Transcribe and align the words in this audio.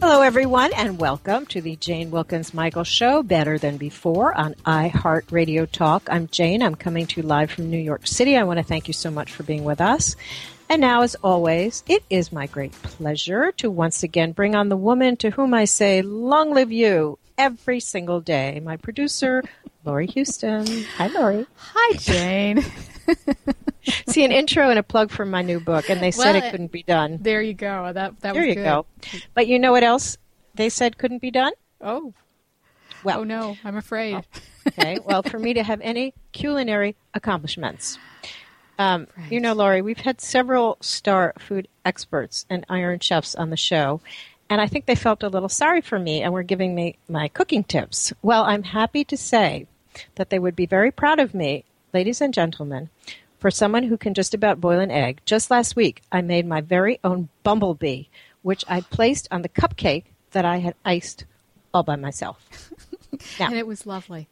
Hello, 0.00 0.22
everyone, 0.22 0.72
and 0.72 0.98
welcome 0.98 1.44
to 1.46 1.60
the 1.60 1.76
Jane 1.76 2.10
Wilkens 2.10 2.54
Michael 2.54 2.84
Show, 2.84 3.22
Better 3.22 3.58
Than 3.58 3.76
Before 3.76 4.34
on 4.34 4.54
iHeartRadio 4.64 5.70
Talk. 5.70 6.08
I'm 6.10 6.26
Jane. 6.28 6.62
I'm 6.62 6.74
coming 6.74 7.06
to 7.06 7.20
you 7.20 7.26
live 7.26 7.50
from 7.50 7.68
New 7.68 7.78
York 7.78 8.06
City. 8.06 8.34
I 8.34 8.44
want 8.44 8.58
to 8.58 8.64
thank 8.64 8.88
you 8.88 8.94
so 8.94 9.10
much 9.10 9.30
for 9.30 9.42
being 9.42 9.62
with 9.62 9.78
us. 9.78 10.16
And 10.70 10.80
now, 10.80 11.02
as 11.02 11.16
always, 11.16 11.84
it 11.86 12.02
is 12.08 12.32
my 12.32 12.46
great 12.46 12.72
pleasure 12.82 13.52
to 13.58 13.70
once 13.70 14.02
again 14.02 14.32
bring 14.32 14.54
on 14.54 14.70
the 14.70 14.76
woman 14.76 15.18
to 15.18 15.28
whom 15.28 15.52
I 15.52 15.66
say, 15.66 16.00
Long 16.00 16.54
live 16.54 16.72
you, 16.72 17.18
every 17.36 17.78
single 17.78 18.22
day. 18.22 18.58
My 18.64 18.78
producer, 18.78 19.42
Laurie 19.84 20.06
Houston. 20.06 20.66
Hi, 20.96 21.08
Laurie. 21.08 21.46
Hi, 21.56 21.96
Jane. 21.98 22.64
See 24.08 24.24
an 24.24 24.32
intro 24.32 24.68
and 24.70 24.78
a 24.78 24.82
plug 24.82 25.10
for 25.10 25.24
my 25.24 25.42
new 25.42 25.58
book, 25.60 25.88
and 25.88 26.00
they 26.02 26.10
said 26.10 26.34
Well, 26.34 26.44
it 26.44 26.50
couldn't 26.50 26.70
be 26.72 26.82
done. 26.82 27.18
There 27.20 27.40
you 27.42 27.54
go. 27.54 27.92
That 27.92 28.20
that 28.20 28.34
There 28.34 28.42
was 28.42 28.48
you 28.48 28.54
good. 28.56 28.64
go. 28.64 28.86
But 29.34 29.46
you 29.46 29.58
know 29.58 29.72
what 29.72 29.82
else 29.82 30.18
they 30.54 30.68
said 30.68 30.98
couldn't 30.98 31.22
be 31.22 31.30
done? 31.30 31.52
Oh, 31.80 32.12
Well, 33.04 33.20
oh 33.20 33.24
no, 33.24 33.56
I'm 33.64 33.76
afraid. 33.76 34.22
okay. 34.68 34.98
Well, 35.04 35.22
for 35.22 35.38
me 35.38 35.54
to 35.54 35.62
have 35.62 35.80
any 35.80 36.12
culinary 36.32 36.94
accomplishments. 37.14 37.98
Um, 38.78 39.06
You 39.30 39.40
know, 39.40 39.52
Laurie, 39.54 39.82
we've 39.82 39.98
had 39.98 40.20
several 40.20 40.76
star 40.80 41.34
food 41.38 41.68
experts 41.84 42.44
and 42.50 42.64
iron 42.68 42.98
chefs 43.00 43.34
on 43.34 43.50
the 43.50 43.56
show, 43.56 44.00
and 44.50 44.60
I 44.60 44.66
think 44.66 44.84
they 44.86 44.94
felt 44.94 45.22
a 45.22 45.28
little 45.28 45.48
sorry 45.48 45.80
for 45.80 45.98
me 45.98 46.22
and 46.22 46.32
were 46.32 46.42
giving 46.42 46.74
me 46.74 46.96
my 47.08 47.28
cooking 47.28 47.64
tips. 47.64 48.12
Well, 48.22 48.42
I'm 48.44 48.62
happy 48.62 49.04
to 49.04 49.16
say 49.16 49.66
that 50.16 50.30
they 50.30 50.38
would 50.38 50.56
be 50.56 50.66
very 50.66 50.90
proud 50.90 51.18
of 51.18 51.34
me, 51.34 51.64
ladies 51.92 52.20
and 52.20 52.32
gentlemen, 52.32 52.90
for 53.38 53.50
someone 53.50 53.84
who 53.84 53.96
can 53.96 54.14
just 54.14 54.34
about 54.34 54.60
boil 54.60 54.80
an 54.80 54.90
egg. 54.90 55.20
Just 55.24 55.50
last 55.50 55.76
week, 55.76 56.02
I 56.12 56.20
made 56.20 56.46
my 56.46 56.60
very 56.60 57.00
own 57.02 57.28
bumblebee, 57.42 58.04
which 58.42 58.64
I 58.68 58.82
placed 58.82 59.28
on 59.30 59.42
the 59.42 59.48
cupcake 59.48 60.04
that 60.32 60.44
I 60.44 60.58
had 60.58 60.74
iced 60.84 61.24
all 61.72 61.82
by 61.82 61.96
myself. 61.96 62.48
Now, 63.38 63.48
and 63.48 63.56
it 63.56 63.66
was 63.66 63.86
lovely. 63.86 64.28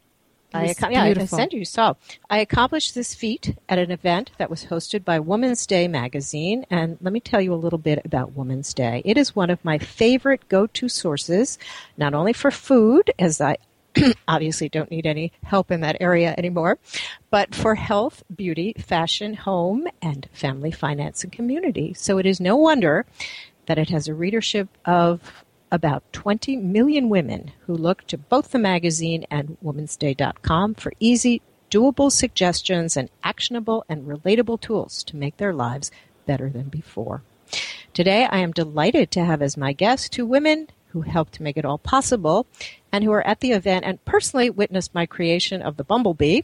It 0.51 0.57
I, 0.57 0.61
was 0.63 0.71
ac- 0.71 0.87
yeah, 0.91 1.03
I 1.03 1.25
sent 1.25 1.53
you 1.53 1.65
saw. 1.65 1.93
I 2.29 2.39
accomplished 2.39 2.95
this 2.95 3.13
feat 3.13 3.55
at 3.67 3.77
an 3.77 3.91
event 3.91 4.31
that 4.37 4.49
was 4.49 4.65
hosted 4.65 5.05
by 5.05 5.19
Woman's 5.19 5.67
Day 5.67 5.87
magazine, 5.87 6.65
and 6.71 6.97
let 7.01 7.13
me 7.13 7.19
tell 7.19 7.41
you 7.41 7.53
a 7.53 7.55
little 7.55 7.77
bit 7.77 8.03
about 8.03 8.31
Woman's 8.33 8.73
Day. 8.73 9.01
It 9.05 9.17
is 9.17 9.35
one 9.35 9.49
of 9.49 9.63
my 9.63 9.77
favorite 9.77 10.47
go-to 10.47 10.89
sources, 10.89 11.59
not 11.97 12.13
only 12.15 12.33
for 12.33 12.49
food, 12.49 13.11
as 13.19 13.41
I 13.41 13.57
obviously 14.27 14.69
don't 14.69 14.91
need 14.91 15.05
any 15.05 15.31
help 15.43 15.71
in 15.71 15.81
that 15.81 15.97
area 15.99 16.35
anymore, 16.37 16.77
but 17.29 17.53
for 17.53 17.75
health, 17.75 18.23
beauty, 18.35 18.73
fashion, 18.77 19.33
home, 19.33 19.87
and 20.01 20.27
family 20.33 20.71
finance 20.71 21.23
and 21.23 21.31
community. 21.31 21.93
So 21.93 22.17
it 22.17 22.25
is 22.25 22.39
no 22.39 22.55
wonder 22.55 23.05
that 23.65 23.77
it 23.77 23.89
has 23.89 24.07
a 24.07 24.13
readership 24.13 24.67
of 24.85 25.43
about 25.71 26.03
20 26.13 26.57
million 26.57 27.09
women 27.09 27.51
who 27.65 27.73
look 27.75 28.05
to 28.07 28.17
both 28.17 28.51
the 28.51 28.59
magazine 28.59 29.25
and 29.29 29.57
womansday.com 29.63 30.73
for 30.75 30.91
easy, 30.99 31.41
doable 31.69 32.11
suggestions 32.11 32.97
and 32.97 33.09
actionable 33.23 33.85
and 33.87 34.07
relatable 34.07 34.59
tools 34.59 35.03
to 35.03 35.15
make 35.15 35.37
their 35.37 35.53
lives 35.53 35.91
better 36.25 36.49
than 36.49 36.69
before. 36.69 37.21
Today, 37.93 38.25
I 38.25 38.39
am 38.39 38.51
delighted 38.51 39.11
to 39.11 39.25
have 39.25 39.41
as 39.41 39.57
my 39.57 39.73
guest 39.73 40.11
two 40.11 40.25
women 40.25 40.67
who 40.89 41.01
helped 41.01 41.39
make 41.39 41.57
it 41.57 41.65
all 41.65 41.77
possible 41.77 42.47
and 42.91 43.03
who 43.03 43.11
are 43.11 43.25
at 43.25 43.39
the 43.39 43.51
event 43.51 43.85
and 43.85 44.03
personally 44.05 44.49
witnessed 44.49 44.93
my 44.93 45.05
creation 45.05 45.61
of 45.61 45.77
the 45.77 45.83
Bumblebee. 45.83 46.41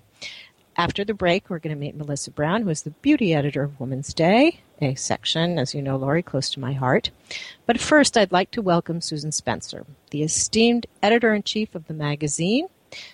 After 0.78 1.06
the 1.06 1.14
break, 1.14 1.50
we're 1.50 1.60
going 1.60 1.76
to 1.76 1.80
meet 1.80 1.96
Melissa 1.96 2.32
Brown, 2.32 2.64
who 2.64 2.70
is 2.70 2.82
the 2.82 2.92
beauty 2.92 3.34
editor 3.34 3.64
of 3.64 3.80
Woman's 3.80 4.14
Day, 4.14 4.60
a 4.82 4.94
section, 4.96 5.58
as 5.58 5.74
you 5.74 5.82
know, 5.82 5.96
Laurie, 5.96 6.22
close 6.22 6.50
to 6.50 6.60
my 6.60 6.74
heart. 6.74 7.12
But 7.66 7.80
first, 7.80 8.18
I'd 8.18 8.34
like 8.34 8.52
to 8.52 8.62
welcome 8.62 9.00
Susan 9.00 9.32
Spencer, 9.32 9.86
the 10.12 10.22
esteemed 10.22 10.86
editor 11.02 11.34
in 11.34 11.44
chief 11.44 11.76
of 11.76 11.88
the 11.88 11.94
magazine. 11.94 12.68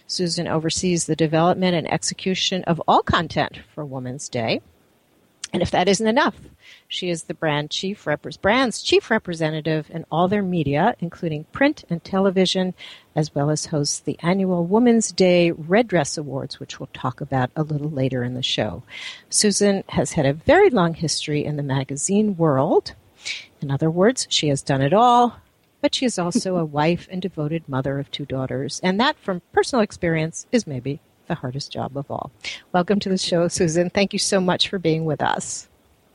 Susan 0.08 0.48
oversees 0.48 1.06
the 1.06 1.16
development 1.16 1.76
and 1.76 1.92
execution 1.92 2.64
of 2.64 2.82
all 2.88 3.04
content 3.04 3.60
for 3.74 3.86
Woman's 3.86 4.28
Day. 4.28 4.62
And 5.54 5.62
if 5.62 5.70
that 5.72 5.88
isn't 5.88 6.08
enough, 6.08 6.36
she 6.92 7.10
is 7.10 7.24
the 7.24 7.34
brand 7.34 7.72
chief 7.72 8.04
repre- 8.04 8.40
brand's 8.42 8.82
chief 8.84 9.10
representative 9.10 9.90
in 9.92 10.06
all 10.12 10.28
their 10.28 10.44
media, 10.44 10.94
including 11.00 11.46
print 11.46 11.86
and 11.90 12.04
television, 12.04 12.74
as 13.16 13.34
well 13.34 13.50
as 13.50 13.68
hosts 13.68 14.02
the 14.02 14.20
annual 14.22 14.66
Women's 14.66 15.14
Day 15.14 15.52
Red 15.52 15.88
Dress 15.88 16.18
Awards, 16.18 16.60
which 16.60 16.80
we'll 16.80 16.90
talk 16.94 17.22
about 17.22 17.50
a 17.56 17.64
little 17.64 17.90
later 17.90 18.24
in 18.24 18.34
the 18.34 18.44
show. 18.44 18.84
Susan 19.30 19.86
has 19.88 20.12
had 20.12 20.26
a 20.26 20.34
very 20.34 20.70
long 20.70 20.94
history 20.94 21.46
in 21.46 21.56
the 21.56 21.64
magazine 21.64 22.36
world. 22.36 22.94
In 23.62 23.72
other 23.72 23.90
words, 23.90 24.28
she 24.30 24.50
has 24.50 24.62
done 24.62 24.82
it 24.82 24.92
all, 24.94 25.38
but 25.80 25.96
she 25.96 26.06
is 26.06 26.20
also 26.20 26.58
a 26.58 26.66
wife 26.80 27.08
and 27.10 27.22
devoted 27.22 27.70
mother 27.70 28.00
of 28.00 28.12
two 28.12 28.26
daughters. 28.26 28.82
And 28.84 29.00
that, 29.00 29.18
from 29.18 29.42
personal 29.54 29.82
experience, 29.82 30.46
is 30.52 30.68
maybe 30.68 31.00
the 31.28 31.36
hardest 31.36 31.72
job 31.72 31.96
of 31.96 32.12
all. 32.12 32.32
Welcome 32.74 33.00
to 33.00 33.10
the 33.10 33.18
show, 33.18 33.48
Susan. 33.48 33.90
Thank 33.90 34.12
you 34.12 34.20
so 34.20 34.42
much 34.42 34.68
for 34.68 34.78
being 34.78 35.06
with 35.06 35.22
us. 35.22 35.70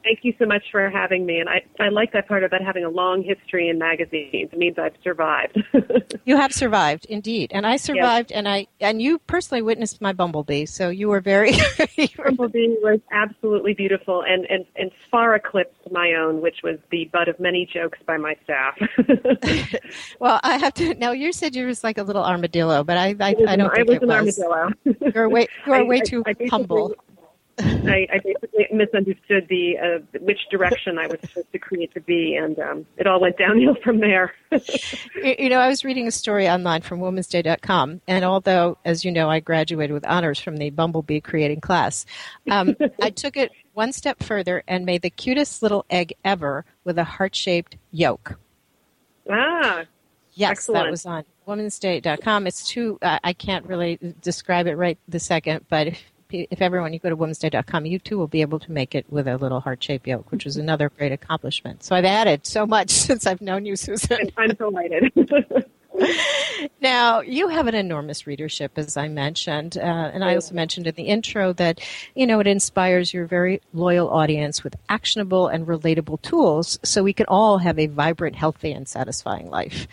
Thank 0.06 0.20
you 0.22 0.32
so 0.38 0.46
much 0.46 0.62
for 0.70 0.88
having 0.88 1.26
me. 1.26 1.40
And 1.40 1.48
I, 1.48 1.64
I 1.80 1.88
like 1.88 2.12
that 2.12 2.28
part 2.28 2.44
about 2.44 2.62
having 2.62 2.84
a 2.84 2.88
long 2.88 3.24
history 3.24 3.68
in 3.68 3.76
magazines. 3.76 4.50
It 4.52 4.56
means 4.56 4.78
I've 4.78 4.94
survived. 5.02 5.60
You 6.24 6.36
have 6.36 6.52
survived, 6.52 7.04
indeed, 7.06 7.52
and 7.54 7.64
I 7.64 7.76
survived, 7.76 8.32
and 8.32 8.48
I 8.48 8.66
and 8.80 9.00
you 9.00 9.18
personally 9.20 9.62
witnessed 9.62 10.00
my 10.00 10.12
bumblebee, 10.12 10.66
so 10.66 10.88
you 10.88 11.06
were 11.08 11.20
very. 11.20 11.52
Bumblebee 12.16 12.74
was 12.82 12.98
absolutely 13.12 13.74
beautiful 13.74 14.22
and, 14.22 14.44
and, 14.46 14.64
and 14.74 14.90
far 15.08 15.36
eclipsed 15.36 15.88
my 15.92 16.14
own, 16.14 16.40
which 16.40 16.64
was 16.64 16.78
the 16.90 17.04
butt 17.12 17.28
of 17.28 17.38
many 17.38 17.64
jokes 17.64 18.00
by 18.06 18.16
my 18.16 18.34
staff. 18.42 18.76
well, 20.20 20.40
I 20.42 20.58
have 20.58 20.74
to. 20.74 20.94
Now 20.94 21.12
you 21.12 21.32
said 21.32 21.54
you 21.54 21.66
was 21.66 21.84
like 21.84 21.98
a 21.98 22.02
little 22.02 22.24
armadillo, 22.24 22.82
but 22.82 22.96
I 22.96 23.14
I, 23.20 23.28
I 23.46 23.56
don't 23.56 23.60
an- 23.60 23.86
think 23.86 23.88
was 23.88 23.96
it 23.96 24.02
an 24.02 24.08
was. 24.08 24.38
armadillo. 24.40 25.12
You're 25.14 25.28
way 25.28 25.46
you 25.66 25.72
are 25.72 25.76
I- 25.76 25.82
way 25.84 25.98
I- 25.98 26.00
too 26.00 26.24
I 26.26 26.34
humble. 26.50 26.94
I, 27.58 28.06
I 28.12 28.18
basically 28.22 28.66
misunderstood 28.72 29.46
the 29.48 29.78
uh, 29.78 30.18
which 30.20 30.40
direction 30.50 30.98
I 30.98 31.06
was 31.06 31.18
supposed 31.22 31.50
to 31.52 31.58
create 31.58 31.94
the 31.94 32.00
bee, 32.00 32.36
and 32.36 32.58
um, 32.58 32.86
it 32.98 33.06
all 33.06 33.20
went 33.20 33.38
downhill 33.38 33.76
from 33.82 34.00
there. 34.00 34.34
You 35.22 35.48
know, 35.48 35.58
I 35.58 35.68
was 35.68 35.84
reading 35.84 36.06
a 36.06 36.10
story 36.10 36.48
online 36.48 36.82
from 36.82 37.00
womansday.com, 37.00 38.00
and 38.06 38.24
although, 38.24 38.78
as 38.84 39.04
you 39.04 39.10
know, 39.10 39.28
I 39.28 39.40
graduated 39.40 39.92
with 39.92 40.06
honors 40.06 40.38
from 40.38 40.56
the 40.58 40.70
Bumblebee 40.70 41.20
creating 41.20 41.60
class, 41.60 42.06
um, 42.50 42.76
I 43.02 43.10
took 43.10 43.36
it 43.36 43.50
one 43.72 43.92
step 43.92 44.22
further 44.22 44.62
and 44.68 44.84
made 44.86 45.02
the 45.02 45.10
cutest 45.10 45.62
little 45.62 45.84
egg 45.90 46.14
ever 46.24 46.64
with 46.84 46.98
a 46.98 47.04
heart 47.04 47.34
shaped 47.34 47.76
yolk. 47.90 48.38
ah, 49.30 49.84
Yes, 50.34 50.50
Excellent. 50.52 50.84
that 50.84 50.90
was 50.90 51.06
on 51.06 51.24
womansday.com. 51.48 52.46
It's 52.46 52.68
too, 52.68 52.98
uh, 53.02 53.18
I 53.24 53.32
can't 53.32 53.64
really 53.66 53.98
describe 54.20 54.66
it 54.66 54.74
right 54.74 54.98
the 55.08 55.18
second, 55.18 55.64
but 55.70 55.86
if, 55.88 56.02
if 56.30 56.60
everyone, 56.60 56.92
you 56.92 56.98
go 56.98 57.08
to 57.08 57.16
womansday.com, 57.16 57.86
you 57.86 57.98
too 57.98 58.18
will 58.18 58.26
be 58.26 58.40
able 58.40 58.58
to 58.60 58.72
make 58.72 58.94
it 58.94 59.06
with 59.08 59.28
a 59.28 59.36
little 59.36 59.60
heart 59.60 59.82
shaped 59.82 60.06
yolk, 60.06 60.30
which 60.30 60.44
was 60.44 60.56
another 60.56 60.90
great 60.90 61.12
accomplishment. 61.12 61.82
So 61.82 61.94
I've 61.94 62.04
added 62.04 62.46
so 62.46 62.66
much 62.66 62.90
since 63.06 63.26
I've 63.26 63.40
known 63.40 63.64
you, 63.64 63.76
Susan. 63.76 64.30
I'm 64.36 64.54
delighted. 64.54 65.12
Now, 66.80 67.20
you 67.20 67.48
have 67.48 67.66
an 67.66 67.74
enormous 67.74 68.26
readership, 68.26 68.72
as 68.76 68.96
I 68.96 69.08
mentioned, 69.08 69.78
uh, 69.78 69.80
and 69.80 70.24
I 70.24 70.34
also 70.34 70.54
mentioned 70.54 70.86
in 70.86 70.94
the 70.94 71.04
intro 71.04 71.52
that, 71.54 71.80
you 72.14 72.26
know, 72.26 72.40
it 72.40 72.46
inspires 72.46 73.14
your 73.14 73.26
very 73.26 73.60
loyal 73.72 74.10
audience 74.10 74.62
with 74.62 74.76
actionable 74.88 75.48
and 75.48 75.66
relatable 75.66 76.20
tools 76.22 76.78
so 76.82 77.02
we 77.02 77.12
can 77.12 77.26
all 77.26 77.58
have 77.58 77.78
a 77.78 77.86
vibrant, 77.86 78.36
healthy, 78.36 78.72
and 78.72 78.86
satisfying 78.86 79.48
life. 79.48 79.86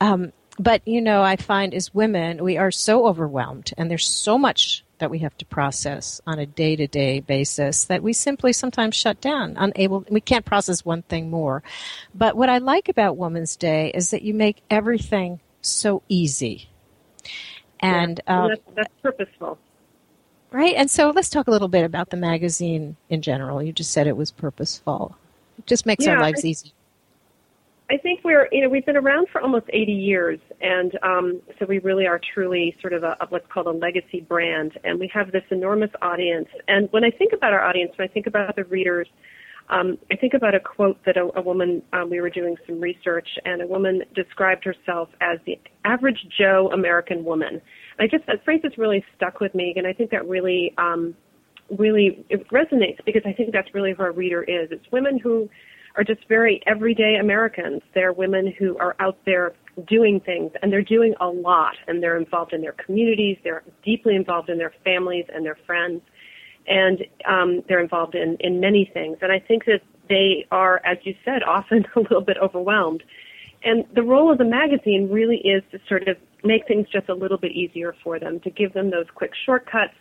Um, 0.00 0.32
but, 0.58 0.86
you 0.86 1.00
know, 1.00 1.22
I 1.22 1.36
find 1.36 1.72
as 1.74 1.94
women, 1.94 2.42
we 2.44 2.56
are 2.58 2.70
so 2.70 3.06
overwhelmed, 3.06 3.72
and 3.76 3.90
there's 3.90 4.06
so 4.06 4.36
much 4.38 4.84
that 4.98 5.10
we 5.10 5.18
have 5.18 5.36
to 5.38 5.44
process 5.46 6.20
on 6.26 6.38
a 6.38 6.46
day 6.46 6.76
to 6.76 6.86
day 6.86 7.18
basis 7.20 7.84
that 7.84 8.02
we 8.02 8.12
simply 8.12 8.52
sometimes 8.52 8.94
shut 8.94 9.20
down, 9.20 9.54
unable, 9.56 10.04
we 10.08 10.20
can't 10.20 10.44
process 10.44 10.84
one 10.84 11.02
thing 11.02 11.28
more. 11.30 11.62
But 12.14 12.36
what 12.36 12.48
I 12.48 12.58
like 12.58 12.88
about 12.88 13.16
Women's 13.16 13.56
Day 13.56 13.90
is 13.94 14.10
that 14.10 14.22
you 14.22 14.32
make 14.34 14.62
everything 14.70 15.40
so 15.60 16.02
easy. 16.08 16.68
And, 17.80 18.20
Yeah, 18.28 18.42
um, 18.44 18.48
that's, 18.50 18.62
that's 18.76 18.94
purposeful. 19.02 19.58
right? 20.52 20.74
And 20.76 20.88
so 20.88 21.10
let's 21.10 21.30
talk 21.30 21.48
a 21.48 21.50
little 21.50 21.66
bit 21.68 21.84
about 21.84 22.10
the 22.10 22.16
magazine 22.16 22.96
in 23.08 23.22
general. 23.22 23.60
You 23.60 23.72
just 23.72 23.90
said 23.90 24.06
it 24.06 24.16
was 24.16 24.30
purposeful. 24.30 25.16
It 25.58 25.66
just 25.66 25.84
makes 25.84 26.06
our 26.06 26.20
lives 26.20 26.44
I- 26.44 26.48
easy. 26.48 26.72
I 27.92 27.98
think 27.98 28.20
we're, 28.24 28.48
you 28.50 28.62
know, 28.62 28.70
we've 28.70 28.86
been 28.86 28.96
around 28.96 29.28
for 29.30 29.42
almost 29.42 29.66
80 29.70 29.92
years, 29.92 30.40
and 30.62 30.98
um, 31.02 31.42
so 31.58 31.66
we 31.66 31.78
really 31.80 32.06
are 32.06 32.18
truly 32.32 32.74
sort 32.80 32.94
of 32.94 33.02
a, 33.02 33.18
a 33.20 33.26
what's 33.28 33.44
called 33.52 33.66
a 33.66 33.70
legacy 33.70 34.22
brand, 34.22 34.72
and 34.82 34.98
we 34.98 35.10
have 35.12 35.30
this 35.30 35.42
enormous 35.50 35.90
audience. 36.00 36.48
And 36.68 36.88
when 36.92 37.04
I 37.04 37.10
think 37.10 37.34
about 37.34 37.52
our 37.52 37.62
audience, 37.62 37.92
when 37.96 38.08
I 38.08 38.10
think 38.10 38.26
about 38.26 38.56
the 38.56 38.64
readers, 38.64 39.08
um, 39.68 39.98
I 40.10 40.16
think 40.16 40.32
about 40.32 40.54
a 40.54 40.60
quote 40.60 41.04
that 41.04 41.18
a, 41.18 41.28
a 41.36 41.42
woman, 41.42 41.82
um, 41.92 42.08
we 42.08 42.22
were 42.22 42.30
doing 42.30 42.56
some 42.66 42.80
research, 42.80 43.28
and 43.44 43.60
a 43.60 43.66
woman 43.66 44.04
described 44.14 44.64
herself 44.64 45.10
as 45.20 45.38
the 45.44 45.60
average 45.84 46.26
Joe 46.38 46.70
American 46.72 47.24
woman. 47.24 47.60
And 47.98 48.00
I 48.00 48.06
just, 48.06 48.26
that 48.26 48.42
phrase 48.42 48.60
has 48.62 48.72
really 48.78 49.04
stuck 49.16 49.38
with 49.38 49.54
me, 49.54 49.74
and 49.76 49.86
I 49.86 49.92
think 49.92 50.10
that 50.12 50.26
really, 50.26 50.72
um, 50.78 51.14
really 51.78 52.24
it 52.30 52.48
resonates 52.48 53.04
because 53.04 53.22
I 53.26 53.34
think 53.34 53.52
that's 53.52 53.74
really 53.74 53.92
who 53.92 54.02
our 54.02 54.12
reader 54.12 54.42
is. 54.42 54.68
It's 54.70 54.90
women 54.90 55.18
who 55.18 55.50
are 55.96 56.04
just 56.04 56.26
very 56.28 56.62
everyday 56.66 57.16
Americans. 57.20 57.82
They're 57.94 58.12
women 58.12 58.52
who 58.58 58.76
are 58.78 58.96
out 58.98 59.18
there 59.26 59.52
doing 59.86 60.20
things, 60.20 60.52
and 60.60 60.72
they're 60.72 60.82
doing 60.82 61.14
a 61.20 61.28
lot, 61.28 61.74
and 61.86 62.02
they're 62.02 62.16
involved 62.16 62.52
in 62.52 62.60
their 62.60 62.72
communities, 62.72 63.38
they're 63.42 63.62
deeply 63.84 64.14
involved 64.14 64.48
in 64.48 64.58
their 64.58 64.72
families 64.84 65.24
and 65.32 65.44
their 65.44 65.58
friends, 65.66 66.02
and 66.66 67.04
um, 67.28 67.62
they're 67.68 67.80
involved 67.80 68.14
in, 68.14 68.36
in 68.40 68.60
many 68.60 68.90
things. 68.92 69.18
And 69.22 69.32
I 69.32 69.38
think 69.38 69.64
that 69.64 69.80
they 70.08 70.46
are, 70.50 70.80
as 70.84 70.98
you 71.04 71.14
said, 71.24 71.42
often 71.42 71.84
a 71.96 72.00
little 72.00 72.20
bit 72.20 72.36
overwhelmed. 72.42 73.02
And 73.64 73.84
the 73.94 74.02
role 74.02 74.30
of 74.30 74.38
the 74.38 74.44
magazine 74.44 75.08
really 75.10 75.36
is 75.36 75.62
to 75.70 75.78
sort 75.88 76.08
of 76.08 76.16
make 76.42 76.66
things 76.66 76.88
just 76.92 77.08
a 77.08 77.14
little 77.14 77.38
bit 77.38 77.52
easier 77.52 77.94
for 78.02 78.18
them, 78.18 78.40
to 78.40 78.50
give 78.50 78.72
them 78.72 78.90
those 78.90 79.06
quick 79.14 79.32
shortcuts, 79.46 79.94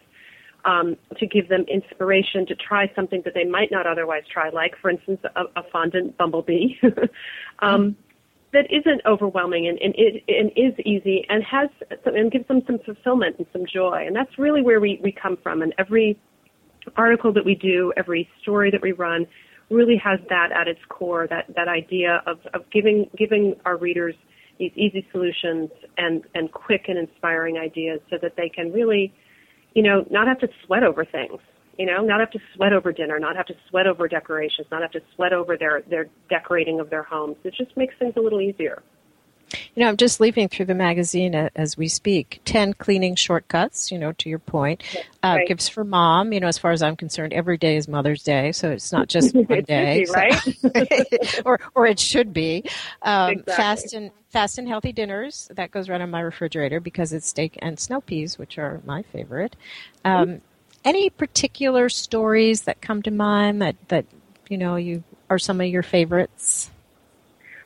um, 0.65 0.95
to 1.17 1.25
give 1.25 1.49
them 1.49 1.65
inspiration 1.67 2.45
to 2.47 2.55
try 2.55 2.91
something 2.95 3.21
that 3.25 3.33
they 3.33 3.45
might 3.45 3.71
not 3.71 3.87
otherwise 3.87 4.23
try, 4.31 4.49
like, 4.49 4.75
for 4.81 4.89
instance, 4.89 5.19
a, 5.35 5.43
a 5.59 5.63
fondant 5.71 6.17
bumblebee, 6.17 6.75
um, 7.59 7.95
that 8.53 8.65
isn't 8.69 9.01
overwhelming 9.05 9.67
and, 9.67 9.79
and, 9.79 9.95
it, 9.97 10.23
and 10.27 10.51
is 10.55 10.77
easy 10.85 11.25
and 11.29 11.43
has 11.43 11.69
some, 12.03 12.15
and 12.15 12.31
gives 12.31 12.47
them 12.47 12.61
some 12.67 12.79
fulfillment 12.79 13.37
and 13.37 13.47
some 13.53 13.65
joy. 13.65 14.03
And 14.05 14.15
that's 14.15 14.37
really 14.37 14.61
where 14.61 14.79
we, 14.79 14.99
we 15.01 15.11
come 15.11 15.37
from. 15.41 15.61
And 15.61 15.73
every 15.77 16.19
article 16.97 17.31
that 17.33 17.45
we 17.45 17.55
do, 17.55 17.93
every 17.95 18.29
story 18.41 18.69
that 18.71 18.81
we 18.81 18.91
run, 18.91 19.25
really 19.69 19.95
has 20.03 20.19
that 20.27 20.51
at 20.51 20.67
its 20.67 20.81
core, 20.89 21.27
that, 21.29 21.45
that 21.55 21.69
idea 21.69 22.21
of, 22.27 22.39
of 22.53 22.69
giving, 22.71 23.09
giving 23.17 23.55
our 23.63 23.77
readers 23.77 24.15
these 24.59 24.71
easy 24.75 25.07
solutions 25.11 25.69
and, 25.97 26.23
and 26.35 26.51
quick 26.51 26.85
and 26.89 26.97
inspiring 26.97 27.57
ideas 27.57 28.01
so 28.09 28.17
that 28.21 28.35
they 28.35 28.49
can 28.49 28.71
really 28.73 29.13
you 29.73 29.83
know, 29.83 30.06
not 30.09 30.27
have 30.27 30.39
to 30.39 30.50
sweat 30.65 30.83
over 30.83 31.06
things. 31.06 31.39
You 31.77 31.85
know, 31.85 32.03
not 32.03 32.19
have 32.19 32.31
to 32.31 32.39
sweat 32.56 32.73
over 32.73 32.91
dinner, 32.91 33.18
not 33.18 33.35
have 33.35 33.47
to 33.47 33.56
sweat 33.69 33.88
over 33.88 34.07
decorations, 34.07 34.68
not 34.69 34.81
have 34.81 34.91
to 34.91 35.01
sweat 35.15 35.33
over 35.33 35.57
their 35.57 35.81
their 35.89 36.09
decorating 36.29 36.79
of 36.79 36.89
their 36.89 37.03
homes. 37.03 37.38
It 37.44 37.53
just 37.57 37.75
makes 37.77 37.95
things 37.97 38.13
a 38.18 38.19
little 38.19 38.41
easier. 38.41 38.83
You 39.75 39.83
know, 39.83 39.89
I'm 39.89 39.98
just 39.98 40.19
leafing 40.19 40.48
through 40.50 40.65
the 40.65 40.75
magazine 40.75 41.36
as 41.36 41.77
we 41.77 41.88
speak. 41.88 42.42
Ten 42.45 42.74
cleaning 42.74 43.15
shortcuts. 43.15 43.92
You 43.92 44.00
know, 44.00 44.12
to 44.13 44.30
your 44.30 44.39
point, 44.39 44.83
uh, 45.24 45.36
right. 45.38 45.48
gifts 45.48 45.68
for 45.68 45.83
mom. 45.83 46.33
You 46.33 46.39
know, 46.39 46.48
as 46.48 46.57
far 46.57 46.71
as 46.71 46.81
I'm 46.81 46.95
concerned, 46.95 47.33
every 47.33 47.57
day 47.57 47.77
is 47.77 47.88
Mother's 47.88 48.24
Day, 48.24 48.51
so 48.51 48.69
it's 48.69 48.92
not 48.92 49.07
just 49.09 49.36
one 49.36 49.63
day, 49.63 50.06
be, 50.06 50.12
right? 50.12 51.42
or 51.45 51.59
or 51.75 51.86
it 51.86 52.00
should 52.00 52.33
be. 52.33 52.63
Um, 53.01 53.31
exactly. 53.31 53.53
Fast 53.56 53.94
and 53.94 54.12
fast 54.30 54.57
and 54.57 54.68
healthy 54.68 54.94
dinners 54.94 55.50
that 55.56 55.71
goes 55.71 55.89
right 55.89 56.01
on 56.01 56.09
my 56.09 56.21
refrigerator 56.21 56.80
because 56.80 57.12
it's 57.12 57.27
steak 57.27 57.57
and 57.62 57.80
snow 57.80 58.01
peas, 58.01 58.38
which 58.38 58.57
are 58.57 58.81
my 58.86 59.01
favorite. 59.01 59.56
Um, 60.06 60.27
mm-hmm. 60.27 60.38
Any 60.83 61.09
particular 61.09 61.89
stories 61.89 62.62
that 62.63 62.81
come 62.81 63.01
to 63.04 63.12
mind 63.12 63.62
that 63.62 63.75
that 63.89 64.06
you 64.50 64.57
know 64.57 64.75
you 64.75 65.04
are 65.30 65.39
some 65.39 65.62
of 65.62 65.68
your 65.68 65.83
favorites? 65.83 66.71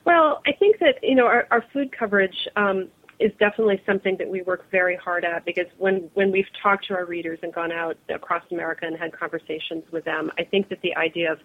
Well, 0.06 0.42
I 0.46 0.52
think 0.54 0.80
that 0.80 0.96
you 1.02 1.16
know 1.16 1.26
our, 1.26 1.48
our 1.52 1.64
food 1.74 1.92
coverage 1.98 2.48
um, 2.56 2.90
is 3.20 3.32
definitely 3.40 3.82
something 3.86 4.18
that 4.18 4.30
we 4.30 4.42
work 4.44 4.70
very 4.72 4.96
hard 4.96 5.26
at 5.26 5.46
because 5.46 5.66
when 5.78 6.10
when 6.14 6.32
we've 6.32 6.48
talked 6.62 6.88
to 6.88 6.94
our 6.94 7.06
readers 7.06 7.40
and 7.42 7.54
gone 7.54 7.72
out 7.72 7.98
across 8.10 8.44
America 8.52 8.86
and 8.86 8.98
had 8.98 9.18
conversations 9.18 9.84
with 9.92 10.06
them, 10.06 10.32
I 10.38 10.44
think 10.44 10.70
that 10.70 10.82
the 10.82 10.96
idea 10.96 11.32
of 11.32 11.40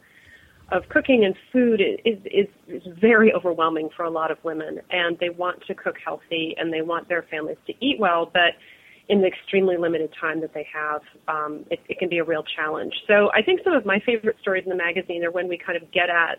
of 0.72 0.88
cooking 0.88 1.24
and 1.24 1.34
food 1.52 1.80
is, 1.80 2.18
is 2.24 2.46
is 2.68 2.82
very 3.00 3.32
overwhelming 3.32 3.88
for 3.96 4.04
a 4.04 4.10
lot 4.10 4.30
of 4.30 4.38
women, 4.44 4.80
and 4.90 5.18
they 5.18 5.30
want 5.30 5.64
to 5.66 5.74
cook 5.74 5.96
healthy 6.04 6.54
and 6.58 6.72
they 6.72 6.82
want 6.82 7.08
their 7.08 7.22
families 7.30 7.58
to 7.66 7.72
eat 7.80 7.98
well, 7.98 8.30
but 8.32 8.54
in 9.08 9.22
the 9.22 9.26
extremely 9.26 9.76
limited 9.76 10.08
time 10.20 10.40
that 10.40 10.54
they 10.54 10.66
have, 10.72 11.00
um, 11.26 11.64
it, 11.68 11.80
it 11.88 11.98
can 11.98 12.08
be 12.08 12.18
a 12.18 12.24
real 12.24 12.44
challenge. 12.54 12.94
So 13.08 13.28
I 13.34 13.42
think 13.42 13.60
some 13.64 13.72
of 13.72 13.84
my 13.84 13.98
favorite 14.06 14.36
stories 14.40 14.62
in 14.64 14.70
the 14.70 14.76
magazine 14.76 15.24
are 15.24 15.32
when 15.32 15.48
we 15.48 15.58
kind 15.58 15.76
of 15.76 15.90
get 15.90 16.08
at 16.08 16.38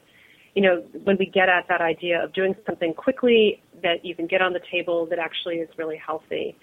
you 0.56 0.62
know, 0.62 0.84
when 1.04 1.18
we 1.18 1.26
get 1.26 1.50
at 1.50 1.68
that 1.70 1.82
idea 1.82 2.24
of 2.24 2.34
doing 2.34 2.56
something 2.66 2.94
quickly 2.94 3.62
that 3.84 4.04
you 4.04 4.16
can 4.16 4.28
get 4.28 4.42
on 4.42 4.54
the 4.54 4.60
table 4.72 5.06
that 5.08 5.20
actually 5.20 5.56
is 5.56 5.70
really 5.78 5.98
healthy. 5.98 6.58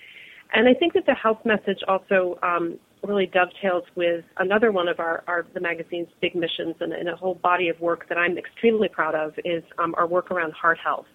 And 0.53 0.69
I 0.69 0.75
think 0.75 0.95
that 0.95 1.07
the 1.07 1.15
health 1.15 1.39
message 1.45 1.81
also 1.87 2.39
um, 2.43 2.79
really 3.03 3.27
dovetails 3.27 3.85
with 3.95 4.25
another 4.39 4.73
one 4.73 4.89
of 4.89 4.99
our, 4.99 5.23
our 5.27 5.47
the 5.55 5.61
magazine's 5.61 6.09
big 6.21 6.35
missions 6.35 6.75
and, 6.81 6.93
and, 6.93 7.09
a 7.09 7.17
whole 7.17 7.35
body 7.35 7.69
of 7.69 7.79
work 7.81 8.09
that 8.09 8.19
I'm 8.19 8.37
extremely 8.39 8.89
proud 8.89 9.15
of 9.15 9.35
is 9.45 9.63
um, 9.79 9.95
our 9.97 10.07
work 10.07 10.31
around 10.31 10.53
heart 10.53 10.79
health. 10.83 11.07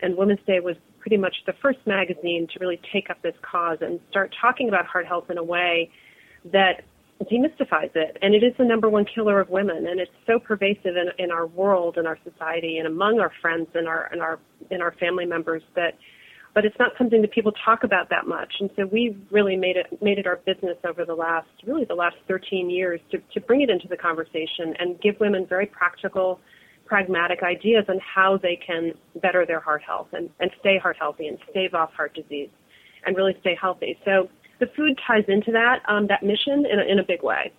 And 0.00 0.16
Women's 0.16 0.40
Day 0.46 0.60
was 0.60 0.76
pretty 1.00 1.16
much 1.16 1.34
the 1.46 1.52
first 1.62 1.78
magazine 1.86 2.48
to 2.52 2.58
really 2.60 2.80
take 2.92 3.10
up 3.10 3.22
this 3.22 3.34
cause 3.42 3.78
and 3.80 4.00
start 4.10 4.34
talking 4.40 4.68
about 4.68 4.86
heart 4.86 5.06
health 5.06 5.30
in 5.30 5.38
a 5.38 5.44
way 5.44 5.90
that 6.52 6.82
demystifies 7.20 7.94
it. 7.94 8.16
And 8.22 8.34
it 8.34 8.42
is 8.42 8.52
the 8.58 8.64
number 8.64 8.88
one 8.88 9.04
killer 9.04 9.40
of 9.40 9.48
women, 9.48 9.86
and 9.86 10.00
it's 10.00 10.12
so 10.26 10.38
pervasive 10.38 10.96
in, 10.96 11.08
in 11.18 11.30
our 11.30 11.46
world 11.46 11.96
and 11.96 12.06
our 12.06 12.18
society 12.24 12.78
and 12.78 12.86
among 12.86 13.20
our 13.20 13.32
friends 13.40 13.68
and 13.74 13.88
our 13.88 14.08
and 14.12 14.20
our 14.20 14.38
and 14.70 14.82
our 14.82 14.92
family 14.92 15.26
members 15.26 15.62
that. 15.74 15.96
But 16.54 16.66
it's 16.66 16.76
not 16.78 16.92
something 16.98 17.22
that 17.22 17.32
people 17.32 17.52
talk 17.64 17.82
about 17.82 18.10
that 18.10 18.26
much, 18.26 18.52
and 18.60 18.68
so 18.76 18.84
we've 18.84 19.16
really 19.30 19.56
made 19.56 19.76
it 19.76 19.86
made 20.02 20.18
it 20.18 20.26
our 20.26 20.36
business 20.44 20.76
over 20.86 21.06
the 21.06 21.14
last 21.14 21.48
really 21.66 21.86
the 21.86 21.94
last 21.94 22.16
13 22.28 22.68
years 22.68 23.00
to 23.10 23.18
to 23.32 23.40
bring 23.40 23.62
it 23.62 23.70
into 23.70 23.88
the 23.88 23.96
conversation 23.96 24.74
and 24.78 25.00
give 25.00 25.18
women 25.18 25.46
very 25.46 25.64
practical, 25.64 26.40
pragmatic 26.84 27.42
ideas 27.42 27.86
on 27.88 27.98
how 28.00 28.36
they 28.36 28.56
can 28.66 28.92
better 29.22 29.46
their 29.46 29.60
heart 29.60 29.82
health 29.82 30.08
and 30.12 30.28
and 30.40 30.50
stay 30.60 30.76
heart 30.76 30.96
healthy 30.98 31.26
and 31.26 31.38
stave 31.50 31.72
off 31.72 31.90
heart 31.94 32.14
disease, 32.14 32.50
and 33.06 33.16
really 33.16 33.34
stay 33.40 33.56
healthy. 33.58 33.98
So 34.04 34.28
the 34.62 34.68
food 34.76 34.96
ties 35.04 35.24
into 35.26 35.50
that 35.50 35.82
um, 35.88 36.06
that 36.06 36.22
mission 36.22 36.64
in 36.64 36.78
a, 36.78 36.84
in 36.84 36.98
a 37.00 37.02
big 37.02 37.22
way. 37.22 37.52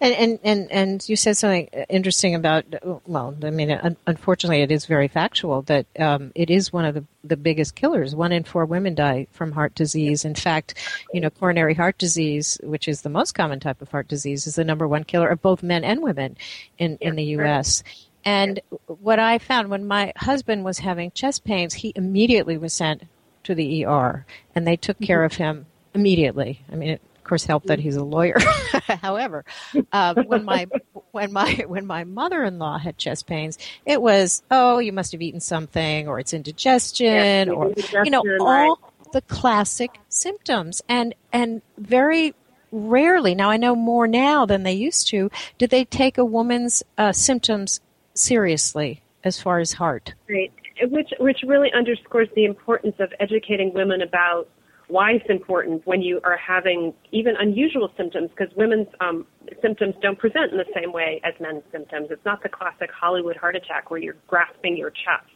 And, 0.00 0.14
and 0.14 0.38
and 0.42 0.72
and 0.72 1.08
you 1.08 1.14
said 1.14 1.36
something 1.36 1.66
interesting 1.90 2.34
about 2.34 2.64
well, 3.06 3.36
I 3.44 3.50
mean, 3.50 3.70
unfortunately, 4.06 4.62
it 4.62 4.72
is 4.72 4.86
very 4.86 5.08
factual 5.08 5.60
that 5.62 5.84
um, 5.98 6.32
it 6.34 6.48
is 6.48 6.72
one 6.72 6.86
of 6.86 6.94
the 6.94 7.04
the 7.22 7.36
biggest 7.36 7.74
killers. 7.74 8.14
One 8.14 8.32
in 8.32 8.44
four 8.44 8.64
women 8.64 8.94
die 8.94 9.26
from 9.32 9.52
heart 9.52 9.74
disease. 9.74 10.24
In 10.24 10.34
fact, 10.34 10.74
you 11.12 11.20
know, 11.20 11.28
coronary 11.28 11.74
heart 11.74 11.98
disease, 11.98 12.58
which 12.62 12.88
is 12.88 13.02
the 13.02 13.10
most 13.10 13.34
common 13.34 13.60
type 13.60 13.82
of 13.82 13.90
heart 13.90 14.08
disease, 14.08 14.46
is 14.46 14.54
the 14.54 14.64
number 14.64 14.88
one 14.88 15.04
killer 15.04 15.28
of 15.28 15.42
both 15.42 15.62
men 15.62 15.84
and 15.84 16.02
women 16.02 16.38
in 16.78 16.96
in 17.02 17.16
the 17.16 17.24
U.S. 17.36 17.82
And 18.24 18.60
what 18.86 19.18
I 19.18 19.38
found 19.38 19.68
when 19.68 19.86
my 19.86 20.14
husband 20.16 20.64
was 20.64 20.78
having 20.78 21.10
chest 21.10 21.44
pains, 21.44 21.74
he 21.74 21.92
immediately 21.94 22.56
was 22.56 22.72
sent 22.72 23.02
to 23.44 23.54
the 23.54 23.84
ER, 23.84 24.24
and 24.54 24.66
they 24.66 24.76
took 24.76 24.98
care 25.00 25.24
of 25.24 25.34
him 25.34 25.66
immediately. 25.94 26.60
I 26.70 26.76
mean, 26.76 26.90
it 26.90 27.02
of 27.16 27.24
course 27.24 27.44
helped 27.44 27.68
that 27.68 27.78
he's 27.78 27.96
a 27.96 28.02
lawyer. 28.02 28.36
However, 29.02 29.44
uh, 29.92 30.14
when 30.26 30.44
my 30.44 30.66
when 31.12 31.32
my 31.32 31.64
when 31.66 31.86
my 31.86 32.04
mother-in-law 32.04 32.78
had 32.78 32.98
chest 32.98 33.26
pains, 33.26 33.58
it 33.86 34.02
was 34.02 34.42
oh 34.50 34.78
you 34.78 34.92
must 34.92 35.12
have 35.12 35.22
eaten 35.22 35.40
something 35.40 36.08
or 36.08 36.18
it's 36.18 36.32
indigestion 36.32 37.50
or 37.50 37.68
indigestion, 37.68 38.04
you 38.04 38.10
know 38.10 38.22
right. 38.24 38.68
all 38.68 38.92
the 39.12 39.22
classic 39.22 39.98
symptoms 40.08 40.82
and 40.88 41.14
and 41.32 41.62
very 41.78 42.34
rarely 42.72 43.34
now 43.34 43.50
I 43.50 43.56
know 43.56 43.74
more 43.74 44.06
now 44.06 44.46
than 44.46 44.62
they 44.62 44.72
used 44.72 45.08
to 45.08 45.30
did 45.58 45.70
they 45.70 45.84
take 45.84 46.18
a 46.18 46.24
woman's 46.24 46.84
uh, 46.96 47.12
symptoms 47.12 47.80
seriously 48.14 49.02
as 49.24 49.40
far 49.40 49.58
as 49.58 49.72
heart. 49.74 50.14
Right, 50.28 50.52
which 50.82 51.10
which 51.18 51.38
really 51.46 51.72
underscores 51.72 52.28
the 52.34 52.44
importance 52.44 52.96
of 52.98 53.12
educating 53.20 53.72
women 53.74 54.02
about 54.02 54.48
why 54.90 55.12
it's 55.12 55.28
important 55.28 55.86
when 55.86 56.02
you 56.02 56.20
are 56.24 56.36
having 56.36 56.92
even 57.12 57.34
unusual 57.38 57.90
symptoms 57.96 58.30
because 58.30 58.54
women's 58.56 58.88
um, 59.00 59.26
symptoms 59.62 59.94
don't 60.02 60.18
present 60.18 60.52
in 60.52 60.58
the 60.58 60.66
same 60.74 60.92
way 60.92 61.20
as 61.24 61.32
men's 61.40 61.62
symptoms. 61.72 62.08
It's 62.10 62.24
not 62.24 62.42
the 62.42 62.48
classic 62.48 62.90
Hollywood 62.90 63.36
heart 63.36 63.56
attack 63.56 63.90
where 63.90 64.00
you're 64.00 64.16
grasping 64.26 64.76
your 64.76 64.90
chest. 64.90 65.30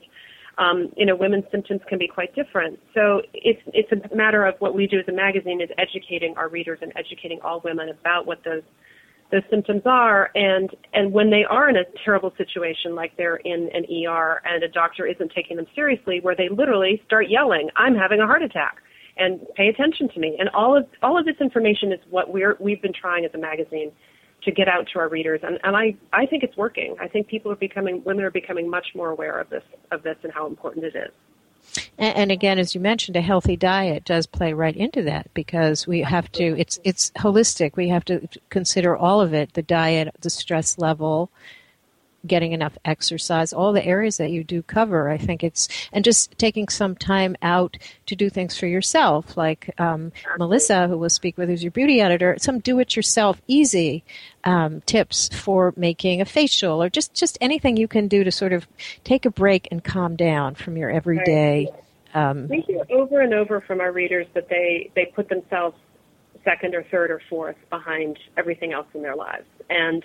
Um, 0.59 0.93
you 0.97 1.07
know, 1.07 1.17
women's 1.17 1.45
symptoms 1.51 1.81
can 1.89 1.99
be 1.99 2.07
quite 2.07 2.35
different. 2.35 2.79
So 2.95 3.23
it's 3.33 3.61
it's 3.73 3.91
a 3.93 4.15
matter 4.15 4.45
of 4.45 4.55
what 4.61 4.75
we 4.75 4.87
do 4.87 4.99
as 4.99 5.09
a 5.09 5.13
magazine 5.13 5.61
is 5.61 5.71
educating 5.79 6.35
our 6.37 6.49
readers 6.49 6.79
and 6.83 6.93
educating 6.97 7.41
all 7.43 7.61
women 7.65 7.89
about 7.89 8.27
what 8.27 8.45
those 8.45 8.63
those 9.33 9.43
symptoms 9.51 9.83
are 9.85 10.31
and 10.35 10.71
and 10.93 11.13
when 11.13 11.31
they 11.31 11.45
are 11.49 11.69
in 11.69 11.77
a 11.77 11.85
terrible 12.05 12.33
situation 12.37 12.95
like 12.95 13.17
they're 13.17 13.37
in 13.37 13.69
an 13.73 13.85
ER 14.07 14.41
and 14.45 14.63
a 14.63 14.69
doctor 14.69 15.07
isn't 15.07 15.33
taking 15.35 15.57
them 15.57 15.67
seriously 15.75 16.21
where 16.21 16.37
they 16.37 16.49
literally 16.49 17.03
start 17.07 17.29
yelling 17.29 17.69
I'm 17.75 17.97
having 17.97 18.21
a 18.21 18.27
heart 18.27 18.43
attack 18.43 18.77
and 19.16 19.40
pay 19.54 19.68
attention 19.68 20.09
to 20.11 20.21
me. 20.21 20.37
And 20.38 20.49
all 20.50 20.76
of 20.76 20.87
all 21.02 21.18
of 21.18 21.25
this 21.25 21.37
information 21.40 21.92
is 21.92 22.00
what 22.11 22.33
we're 22.33 22.56
we've 22.59 22.83
been 22.83 22.92
trying 22.92 23.25
as 23.25 23.33
a 23.35 23.38
magazine 23.38 23.92
to 24.44 24.50
get 24.52 24.68
out 24.68 24.88
to 24.92 24.99
our 24.99 25.09
readers, 25.09 25.40
and, 25.42 25.59
and 25.64 25.76
I, 25.76 25.97
I 26.12 26.26
think 26.26 26.42
it's 26.42 26.56
working. 26.56 26.97
I 27.00 27.09
think 27.09 27.28
people 27.28 27.50
are 27.50 27.56
becoming, 27.56 28.02
women 28.04 28.25
are 28.25 28.30
becoming 28.30 28.68
much 28.68 28.88
more 28.94 29.09
aware 29.09 29.38
of 29.38 29.49
this, 29.50 29.62
of 29.90 30.02
this 30.02 30.16
and 30.23 30.33
how 30.33 30.47
important 30.47 30.85
it 30.85 30.94
is. 30.94 31.11
And, 31.99 32.16
and 32.16 32.33
again, 32.33 32.59
as 32.59 32.75
you 32.75 32.80
mentioned, 32.80 33.16
a 33.16 33.23
healthy 33.23 33.56
diet 33.56 34.04
does 34.04 34.26
play 34.26 34.52
right 34.52 34.76
into 34.76 35.02
that 35.02 35.33
because 35.35 35.87
we 35.87 36.02
have 36.02 36.30
to. 36.33 36.59
It's 36.59 36.78
it's 36.85 37.11
holistic. 37.12 37.76
We 37.76 37.88
have 37.88 38.04
to 38.06 38.28
consider 38.50 38.94
all 38.94 39.21
of 39.21 39.33
it: 39.33 39.54
the 39.54 39.62
diet, 39.62 40.14
the 40.21 40.28
stress 40.28 40.76
level, 40.78 41.30
getting 42.26 42.52
enough 42.52 42.76
exercise, 42.85 43.52
all 43.52 43.73
the 43.73 43.85
areas 43.85 44.16
that 44.16 44.31
you 44.31 44.45
do 44.45 44.62
cover. 44.62 45.11
I 45.11 45.19
think 45.19 45.45
it's, 45.45 45.69
and 45.93 46.04
just 46.04 46.37
taking 46.38 46.69
some 46.69 46.97
time 46.97 47.37
out 47.43 47.76
to 48.07 48.16
do 48.16 48.31
things 48.31 48.59
for 48.59 48.66
yourself, 48.66 49.37
like 49.37 49.75
um, 49.78 50.12
Melissa, 50.38 50.88
who 50.88 50.99
will 50.99 51.11
speak 51.11 51.37
with, 51.38 51.49
who's 51.49 51.62
your 51.62 51.71
beauty 51.71 52.00
editor, 52.00 52.37
some 52.38 52.59
do 52.59 52.78
it 52.78 52.97
yourself 52.97 53.40
easy 53.47 54.04
um, 54.45 54.81
tips 54.83 55.28
for 55.35 55.73
making 55.76 56.21
a 56.21 56.25
facial 56.25 56.83
or 56.83 56.88
just, 56.88 57.14
just 57.14 57.38
anything 57.40 57.76
you 57.76 57.88
can 57.88 58.09
do 58.09 58.25
to 58.25 58.31
sort 58.31 58.52
of 58.52 58.66
take 59.04 59.25
a 59.25 59.31
break 59.31 59.69
and 59.71 59.85
calm 59.85 60.16
down 60.16 60.54
from 60.54 60.76
your 60.76 60.90
everyday. 60.90 61.69
Um, 62.14 62.49
we 62.49 62.61
hear 62.61 62.85
over 62.90 63.21
and 63.21 63.35
over 63.35 63.61
from 63.61 63.81
our 63.81 63.93
readers 63.93 64.26
that 64.35 64.49
they, 64.49 64.90
they 64.95 65.07
put 65.07 65.28
themselves 65.28 65.76
second 66.45 66.75
or 66.75 66.85
third 66.85 67.11
or 67.11 67.21
fourth 67.28 67.57
behind 67.71 68.19
everything 68.37 68.73
else 68.73 68.87
in 68.95 69.02
their 69.02 69.16
lives. 69.16 69.47
And 69.71 70.04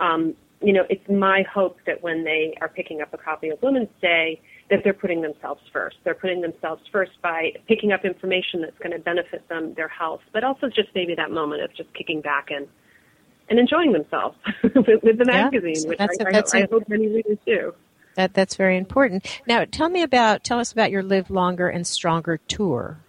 um, 0.00 0.34
you 0.62 0.72
know, 0.72 0.84
it's 0.90 1.08
my 1.08 1.42
hope 1.52 1.78
that 1.86 2.02
when 2.02 2.24
they 2.24 2.54
are 2.60 2.68
picking 2.68 3.00
up 3.00 3.14
a 3.14 3.18
copy 3.18 3.48
of 3.48 3.60
Women's 3.62 3.88
Day, 4.02 4.40
that 4.68 4.80
they're 4.84 4.94
putting 4.94 5.22
themselves 5.22 5.62
first. 5.72 5.96
They're 6.04 6.14
putting 6.14 6.42
themselves 6.42 6.82
first 6.92 7.12
by 7.22 7.52
picking 7.66 7.92
up 7.92 8.04
information 8.04 8.60
that's 8.60 8.78
going 8.78 8.92
to 8.92 8.98
benefit 8.98 9.48
them, 9.48 9.74
their 9.74 9.88
health, 9.88 10.20
but 10.32 10.44
also 10.44 10.68
just 10.68 10.88
maybe 10.94 11.14
that 11.16 11.30
moment 11.30 11.62
of 11.62 11.74
just 11.74 11.92
kicking 11.94 12.20
back 12.20 12.48
and 12.50 12.68
and 13.48 13.58
enjoying 13.58 13.90
themselves 13.92 14.36
with, 14.62 15.02
with, 15.02 15.18
the 15.18 15.24
magazine, 15.24 15.74
yeah, 15.82 15.88
which 15.88 16.00
I, 16.00 16.04
a, 16.04 16.36
I, 16.36 16.62
I, 16.62 16.68
hope 16.70 16.88
many 16.88 17.08
readers 17.08 17.38
do. 17.44 17.74
That 18.14 18.32
that's 18.32 18.54
very 18.54 18.76
important. 18.76 19.40
Now, 19.46 19.64
tell 19.64 19.88
me 19.88 20.02
about 20.02 20.44
tell 20.44 20.60
us 20.60 20.70
about 20.70 20.90
your 20.90 21.02
Live 21.02 21.30
Longer 21.30 21.68
and 21.68 21.86
Stronger 21.86 22.38
tour. 22.48 23.00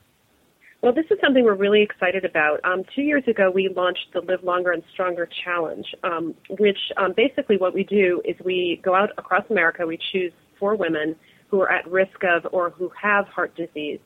Well, 0.81 0.93
this 0.93 1.05
is 1.11 1.19
something 1.21 1.45
we're 1.45 1.53
really 1.53 1.83
excited 1.83 2.25
about. 2.25 2.59
Um, 2.63 2.83
two 2.95 3.03
years 3.03 3.23
ago, 3.27 3.51
we 3.53 3.69
launched 3.69 4.07
the 4.13 4.21
Live 4.21 4.43
Longer 4.43 4.71
and 4.71 4.81
Stronger 4.91 5.29
Challenge, 5.43 5.85
um, 6.03 6.33
which 6.57 6.79
um, 6.97 7.13
basically 7.15 7.57
what 7.57 7.75
we 7.75 7.83
do 7.83 8.19
is 8.25 8.35
we 8.43 8.81
go 8.83 8.95
out 8.95 9.11
across 9.19 9.43
America. 9.51 9.85
We 9.85 9.99
choose 10.11 10.33
four 10.59 10.75
women 10.75 11.15
who 11.49 11.61
are 11.61 11.71
at 11.71 11.87
risk 11.87 12.23
of 12.23 12.51
or 12.51 12.71
who 12.71 12.91
have 12.99 13.27
heart 13.27 13.55
disease, 13.55 13.99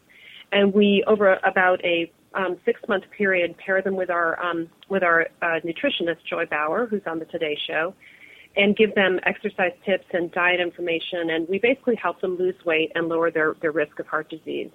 and 0.52 0.74
we 0.74 1.02
over 1.08 1.40
about 1.46 1.84
a 1.86 2.12
um, 2.34 2.58
six-month 2.66 3.06
period 3.18 3.58
pair 3.58 3.82
them 3.82 3.96
with 3.96 4.10
our 4.10 4.38
um, 4.44 4.70
with 4.90 5.02
our 5.02 5.28
uh, 5.42 5.62
nutritionist 5.64 6.26
Joy 6.30 6.46
Bauer, 6.46 6.88
who's 6.88 7.04
on 7.06 7.20
the 7.20 7.26
Today 7.26 7.58
Show, 7.68 7.94
and 8.58 8.76
give 8.76 8.94
them 8.96 9.22
exercise 9.26 9.72
tips 9.86 10.08
and 10.12 10.30
diet 10.34 10.60
information, 10.60 11.30
and 11.30 11.48
we 11.48 11.58
basically 11.58 11.96
help 11.96 12.20
them 12.20 12.36
lose 12.36 12.56
weight 12.66 12.92
and 12.96 13.08
lower 13.08 13.32
their 13.32 13.56
their 13.62 13.72
risk 13.72 13.98
of 14.00 14.08
heart 14.08 14.30
disease. 14.30 14.72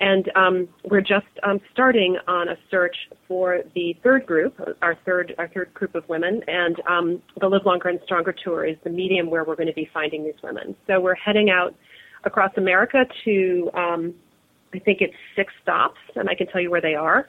And 0.00 0.30
um, 0.36 0.68
we're 0.84 1.00
just 1.00 1.26
um, 1.42 1.60
starting 1.72 2.16
on 2.28 2.48
a 2.48 2.56
search 2.70 2.96
for 3.26 3.62
the 3.74 3.96
third 4.04 4.26
group, 4.26 4.54
our 4.80 4.96
third 5.04 5.34
our 5.38 5.48
third 5.48 5.74
group 5.74 5.94
of 5.96 6.08
women, 6.08 6.42
and 6.46 6.76
um, 6.88 7.22
the 7.40 7.48
Live 7.48 7.66
Longer 7.66 7.88
and 7.88 7.98
Stronger 8.04 8.32
tour 8.32 8.64
is 8.64 8.76
the 8.84 8.90
medium 8.90 9.28
where 9.28 9.42
we're 9.42 9.56
going 9.56 9.66
to 9.68 9.72
be 9.72 9.90
finding 9.92 10.22
these 10.22 10.40
women. 10.42 10.76
So 10.86 11.00
we're 11.00 11.16
heading 11.16 11.50
out 11.50 11.74
across 12.24 12.52
America 12.56 13.06
to 13.24 13.70
um, 13.74 14.14
I 14.74 14.78
think 14.78 15.00
it's 15.00 15.14
six 15.34 15.52
stops, 15.62 15.98
and 16.14 16.28
I 16.28 16.34
can 16.34 16.46
tell 16.46 16.60
you 16.60 16.70
where 16.70 16.80
they 16.80 16.94
are. 16.94 17.26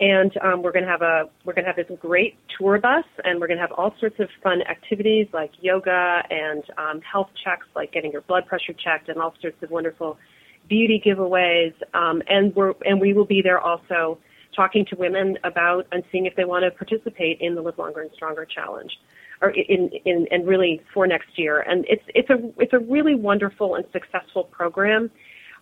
And 0.00 0.32
um, 0.42 0.62
we're 0.62 0.72
going 0.72 0.84
to 0.84 0.90
have 0.90 1.02
a 1.02 1.28
we're 1.44 1.52
going 1.52 1.64
to 1.64 1.72
have 1.72 1.76
this 1.76 1.98
great 2.00 2.36
tour 2.58 2.78
bus, 2.78 3.04
and 3.22 3.38
we're 3.38 3.46
going 3.46 3.58
to 3.58 3.62
have 3.62 3.72
all 3.72 3.94
sorts 4.00 4.18
of 4.18 4.28
fun 4.42 4.62
activities 4.62 5.26
like 5.32 5.50
yoga 5.60 6.22
and 6.30 6.64
um, 6.78 7.00
health 7.00 7.28
checks, 7.44 7.66
like 7.76 7.92
getting 7.92 8.10
your 8.12 8.22
blood 8.22 8.46
pressure 8.46 8.72
checked, 8.72 9.08
and 9.08 9.18
all 9.18 9.34
sorts 9.40 9.62
of 9.62 9.70
wonderful 9.70 10.16
beauty 10.70 11.02
giveaways, 11.04 11.74
um, 11.92 12.22
and 12.28 12.54
we're 12.54 12.72
and 12.86 12.98
we 12.98 13.12
will 13.12 13.26
be 13.26 13.42
there 13.42 13.60
also 13.60 14.18
talking 14.56 14.86
to 14.86 14.96
women 14.96 15.36
about 15.44 15.86
and 15.92 16.02
seeing 16.10 16.24
if 16.24 16.34
they 16.36 16.44
want 16.44 16.64
to 16.64 16.70
participate 16.70 17.40
in 17.40 17.54
the 17.54 17.60
Live 17.60 17.76
Longer 17.76 18.00
and 18.00 18.10
Stronger 18.14 18.46
Challenge, 18.46 18.92
or 19.42 19.50
in 19.50 19.90
in 20.06 20.26
and 20.30 20.46
really 20.46 20.80
for 20.94 21.06
next 21.06 21.36
year. 21.36 21.60
And 21.60 21.84
it's 21.88 22.04
it's 22.14 22.30
a 22.30 22.38
it's 22.58 22.72
a 22.72 22.78
really 22.78 23.14
wonderful 23.14 23.74
and 23.74 23.84
successful 23.92 24.44
program. 24.44 25.10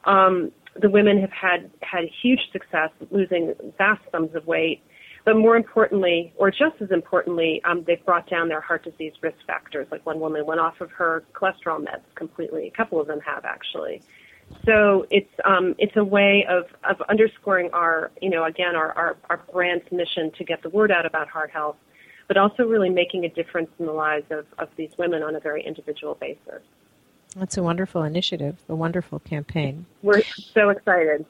Um, 0.04 0.52
the 0.80 0.90
women 0.90 1.20
have 1.20 1.32
had 1.32 1.70
had 1.82 2.04
huge 2.22 2.40
success 2.52 2.90
losing 3.10 3.54
vast 3.78 4.02
sums 4.12 4.34
of 4.36 4.46
weight, 4.46 4.82
but 5.24 5.36
more 5.36 5.56
importantly, 5.56 6.32
or 6.36 6.50
just 6.50 6.76
as 6.80 6.90
importantly, 6.90 7.60
um, 7.64 7.82
they've 7.86 8.04
brought 8.04 8.28
down 8.28 8.48
their 8.48 8.60
heart 8.60 8.84
disease 8.84 9.14
risk 9.22 9.38
factors. 9.46 9.88
Like 9.90 10.04
one 10.06 10.20
woman 10.20 10.44
went 10.46 10.60
off 10.60 10.80
of 10.80 10.90
her 10.92 11.24
cholesterol 11.32 11.80
meds 11.80 12.04
completely. 12.14 12.68
A 12.68 12.70
couple 12.70 13.00
of 13.00 13.06
them 13.06 13.20
have 13.20 13.44
actually. 13.44 14.02
So 14.64 15.06
it's 15.10 15.30
um, 15.44 15.74
it's 15.78 15.96
a 15.96 16.04
way 16.04 16.44
of, 16.48 16.66
of 16.84 17.00
underscoring 17.08 17.70
our 17.72 18.10
you 18.20 18.30
know 18.30 18.44
again 18.44 18.76
our, 18.76 18.92
our, 18.92 19.16
our 19.30 19.40
brand's 19.52 19.90
mission 19.90 20.30
to 20.38 20.44
get 20.44 20.62
the 20.62 20.68
word 20.68 20.90
out 20.90 21.06
about 21.06 21.28
heart 21.28 21.50
health, 21.50 21.76
but 22.26 22.36
also 22.36 22.64
really 22.64 22.90
making 22.90 23.24
a 23.24 23.28
difference 23.28 23.70
in 23.78 23.86
the 23.86 23.92
lives 23.92 24.26
of, 24.30 24.46
of 24.58 24.68
these 24.76 24.90
women 24.98 25.22
on 25.22 25.36
a 25.36 25.40
very 25.40 25.64
individual 25.64 26.16
basis. 26.16 26.62
That's 27.36 27.56
a 27.56 27.62
wonderful 27.62 28.02
initiative, 28.02 28.56
a 28.68 28.74
wonderful 28.74 29.20
campaign. 29.20 29.86
We're 30.02 30.22
so 30.54 30.70
excited. 30.70 31.24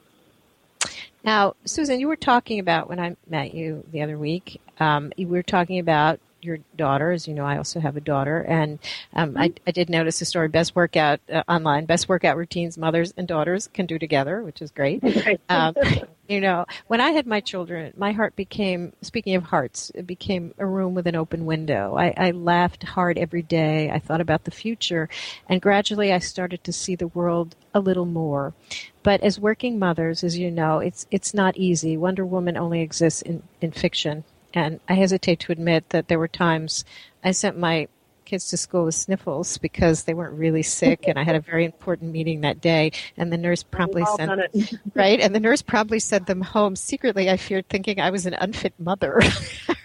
Now, 1.23 1.55
Susan, 1.65 1.99
you 1.99 2.07
were 2.07 2.15
talking 2.15 2.59
about 2.59 2.89
when 2.89 2.99
I 2.99 3.15
met 3.29 3.53
you 3.53 3.83
the 3.91 4.01
other 4.01 4.17
week. 4.17 4.61
Um, 4.79 5.11
you 5.17 5.27
were 5.27 5.43
talking 5.43 5.79
about 5.79 6.19
your 6.41 6.59
daughter, 6.75 7.11
as 7.11 7.27
you 7.27 7.33
know, 7.33 7.45
I 7.45 7.57
also 7.57 7.79
have 7.79 7.97
a 7.97 8.01
daughter, 8.01 8.41
and 8.41 8.79
um, 9.13 9.37
I, 9.37 9.53
I, 9.67 9.71
did 9.71 9.89
notice 9.89 10.19
the 10.19 10.25
story. 10.25 10.47
Best 10.47 10.75
workout 10.75 11.19
uh, 11.31 11.43
online, 11.47 11.85
best 11.85 12.07
workout 12.07 12.37
routines 12.37 12.77
mothers 12.77 13.13
and 13.17 13.27
daughters 13.27 13.69
can 13.73 13.85
do 13.85 13.99
together, 13.99 14.41
which 14.43 14.61
is 14.61 14.71
great. 14.71 15.03
Um, 15.49 15.75
you 16.27 16.41
know, 16.41 16.65
when 16.87 17.01
I 17.01 17.11
had 17.11 17.25
my 17.25 17.39
children, 17.39 17.93
my 17.97 18.11
heart 18.11 18.35
became. 18.35 18.93
Speaking 19.01 19.35
of 19.35 19.43
hearts, 19.43 19.91
it 19.95 20.05
became 20.05 20.53
a 20.57 20.65
room 20.65 20.93
with 20.93 21.07
an 21.07 21.15
open 21.15 21.45
window. 21.45 21.95
I, 21.97 22.13
I 22.15 22.31
laughed 22.31 22.83
hard 22.83 23.17
every 23.17 23.41
day. 23.41 23.89
I 23.89 23.99
thought 23.99 24.21
about 24.21 24.43
the 24.43 24.51
future, 24.51 25.09
and 25.47 25.61
gradually, 25.61 26.13
I 26.13 26.19
started 26.19 26.63
to 26.63 26.73
see 26.73 26.95
the 26.95 27.07
world 27.07 27.55
a 27.73 27.79
little 27.79 28.05
more. 28.05 28.53
But 29.01 29.21
as 29.21 29.39
working 29.39 29.79
mothers, 29.79 30.23
as 30.23 30.37
you 30.37 30.51
know, 30.51 30.79
it's 30.79 31.07
it's 31.09 31.33
not 31.33 31.57
easy. 31.57 31.97
Wonder 31.97 32.25
Woman 32.25 32.57
only 32.57 32.81
exists 32.81 33.21
in, 33.21 33.43
in 33.61 33.71
fiction 33.71 34.23
and 34.53 34.79
I 34.87 34.93
hesitate 34.93 35.39
to 35.41 35.51
admit 35.51 35.89
that 35.89 36.07
there 36.07 36.19
were 36.19 36.27
times 36.27 36.85
I 37.23 37.31
sent 37.31 37.57
my 37.57 37.87
kids 38.29 38.49
to 38.49 38.57
school 38.57 38.85
with 38.85 38.93
sniffles 38.93 39.57
because 39.57 40.03
they 40.03 40.13
weren't 40.13 40.37
really 40.37 40.61
sick 40.61 41.07
and 41.07 41.17
I 41.17 41.23
had 41.23 41.35
a 41.35 41.39
very 41.39 41.65
important 41.65 42.11
meeting 42.11 42.41
that 42.41 42.61
day. 42.61 42.91
And 43.17 43.33
the 43.33 43.37
nurse 43.37 43.63
promptly 43.63 44.05
sent 44.15 44.39
right? 44.93 45.19
And 45.19 45.33
the 45.33 45.39
nurse 45.39 45.63
promptly 45.63 45.99
sent 45.99 46.27
them 46.27 46.41
home 46.41 46.75
secretly 46.75 47.29
I 47.29 47.37
feared 47.37 47.67
thinking 47.69 47.99
I 47.99 48.11
was 48.11 48.25
an 48.25 48.35
unfit 48.35 48.73
mother. 48.79 49.19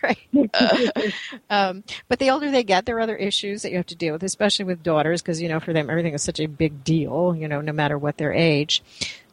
Right? 0.05 0.51
Um, 1.49 1.83
but 2.09 2.19
the 2.19 2.29
older 2.29 2.51
they 2.51 2.63
get 2.63 2.85
there 2.85 2.99
are 2.99 3.01
other 3.01 3.17
issues 3.17 3.63
that 3.63 3.71
you 3.71 3.79
have 3.79 3.87
to 3.87 3.97
deal 3.97 4.13
with 4.13 4.23
especially 4.23 4.67
with 4.67 4.83
daughters 4.83 5.23
because 5.23 5.41
you 5.41 5.49
know 5.49 5.61
for 5.61 5.73
them 5.73 5.89
everything 5.89 6.13
is 6.13 6.23
such 6.23 6.41
a 6.41 6.47
big 6.47 6.85
deal 6.85 7.35
you 7.35 7.49
know 7.49 7.63
no 7.63 7.73
matter 7.73 7.97
what 7.97 8.19
their 8.19 8.31
age 8.31 8.83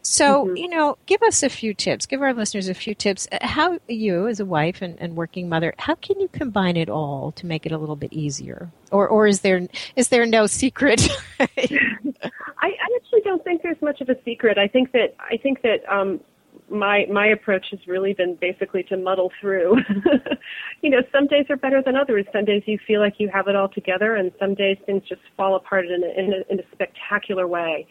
so, 0.01 0.45
mm-hmm. 0.45 0.57
you 0.57 0.67
know, 0.67 0.97
give 1.05 1.21
us 1.23 1.43
a 1.43 1.49
few 1.49 1.73
tips. 1.73 2.05
Give 2.05 2.21
our 2.21 2.33
listeners 2.33 2.67
a 2.67 2.73
few 2.73 2.95
tips. 2.95 3.27
How 3.41 3.79
you, 3.87 4.27
as 4.27 4.39
a 4.39 4.45
wife 4.45 4.81
and, 4.81 4.97
and 4.99 5.15
working 5.15 5.47
mother, 5.47 5.73
how 5.77 5.95
can 5.95 6.19
you 6.19 6.27
combine 6.27 6.77
it 6.77 6.89
all 6.89 7.31
to 7.33 7.45
make 7.45 7.65
it 7.65 7.71
a 7.71 7.77
little 7.77 7.95
bit 7.95 8.11
easier? 8.11 8.71
Or, 8.91 9.07
or 9.07 9.27
is 9.27 9.41
there 9.41 9.67
is 9.95 10.09
there 10.09 10.25
no 10.25 10.47
secret? 10.47 11.07
I, 11.39 11.47
I 12.61 12.87
actually 12.95 13.21
don't 13.23 13.43
think 13.43 13.61
there's 13.61 13.81
much 13.81 14.01
of 14.01 14.09
a 14.09 14.15
secret. 14.25 14.57
I 14.57 14.67
think 14.67 14.91
that 14.93 15.15
I 15.19 15.37
think 15.37 15.61
that 15.61 15.87
um, 15.87 16.19
my 16.69 17.05
my 17.11 17.27
approach 17.27 17.67
has 17.71 17.79
really 17.87 18.13
been 18.13 18.35
basically 18.35 18.83
to 18.83 18.97
muddle 18.97 19.31
through. 19.39 19.77
you 20.81 20.89
know, 20.89 21.01
some 21.11 21.27
days 21.27 21.45
are 21.49 21.57
better 21.57 21.81
than 21.83 21.95
others. 21.95 22.25
Some 22.33 22.45
days 22.45 22.63
you 22.65 22.79
feel 22.87 22.99
like 22.99 23.15
you 23.19 23.29
have 23.29 23.47
it 23.47 23.55
all 23.55 23.69
together, 23.69 24.15
and 24.15 24.31
some 24.39 24.55
days 24.55 24.77
things 24.85 25.03
just 25.07 25.21
fall 25.37 25.55
apart 25.55 25.85
in 25.85 26.03
a, 26.03 26.19
in 26.19 26.33
a, 26.33 26.53
in 26.53 26.59
a 26.59 26.63
spectacular 26.71 27.47
way. 27.47 27.87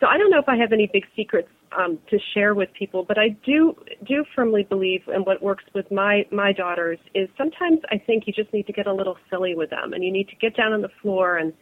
So 0.00 0.06
I 0.06 0.16
don't 0.16 0.30
know 0.30 0.38
if 0.38 0.48
I 0.48 0.56
have 0.56 0.72
any 0.72 0.88
big 0.90 1.04
secrets 1.14 1.48
um, 1.78 1.98
to 2.08 2.18
share 2.32 2.54
with 2.54 2.70
people, 2.76 3.04
but 3.06 3.18
I 3.18 3.28
do 3.44 3.76
do 4.06 4.24
firmly 4.34 4.64
believe, 4.64 5.02
and 5.08 5.26
what 5.26 5.42
works 5.42 5.64
with 5.74 5.90
my 5.90 6.24
my 6.32 6.52
daughters 6.52 6.98
is 7.14 7.28
sometimes 7.36 7.80
I 7.90 7.98
think 7.98 8.24
you 8.26 8.32
just 8.32 8.52
need 8.52 8.66
to 8.66 8.72
get 8.72 8.86
a 8.86 8.92
little 8.92 9.16
silly 9.28 9.54
with 9.54 9.70
them, 9.70 9.92
and 9.92 10.02
you 10.02 10.10
need 10.10 10.28
to 10.28 10.36
get 10.36 10.56
down 10.56 10.72
on 10.72 10.80
the 10.80 10.88
floor 11.02 11.36
and 11.36 11.52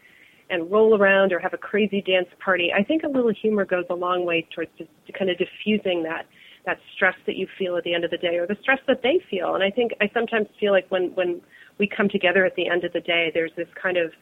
and 0.50 0.71
roll 0.71 0.97
around 0.97 1.33
or 1.33 1.38
have 1.38 1.52
a 1.52 1.59
crazy 1.59 2.00
dance 2.00 2.28
party. 2.42 2.71
I 2.75 2.83
think 2.83 3.02
a 3.02 3.09
little 3.09 3.33
humor 3.42 3.66
goes 3.66 3.85
a 3.90 3.95
long 3.95 4.25
way 4.25 4.47
towards 4.54 4.71
just 4.78 4.90
kind 5.18 5.30
of 5.30 5.37
diffusing 5.37 6.04
that 6.04 6.26
that 6.64 6.78
stress 6.95 7.16
that 7.26 7.37
you 7.37 7.47
feel 7.59 7.76
at 7.76 7.85
the 7.85 7.92
end 7.92 8.04
of 8.04 8.11
the 8.11 8.18
day 8.18 8.37
or 8.37 8.47
the 8.47 8.57
stress 8.62 8.78
that 8.87 9.02
they 9.02 9.21
feel. 9.30 9.54
And 9.54 9.64
I 9.64 9.71
think 9.71 9.92
I 10.00 10.11
sometimes 10.14 10.47
feel 10.61 10.73
like 10.73 10.87
when 10.90 11.11
when 11.14 11.40
we 11.78 11.88
come 11.88 12.09
together 12.09 12.45
at 12.45 12.54
the 12.54 12.68
end 12.68 12.85
of 12.85 12.92
the 12.92 13.00
day, 13.00 13.30
there's 13.35 13.52
this 13.57 13.68
kind 13.80 13.97
of 13.97 14.12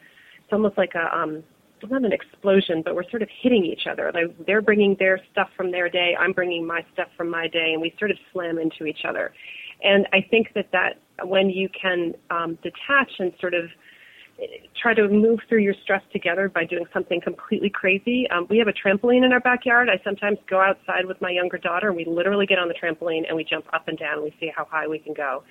it's 0.43 0.51
almost 0.51 0.75
like 0.77 0.95
a 0.95 1.15
um 1.15 1.43
not 1.89 2.05
an 2.05 2.13
explosion, 2.13 2.81
but 2.83 2.95
we're 2.95 3.09
sort 3.09 3.21
of 3.21 3.29
hitting 3.41 3.65
each 3.65 3.87
other. 3.89 4.11
Like 4.13 4.35
they're 4.45 4.61
bringing 4.61 4.95
their 4.99 5.19
stuff 5.31 5.49
from 5.55 5.71
their 5.71 5.89
day, 5.89 6.15
I'm 6.19 6.33
bringing 6.33 6.65
my 6.65 6.85
stuff 6.93 7.07
from 7.15 7.29
my 7.29 7.47
day, 7.47 7.71
and 7.73 7.81
we 7.81 7.93
sort 7.99 8.11
of 8.11 8.17
slam 8.31 8.57
into 8.57 8.85
each 8.85 9.05
other. 9.07 9.33
And 9.83 10.07
I 10.11 10.21
think 10.29 10.53
that 10.55 10.71
that 10.71 10.99
when 11.27 11.49
you 11.49 11.69
can 11.69 12.13
um, 12.29 12.57
detach 12.63 13.11
and 13.19 13.31
sort 13.39 13.53
of 13.53 13.65
try 14.79 14.93
to 14.93 15.07
move 15.07 15.39
through 15.49 15.61
your 15.61 15.73
stress 15.83 16.01
together 16.11 16.47
by 16.49 16.63
doing 16.63 16.85
something 16.93 17.19
completely 17.21 17.69
crazy. 17.69 18.27
Um, 18.29 18.45
we 18.49 18.59
have 18.59 18.67
a 18.67 18.73
trampoline 18.73 19.25
in 19.25 19.33
our 19.33 19.39
backyard. 19.39 19.89
I 19.89 20.01
sometimes 20.03 20.37
go 20.47 20.61
outside 20.61 21.05
with 21.05 21.19
my 21.21 21.31
younger 21.31 21.57
daughter 21.57 21.87
and 21.87 21.97
we 21.97 22.05
literally 22.05 22.45
get 22.45 22.59
on 22.59 22.67
the 22.67 22.75
trampoline 22.75 23.27
and 23.27 23.35
we 23.35 23.43
jump 23.43 23.65
up 23.73 23.87
and 23.87 23.97
down 23.97 24.15
and 24.15 24.23
we 24.23 24.35
see 24.39 24.51
how 24.55 24.67
high 24.69 24.87
we 24.87 24.99
can 24.99 25.13
go. 25.13 25.43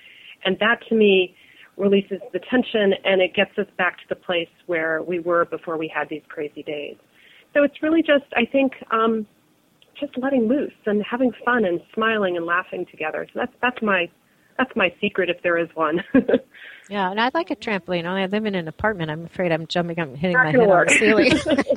And 0.45 0.57
that 0.59 0.79
to 0.89 0.95
me 0.95 1.35
releases 1.77 2.19
the 2.33 2.39
tension 2.49 2.93
and 3.05 3.21
it 3.21 3.33
gets 3.33 3.57
us 3.57 3.67
back 3.77 3.97
to 3.97 4.03
the 4.09 4.15
place 4.15 4.49
where 4.65 5.01
we 5.03 5.19
were 5.19 5.45
before 5.45 5.77
we 5.77 5.91
had 5.93 6.09
these 6.09 6.23
crazy 6.27 6.63
days. 6.63 6.95
So 7.53 7.63
it's 7.63 7.81
really 7.81 8.01
just, 8.01 8.25
I 8.35 8.45
think, 8.45 8.73
um, 8.91 9.25
just 9.99 10.17
letting 10.17 10.47
loose 10.47 10.73
and 10.85 11.03
having 11.09 11.31
fun 11.45 11.65
and 11.65 11.81
smiling 11.93 12.37
and 12.37 12.45
laughing 12.45 12.85
together. 12.91 13.27
So 13.33 13.39
that's 13.39 13.53
that's 13.61 13.81
my 13.81 14.09
that's 14.57 14.71
my 14.75 14.93
secret 15.01 15.29
if 15.29 15.41
there 15.43 15.57
is 15.57 15.69
one. 15.75 16.03
yeah, 16.89 17.11
and 17.11 17.19
I'd 17.19 17.33
like 17.33 17.51
a 17.51 17.55
trampoline. 17.55 18.05
Only 18.05 18.23
I 18.23 18.25
live 18.27 18.45
in 18.45 18.55
an 18.55 18.67
apartment. 18.67 19.11
I'm 19.11 19.25
afraid 19.25 19.51
I'm 19.51 19.67
jumping 19.67 19.99
up 19.99 20.07
and 20.07 20.17
hitting 20.17 20.35
Not 20.35 20.45
my 20.45 20.51
head 20.51 20.67
work. 20.67 20.89
on 20.89 20.93
the 20.93 20.99
ceiling. 20.99 21.67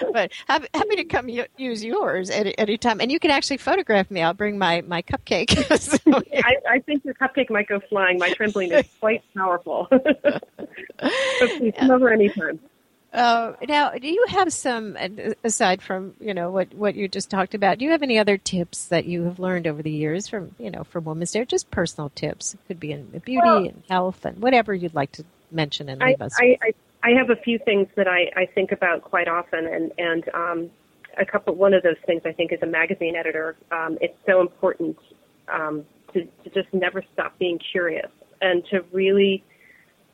but 0.12 0.32
happy, 0.48 0.66
happy 0.74 0.96
to 0.96 1.04
come 1.04 1.28
use 1.56 1.84
yours 1.84 2.30
at 2.30 2.52
any 2.58 2.76
time. 2.76 3.00
And 3.00 3.12
you 3.12 3.20
can 3.20 3.30
actually 3.30 3.58
photograph 3.58 4.10
me. 4.10 4.22
I'll 4.22 4.34
bring 4.34 4.58
my, 4.58 4.80
my 4.82 5.02
cupcake. 5.02 5.50
so, 5.78 6.22
yeah. 6.32 6.42
I, 6.44 6.56
I, 6.68 6.78
think 6.80 7.04
your 7.04 7.14
cupcake 7.14 7.50
might 7.50 7.68
go 7.68 7.80
flying. 7.88 8.18
My 8.18 8.30
trampoline 8.30 8.72
is 8.72 8.86
quite 8.98 9.22
powerful. 9.34 9.88
so 9.90 11.58
please 11.58 11.74
come 11.78 11.90
over 11.90 12.12
anytime. 12.12 12.60
Uh, 13.12 13.54
now, 13.68 13.90
do 13.90 14.06
you 14.06 14.24
have 14.28 14.52
some 14.52 14.96
aside 15.42 15.82
from 15.82 16.14
you 16.20 16.32
know 16.32 16.50
what 16.50 16.72
what 16.74 16.94
you 16.94 17.08
just 17.08 17.28
talked 17.28 17.54
about? 17.54 17.78
Do 17.78 17.84
you 17.84 17.90
have 17.90 18.02
any 18.02 18.18
other 18.18 18.38
tips 18.38 18.86
that 18.86 19.04
you 19.04 19.24
have 19.24 19.40
learned 19.40 19.66
over 19.66 19.82
the 19.82 19.90
years 19.90 20.28
from 20.28 20.54
you 20.58 20.70
know 20.70 20.84
from 20.84 21.04
Women's 21.04 21.32
Day, 21.32 21.44
just 21.44 21.70
personal 21.72 22.10
tips? 22.14 22.54
It 22.54 22.60
could 22.68 22.78
be 22.78 22.92
in 22.92 23.06
beauty 23.06 23.40
well, 23.42 23.64
and 23.64 23.82
health 23.88 24.24
and 24.24 24.40
whatever 24.40 24.72
you'd 24.74 24.94
like 24.94 25.10
to 25.12 25.24
mention 25.50 25.88
and 25.88 26.00
leave 26.00 26.20
I, 26.20 26.24
us. 26.24 26.36
I, 26.40 26.58
I, 26.62 26.72
I 27.02 27.10
have 27.18 27.30
a 27.30 27.36
few 27.36 27.58
things 27.58 27.88
that 27.96 28.06
I, 28.06 28.30
I 28.36 28.46
think 28.46 28.70
about 28.70 29.02
quite 29.02 29.26
often, 29.26 29.66
and 29.66 29.92
and 29.98 30.28
um, 30.32 30.70
a 31.18 31.24
couple. 31.24 31.54
One 31.56 31.74
of 31.74 31.82
those 31.82 31.98
things 32.06 32.22
I 32.24 32.32
think 32.32 32.52
is 32.52 32.62
a 32.62 32.66
magazine 32.66 33.16
editor, 33.16 33.56
um, 33.72 33.98
it's 34.00 34.16
so 34.24 34.40
important 34.40 34.96
um, 35.48 35.84
to, 36.12 36.24
to 36.44 36.50
just 36.54 36.72
never 36.72 37.02
stop 37.12 37.36
being 37.38 37.58
curious 37.58 38.10
and 38.40 38.64
to 38.66 38.84
really 38.92 39.42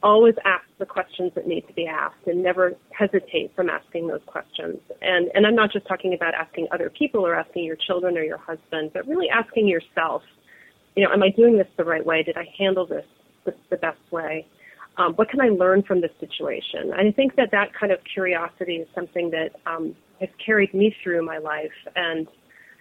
always 0.07 0.35
ask 0.45 0.65
the 0.79 0.87
questions 0.87 1.33
that 1.35 1.49
need 1.49 1.67
to 1.67 1.73
be 1.73 1.87
asked 1.87 2.27
and 2.27 2.41
never 2.41 2.75
hesitate 2.93 3.53
from 3.57 3.69
asking 3.69 4.07
those 4.07 4.21
questions. 4.27 4.79
And, 5.03 5.31
and 5.35 5.45
I'm 5.45 5.57
not 5.57 5.73
just 5.73 5.87
talking 5.89 6.15
about 6.15 6.33
asking 6.33 6.69
other 6.73 6.91
people 6.91 7.27
or 7.27 7.35
asking 7.35 7.65
your 7.65 7.77
children 7.77 8.17
or 8.17 8.23
your 8.23 8.39
husband, 8.39 8.93
but 8.95 9.07
really 9.09 9.29
asking 9.29 9.67
yourself, 9.67 10.23
you 10.95 11.05
know, 11.05 11.13
am 11.13 11.25
I 11.25 11.31
doing 11.31 11.59
this 11.59 11.67
the 11.77 11.85
right 11.85 12.07
way? 12.07 12.23
Did 12.23 12.37
I 12.37 12.47
handle 12.57 12.87
this 12.87 13.05
the, 13.45 13.55
the 13.69 13.77
best 13.77 14.01
way? 14.13 14.47
Um, 14.97 15.15
what 15.15 15.29
can 15.29 15.41
I 15.41 15.49
learn 15.49 15.83
from 15.83 16.01
this 16.01 16.13
situation? 16.21 16.93
I 16.95 17.11
think 17.11 17.35
that 17.35 17.51
that 17.51 17.75
kind 17.75 17.93
of 17.93 17.99
curiosity 18.15 18.77
is 18.77 18.89
something 18.95 19.31
that 19.31 19.51
um, 19.67 19.95
has 20.21 20.31
carried 20.45 20.73
me 20.73 20.95
through 21.03 21.27
my 21.27 21.37
life, 21.39 21.77
and 21.97 22.27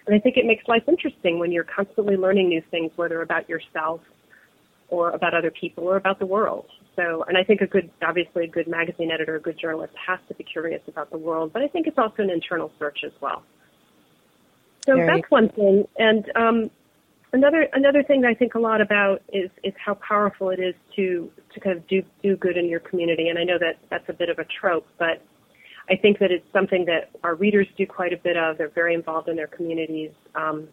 and 0.06 0.14
I 0.14 0.20
think 0.20 0.36
it 0.36 0.46
makes 0.46 0.66
life 0.68 0.84
interesting 0.86 1.40
when 1.40 1.50
you're 1.50 1.64
constantly 1.64 2.16
learning 2.16 2.48
new 2.48 2.62
things, 2.70 2.92
whether 2.94 3.20
about 3.20 3.48
yourself 3.48 4.00
or 4.88 5.10
about 5.10 5.34
other 5.34 5.50
people 5.50 5.84
or 5.84 5.96
about 5.96 6.18
the 6.18 6.26
world. 6.26 6.66
So, 6.94 7.24
and 7.28 7.36
I 7.36 7.44
think 7.44 7.60
a 7.60 7.66
good, 7.66 7.90
obviously 8.02 8.44
a 8.44 8.48
good 8.48 8.68
magazine 8.68 9.10
editor, 9.10 9.36
a 9.36 9.40
good 9.40 9.58
journalist 9.58 9.92
has 10.06 10.18
to 10.28 10.34
be 10.34 10.44
curious 10.44 10.80
about 10.88 11.10
the 11.10 11.18
world, 11.18 11.52
but 11.52 11.62
I 11.62 11.68
think 11.68 11.86
it's 11.86 11.98
also 11.98 12.22
an 12.22 12.30
internal 12.30 12.72
search 12.78 13.00
as 13.04 13.12
well. 13.20 13.42
So 14.86 14.94
Very 14.94 15.06
that's 15.06 15.30
one 15.30 15.48
thing. 15.50 15.86
And 15.98 16.30
um, 16.36 16.70
another 17.32 17.68
another 17.72 18.02
thing 18.02 18.20
that 18.22 18.28
I 18.28 18.34
think 18.34 18.54
a 18.54 18.60
lot 18.60 18.80
about 18.80 19.20
is 19.32 19.50
is 19.64 19.74
how 19.84 19.94
powerful 19.94 20.50
it 20.50 20.60
is 20.60 20.74
to 20.94 21.30
to 21.52 21.60
kind 21.60 21.76
of 21.76 21.86
do 21.88 22.02
do 22.22 22.36
good 22.36 22.56
in 22.56 22.66
your 22.66 22.80
community. 22.80 23.28
And 23.28 23.38
I 23.38 23.44
know 23.44 23.58
that 23.58 23.78
that's 23.90 24.08
a 24.08 24.12
bit 24.12 24.28
of 24.28 24.38
a 24.38 24.44
trope, 24.44 24.86
but 24.98 25.22
I 25.90 25.96
think 25.96 26.18
that 26.20 26.30
it's 26.30 26.46
something 26.52 26.84
that 26.86 27.10
our 27.22 27.34
readers 27.34 27.66
do 27.76 27.86
quite 27.86 28.12
a 28.12 28.16
bit 28.16 28.36
of. 28.36 28.58
They're 28.58 28.68
very 28.68 28.94
involved 28.94 29.28
in 29.28 29.36
their 29.36 29.46
communities. 29.46 30.12
Um, 30.34 30.68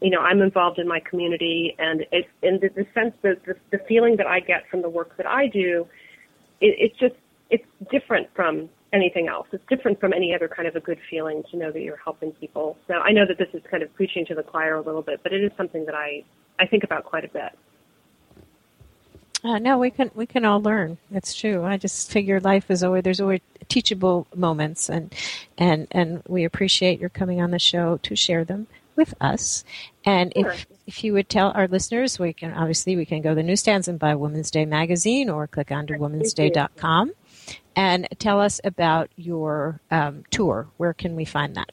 you 0.00 0.10
know, 0.10 0.20
I'm 0.20 0.40
involved 0.40 0.78
in 0.78 0.88
my 0.88 1.00
community, 1.00 1.74
and 1.78 2.06
it, 2.10 2.26
in 2.42 2.58
the, 2.60 2.68
the 2.68 2.86
sense 2.94 3.14
that 3.22 3.44
the, 3.44 3.54
the 3.70 3.78
feeling 3.86 4.16
that 4.16 4.26
I 4.26 4.40
get 4.40 4.68
from 4.70 4.82
the 4.82 4.88
work 4.88 5.16
that 5.18 5.26
I 5.26 5.46
do, 5.46 5.86
it, 6.60 6.74
it's 6.78 6.98
just 6.98 7.14
it's 7.50 7.64
different 7.90 8.28
from 8.34 8.70
anything 8.92 9.28
else. 9.28 9.46
It's 9.52 9.64
different 9.68 10.00
from 10.00 10.12
any 10.12 10.34
other 10.34 10.48
kind 10.48 10.66
of 10.66 10.76
a 10.76 10.80
good 10.80 10.98
feeling 11.10 11.42
to 11.50 11.56
know 11.56 11.70
that 11.70 11.80
you're 11.80 12.00
helping 12.02 12.32
people. 12.32 12.78
So 12.88 12.94
I 12.94 13.12
know 13.12 13.24
that 13.26 13.38
this 13.38 13.48
is 13.52 13.62
kind 13.70 13.82
of 13.82 13.92
preaching 13.94 14.24
to 14.26 14.34
the 14.34 14.42
choir 14.42 14.74
a 14.76 14.80
little 14.80 15.02
bit, 15.02 15.20
but 15.22 15.32
it 15.32 15.44
is 15.44 15.52
something 15.56 15.84
that 15.86 15.94
I 15.94 16.24
I 16.58 16.66
think 16.66 16.84
about 16.84 17.04
quite 17.04 17.24
a 17.24 17.28
bit. 17.28 17.58
Uh, 19.42 19.58
no, 19.58 19.78
we 19.78 19.90
can 19.90 20.10
we 20.14 20.26
can 20.26 20.44
all 20.46 20.62
learn. 20.62 20.96
That's 21.10 21.34
true. 21.34 21.64
I 21.64 21.76
just 21.76 22.10
figure 22.10 22.40
life 22.40 22.70
is 22.70 22.82
always 22.82 23.04
there's 23.04 23.20
always 23.20 23.40
teachable 23.68 24.26
moments, 24.34 24.88
and 24.88 25.14
and 25.58 25.88
and 25.90 26.22
we 26.26 26.44
appreciate 26.44 27.00
your 27.00 27.10
coming 27.10 27.42
on 27.42 27.50
the 27.50 27.58
show 27.58 27.98
to 27.98 28.16
share 28.16 28.44
them 28.44 28.66
with 29.00 29.14
us. 29.20 29.64
And 30.04 30.32
sure. 30.36 30.50
if 30.50 30.66
if 30.86 31.02
you 31.02 31.14
would 31.14 31.28
tell 31.28 31.50
our 31.52 31.66
listeners, 31.66 32.18
we 32.18 32.34
can 32.34 32.52
obviously 32.52 32.94
we 32.96 33.06
can 33.06 33.22
go 33.22 33.30
to 33.30 33.34
the 33.34 33.42
newsstands 33.42 33.88
and 33.88 33.98
buy 33.98 34.14
Women's 34.14 34.50
Day 34.50 34.66
magazine 34.66 35.30
or 35.30 35.46
click 35.46 35.72
on 35.72 35.86
to 35.86 35.94
womensday.com 35.94 37.12
and 37.74 38.06
tell 38.18 38.40
us 38.40 38.60
about 38.62 39.08
your 39.16 39.80
um, 39.90 40.24
tour. 40.30 40.68
Where 40.76 40.92
can 40.92 41.16
we 41.16 41.24
find 41.24 41.56
that? 41.56 41.70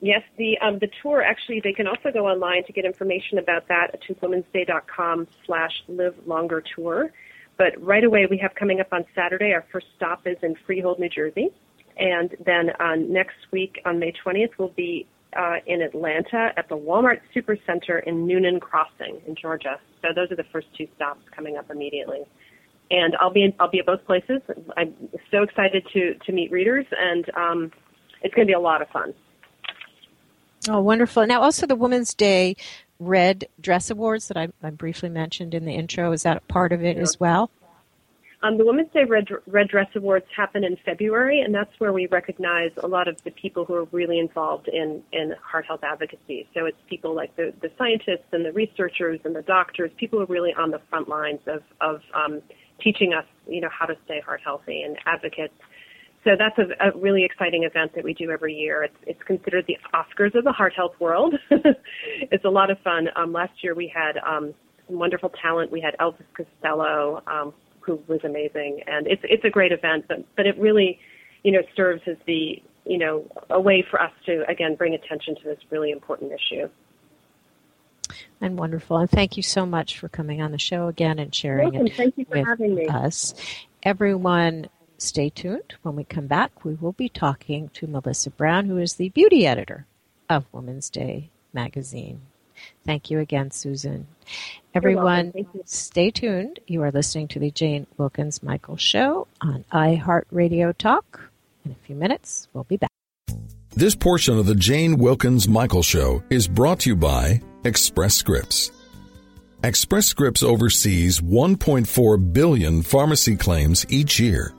Yes, 0.00 0.22
the 0.36 0.58
um, 0.58 0.80
the 0.80 0.90
tour 1.00 1.22
actually 1.22 1.60
they 1.60 1.72
can 1.72 1.86
also 1.86 2.10
go 2.12 2.26
online 2.26 2.64
to 2.64 2.72
get 2.72 2.84
information 2.84 3.38
about 3.38 3.68
that 3.68 4.02
to 4.06 4.14
womensday.com 4.14 5.28
slash 5.46 5.82
live 5.88 6.14
longer 6.26 6.62
tour. 6.74 7.10
But 7.56 7.80
right 7.80 8.04
away 8.04 8.26
we 8.26 8.36
have 8.38 8.54
coming 8.54 8.80
up 8.80 8.92
on 8.92 9.04
Saturday 9.14 9.52
our 9.52 9.64
first 9.72 9.86
stop 9.96 10.26
is 10.26 10.36
in 10.42 10.56
Freehold, 10.66 10.98
New 10.98 11.08
Jersey. 11.08 11.50
And 11.96 12.34
then 12.44 12.70
on 12.80 13.12
next 13.12 13.36
week 13.52 13.80
on 13.84 14.00
May 14.00 14.12
20th 14.12 14.58
we'll 14.58 14.74
be 14.76 15.06
uh, 15.36 15.56
in 15.66 15.82
Atlanta 15.82 16.52
at 16.56 16.68
the 16.68 16.76
Walmart 16.76 17.20
Supercenter 17.34 18.02
in 18.04 18.26
Newnan 18.26 18.60
Crossing 18.60 19.20
in 19.26 19.34
Georgia. 19.34 19.80
So 20.00 20.08
those 20.14 20.30
are 20.30 20.36
the 20.36 20.44
first 20.52 20.66
two 20.76 20.86
stops 20.96 21.22
coming 21.34 21.56
up 21.56 21.70
immediately. 21.70 22.24
And 22.90 23.16
I'll 23.20 23.32
be 23.32 23.44
in, 23.44 23.54
I'll 23.58 23.70
be 23.70 23.78
at 23.78 23.86
both 23.86 24.04
places. 24.04 24.42
I'm 24.76 24.94
so 25.30 25.42
excited 25.42 25.86
to 25.94 26.14
to 26.14 26.32
meet 26.32 26.50
readers, 26.50 26.84
and 26.90 27.24
um, 27.36 27.72
it's 28.22 28.34
going 28.34 28.46
to 28.46 28.50
be 28.50 28.54
a 28.54 28.60
lot 28.60 28.82
of 28.82 28.88
fun. 28.88 29.14
Oh, 30.68 30.80
wonderful! 30.80 31.26
Now, 31.26 31.40
also 31.40 31.66
the 31.66 31.74
Women's 31.74 32.14
Day 32.14 32.54
Red 32.98 33.48
Dress 33.60 33.90
Awards 33.90 34.28
that 34.28 34.36
I, 34.36 34.48
I 34.62 34.70
briefly 34.70 35.08
mentioned 35.08 35.54
in 35.54 35.64
the 35.64 35.72
intro. 35.72 36.12
Is 36.12 36.24
that 36.24 36.36
a 36.36 36.40
part 36.40 36.72
of 36.72 36.84
it 36.84 36.96
yeah. 36.96 37.02
as 37.02 37.18
well? 37.18 37.50
Um, 38.44 38.58
the 38.58 38.66
Women's 38.66 38.90
Day 38.92 39.04
Red, 39.04 39.28
Red 39.46 39.68
Dress 39.68 39.86
Awards 39.94 40.26
happen 40.36 40.64
in 40.64 40.76
February, 40.84 41.40
and 41.42 41.54
that's 41.54 41.70
where 41.78 41.92
we 41.92 42.06
recognize 42.06 42.72
a 42.78 42.88
lot 42.88 43.06
of 43.06 43.22
the 43.22 43.30
people 43.30 43.64
who 43.64 43.74
are 43.74 43.84
really 43.92 44.18
involved 44.18 44.66
in, 44.66 45.00
in 45.12 45.34
heart 45.40 45.66
health 45.66 45.84
advocacy. 45.84 46.48
So 46.52 46.66
it's 46.66 46.76
people 46.88 47.14
like 47.14 47.36
the, 47.36 47.54
the 47.62 47.70
scientists 47.78 48.26
and 48.32 48.44
the 48.44 48.52
researchers 48.52 49.20
and 49.24 49.36
the 49.36 49.42
doctors, 49.42 49.92
people 49.96 50.18
who 50.18 50.24
are 50.24 50.26
really 50.26 50.52
on 50.54 50.72
the 50.72 50.80
front 50.90 51.08
lines 51.08 51.38
of, 51.46 51.62
of 51.80 52.00
um, 52.14 52.42
teaching 52.80 53.12
us, 53.14 53.26
you 53.46 53.60
know, 53.60 53.68
how 53.70 53.86
to 53.86 53.94
stay 54.06 54.20
heart 54.20 54.40
healthy 54.42 54.82
and 54.82 54.98
advocates. 55.06 55.54
So 56.24 56.30
that's 56.36 56.58
a, 56.58 56.88
a 56.88 56.98
really 56.98 57.24
exciting 57.24 57.62
event 57.62 57.94
that 57.94 58.02
we 58.02 58.12
do 58.12 58.30
every 58.30 58.54
year. 58.54 58.82
It's, 58.82 58.96
it's 59.06 59.22
considered 59.22 59.66
the 59.68 59.78
Oscars 59.94 60.34
of 60.34 60.42
the 60.42 60.52
heart 60.52 60.72
health 60.74 60.94
world. 60.98 61.34
it's 61.50 62.44
a 62.44 62.50
lot 62.50 62.70
of 62.70 62.78
fun. 62.80 63.08
Um, 63.14 63.32
last 63.32 63.62
year 63.62 63.74
we 63.74 63.86
had 63.86 64.18
um, 64.18 64.52
some 64.88 64.98
wonderful 64.98 65.30
talent. 65.30 65.70
We 65.70 65.80
had 65.80 65.96
Elvis 65.98 66.24
Costello, 66.36 67.22
um, 67.28 67.54
who 67.84 68.00
was 68.06 68.20
amazing. 68.24 68.82
And 68.86 69.06
it's 69.06 69.22
it's 69.24 69.44
a 69.44 69.50
great 69.50 69.72
event, 69.72 70.06
but 70.08 70.24
but 70.36 70.46
it 70.46 70.58
really, 70.58 70.98
you 71.42 71.52
know, 71.52 71.62
serves 71.76 72.02
as 72.06 72.16
the 72.26 72.62
you 72.84 72.98
know 72.98 73.26
a 73.50 73.60
way 73.60 73.84
for 73.88 74.00
us 74.00 74.12
to 74.26 74.44
again 74.48 74.74
bring 74.74 74.94
attention 74.94 75.34
to 75.36 75.44
this 75.44 75.58
really 75.70 75.90
important 75.90 76.32
issue. 76.32 76.68
And 78.40 78.58
wonderful. 78.58 78.98
And 78.98 79.10
thank 79.10 79.36
you 79.36 79.42
so 79.42 79.64
much 79.64 79.98
for 79.98 80.08
coming 80.08 80.42
on 80.42 80.52
the 80.52 80.58
show 80.58 80.88
again 80.88 81.18
and 81.18 81.34
sharing 81.34 81.70
Welcome. 81.70 81.86
it 81.86 81.96
thank 81.96 82.18
you 82.18 82.24
for 82.24 82.38
with 82.38 82.46
having 82.46 82.74
me. 82.74 82.86
us. 82.86 83.34
Everyone, 83.84 84.68
stay 84.98 85.30
tuned. 85.30 85.74
When 85.82 85.96
we 85.96 86.04
come 86.04 86.26
back, 86.26 86.64
we 86.64 86.74
will 86.74 86.92
be 86.92 87.08
talking 87.08 87.70
to 87.74 87.86
Melissa 87.86 88.30
Brown, 88.30 88.66
who 88.66 88.78
is 88.78 88.94
the 88.94 89.08
beauty 89.10 89.46
editor 89.46 89.86
of 90.28 90.44
Women's 90.52 90.90
Day 90.90 91.30
magazine. 91.52 92.22
Thank 92.84 93.10
you 93.10 93.18
again, 93.18 93.50
Susan. 93.50 94.06
Everyone, 94.74 95.32
stay 95.64 96.10
tuned. 96.10 96.60
You 96.66 96.82
are 96.82 96.90
listening 96.90 97.28
to 97.28 97.38
the 97.38 97.50
Jane 97.50 97.86
Wilkens 97.98 98.42
Michael 98.42 98.76
Show 98.76 99.26
on 99.40 99.64
iHeartRadio 99.72 100.76
Talk. 100.76 101.30
In 101.64 101.72
a 101.72 101.86
few 101.86 101.94
minutes, 101.94 102.48
we'll 102.52 102.64
be 102.64 102.76
back. 102.76 102.90
This 103.74 103.94
portion 103.94 104.38
of 104.38 104.46
the 104.46 104.54
Jane 104.54 104.98
Wilkens 104.98 105.48
Michael 105.48 105.82
Show 105.82 106.22
is 106.30 106.48
brought 106.48 106.80
to 106.80 106.90
you 106.90 106.96
by 106.96 107.40
Express 107.64 108.14
Scripts. 108.14 108.70
Express 109.64 110.06
Scripts 110.06 110.42
oversees 110.42 111.20
1.4 111.20 112.32
billion 112.32 112.82
pharmacy 112.82 113.36
claims 113.36 113.86
each 113.88 114.18
year 114.18 114.52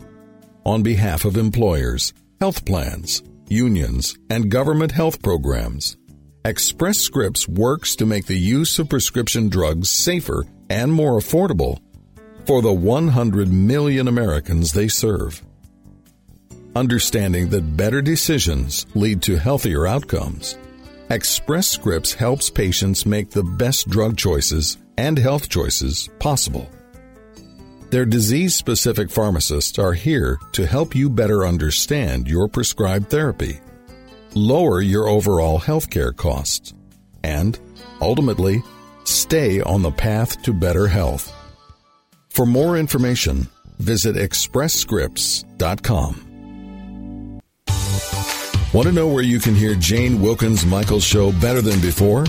on 0.65 0.81
behalf 0.81 1.25
of 1.25 1.37
employers, 1.37 2.13
health 2.39 2.65
plans, 2.65 3.21
unions, 3.49 4.17
and 4.29 4.49
government 4.49 4.93
health 4.93 5.21
programs. 5.21 5.97
Express 6.45 6.97
Scripts 6.97 7.47
works 7.47 7.95
to 7.95 8.05
make 8.05 8.25
the 8.25 8.37
use 8.37 8.77
of 8.77 8.89
prescription 8.89 9.47
drugs 9.47 9.89
safer 9.89 10.45
and 10.69 10.91
more 10.91 11.17
affordable 11.17 11.79
for 12.45 12.61
the 12.61 12.73
100 12.73 13.47
million 13.47 14.09
Americans 14.09 14.73
they 14.73 14.89
serve. 14.89 15.41
Understanding 16.75 17.47
that 17.47 17.77
better 17.77 18.01
decisions 18.01 18.85
lead 18.93 19.21
to 19.21 19.37
healthier 19.37 19.87
outcomes, 19.87 20.57
Express 21.09 21.69
Scripts 21.69 22.13
helps 22.13 22.49
patients 22.49 23.05
make 23.05 23.29
the 23.29 23.43
best 23.43 23.89
drug 23.89 24.17
choices 24.17 24.77
and 24.97 25.17
health 25.17 25.47
choices 25.47 26.09
possible. 26.19 26.69
Their 27.89 28.05
disease 28.05 28.53
specific 28.53 29.09
pharmacists 29.09 29.79
are 29.79 29.93
here 29.93 30.39
to 30.51 30.65
help 30.65 30.93
you 30.93 31.09
better 31.09 31.45
understand 31.45 32.27
your 32.27 32.49
prescribed 32.49 33.09
therapy, 33.09 33.61
lower 34.35 34.81
your 34.81 35.07
overall 35.07 35.59
healthcare 35.59 36.15
costs, 36.15 36.73
and 37.23 37.59
ultimately 38.01 38.61
stay 39.03 39.61
on 39.61 39.81
the 39.81 39.91
path 39.91 40.41
to 40.43 40.53
better 40.53 40.87
health. 40.87 41.33
For 42.29 42.45
more 42.45 42.77
information, 42.77 43.47
visit 43.79 44.15
expressscripts.com. 44.15 46.29
Want 48.73 48.87
to 48.87 48.91
know 48.91 49.07
where 49.07 49.23
you 49.23 49.39
can 49.39 49.53
hear 49.53 49.75
Jane 49.75 50.17
Wilkens 50.17 50.65
Michael's 50.65 51.03
show 51.03 51.31
better 51.33 51.61
than 51.61 51.79
before? 51.79 52.25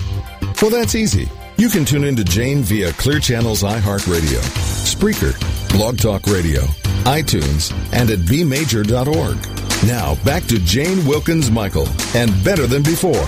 Well, 0.61 0.69
that's 0.69 0.93
easy. 0.93 1.27
You 1.57 1.69
can 1.69 1.85
tune 1.85 2.03
into 2.03 2.23
Jane 2.23 2.61
via 2.61 2.91
Clear 2.93 3.19
Channel's 3.19 3.63
iHeartRadio, 3.63 4.41
Spreaker, 4.85 5.33
Blog 5.75 5.97
Talk 5.97 6.27
Radio, 6.27 6.61
iTunes, 7.05 7.73
and 7.93 8.11
at 8.11 8.19
bmajor.org. 8.19 9.54
Now, 9.87 10.15
back 10.23 10.43
to 10.45 10.57
Jane 10.57 11.05
Wilkens 11.05 11.51
Michael 11.51 11.87
and 12.15 12.31
Better 12.43 12.65
Than 12.65 12.81
Before. 12.81 13.25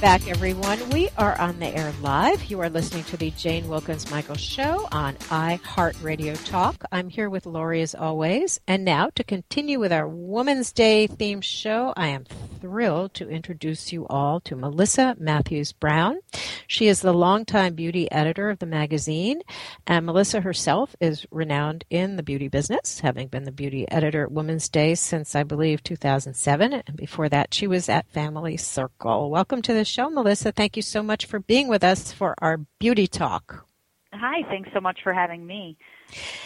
Back, 0.00 0.28
everyone. 0.28 0.90
We 0.90 1.08
are 1.18 1.36
on 1.40 1.58
the 1.58 1.76
air 1.76 1.92
live. 2.00 2.44
You 2.44 2.60
are 2.60 2.70
listening 2.70 3.02
to 3.04 3.16
the 3.16 3.32
Jane 3.32 3.66
Wilkens 3.66 4.08
Michael 4.12 4.36
Show 4.36 4.86
on 4.92 5.16
iHeartRadio 5.16 6.38
Talk. 6.48 6.84
I'm 6.92 7.08
here 7.08 7.28
with 7.28 7.46
Lori 7.46 7.82
as 7.82 7.96
always. 7.96 8.60
And 8.68 8.84
now, 8.84 9.10
to 9.16 9.24
continue 9.24 9.80
with 9.80 9.92
our 9.92 10.06
Women's 10.06 10.70
Day 10.70 11.08
themed 11.08 11.42
show, 11.42 11.92
I 11.96 12.08
am 12.08 12.26
thrilled 12.60 13.14
to 13.14 13.28
introduce 13.28 13.92
you 13.92 14.06
all 14.06 14.38
to 14.40 14.54
Melissa 14.54 15.16
Matthews 15.18 15.72
Brown. 15.72 16.20
She 16.68 16.86
is 16.86 17.00
the 17.00 17.12
longtime 17.12 17.74
beauty 17.74 18.10
editor 18.10 18.50
of 18.50 18.58
the 18.60 18.66
magazine, 18.66 19.40
and 19.86 20.06
Melissa 20.06 20.40
herself 20.40 20.94
is 21.00 21.26
renowned 21.30 21.84
in 21.90 22.16
the 22.16 22.22
beauty 22.22 22.48
business, 22.48 23.00
having 23.00 23.28
been 23.28 23.44
the 23.44 23.52
beauty 23.52 23.88
editor 23.90 24.24
at 24.24 24.32
Women's 24.32 24.68
Day 24.68 24.94
since, 24.94 25.34
I 25.34 25.42
believe, 25.42 25.82
2007. 25.82 26.72
And 26.72 26.96
before 26.96 27.28
that, 27.28 27.52
she 27.54 27.66
was 27.66 27.88
at 27.88 28.10
Family 28.10 28.56
Circle. 28.56 29.30
Welcome 29.30 29.62
to 29.62 29.72
the 29.72 29.87
show, 29.88 30.08
Melissa. 30.10 30.52
Thank 30.52 30.76
you 30.76 30.82
so 30.82 31.02
much 31.02 31.26
for 31.26 31.38
being 31.40 31.68
with 31.68 31.82
us 31.82 32.12
for 32.12 32.34
our 32.38 32.58
beauty 32.78 33.06
talk. 33.06 33.66
Hi, 34.12 34.42
thanks 34.48 34.70
so 34.72 34.80
much 34.80 35.00
for 35.02 35.12
having 35.12 35.46
me. 35.46 35.76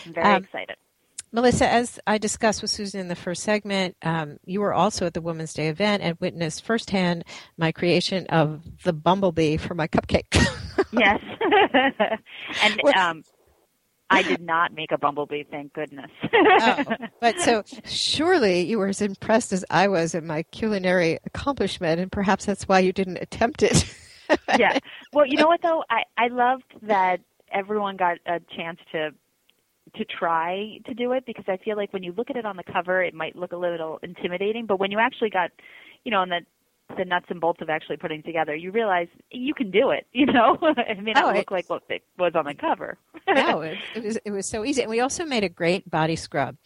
I'm 0.07 0.13
very 0.15 0.27
Um, 0.27 0.45
excited. 0.45 0.77
Melissa, 1.35 1.67
as 1.67 1.99
I 2.07 2.19
discussed 2.19 2.61
with 2.61 2.71
Susan 2.71 3.01
in 3.01 3.09
the 3.09 3.17
first 3.17 3.43
segment, 3.43 3.97
um, 4.03 4.37
you 4.45 4.61
were 4.61 4.75
also 4.75 5.07
at 5.07 5.15
the 5.15 5.23
Women's 5.23 5.55
Day 5.55 5.69
event 5.69 6.03
and 6.03 6.19
witnessed 6.21 6.63
firsthand 6.65 7.25
my 7.57 7.73
creation 7.73 8.27
of 8.27 8.61
the 8.83 8.93
bumblebee 8.93 9.57
for 9.57 9.75
my 9.75 9.89
cupcake. 9.89 10.37
Yes. 10.91 11.21
and 12.63 12.81
um, 12.97 13.25
I 14.13 14.23
did 14.23 14.41
not 14.43 14.75
make 14.75 14.93
a 14.93 14.99
bumblebee, 14.99 15.45
thank 15.45 15.73
goodness. 15.73 16.11
oh, 16.33 16.85
but 17.21 17.41
so 17.41 17.63
surely 17.85 18.61
you 18.63 18.79
were 18.79 18.89
as 18.89 19.01
impressed 19.01 19.53
as 19.53 19.65
I 19.71 19.89
was 19.89 20.15
in 20.15 20.27
my 20.27 20.43
culinary 20.45 21.19
accomplishment, 21.25 22.01
and 22.01 22.13
perhaps 22.13 22.45
that's 22.45 22.69
why 22.69 22.81
you 22.81 22.93
didn't 22.93 23.19
attempt 23.19 23.63
it. 23.63 23.85
yeah. 24.59 24.79
Well, 25.13 25.27
you 25.27 25.37
know 25.37 25.47
what 25.47 25.63
though? 25.63 25.85
I 25.91 26.03
I 26.17 26.29
loved 26.29 26.65
that 26.83 27.21
everyone 27.51 27.97
got 27.97 28.19
a 28.27 28.41
chance 28.55 28.79
to 28.93 29.11
to 29.97 30.05
try 30.05 30.79
to 30.87 30.95
do 30.95 31.13
it 31.13 31.27
because 31.27 31.45
I 31.49 31.59
feel 31.59 31.77
like 31.77 31.93
when 31.93 32.03
you 32.03 32.13
look 32.13 32.31
at 32.31 32.37
it 32.37 32.47
on 32.47 32.57
the 32.57 32.63
cover, 32.63 33.03
it 33.03 33.15
might 33.15 33.37
look 33.37 33.53
a 33.53 33.57
little 33.57 33.99
intimidating, 34.03 34.67
but 34.67 34.81
when 34.81 34.91
you 34.91 34.99
actually 34.99 35.31
got, 35.31 35.51
you 36.05 36.11
know, 36.11 36.23
and 36.23 36.33
the 36.33 36.41
the 36.97 37.05
nuts 37.05 37.27
and 37.29 37.41
bolts 37.41 37.61
of 37.63 37.69
actually 37.71 37.97
putting 37.97 38.23
together, 38.23 38.55
you 38.55 38.71
realize 38.71 39.09
you 39.31 39.55
can 39.55 39.71
do 39.71 39.91
it. 39.91 40.07
You 40.13 40.27
know, 40.27 40.57
it 40.63 41.03
may 41.03 41.13
not 41.13 41.25
Oh, 41.25 41.29
it- 41.31 41.37
look 41.39 41.51
like 41.51 41.69
what 41.69 41.83
it 41.89 42.03
was 42.19 42.33
on 42.35 42.45
the 42.45 42.55
cover. 42.55 42.97
no, 43.29 43.61
it, 43.63 43.79
it 43.97 44.05
was 44.05 44.19
it 44.25 44.31
was 44.31 44.47
so 44.47 44.65
easy, 44.65 44.83
and 44.83 44.91
we 44.91 45.01
also 45.01 45.25
made 45.25 45.43
a 45.45 45.49
great 45.49 45.89
body 45.91 46.17
scrub, 46.17 46.57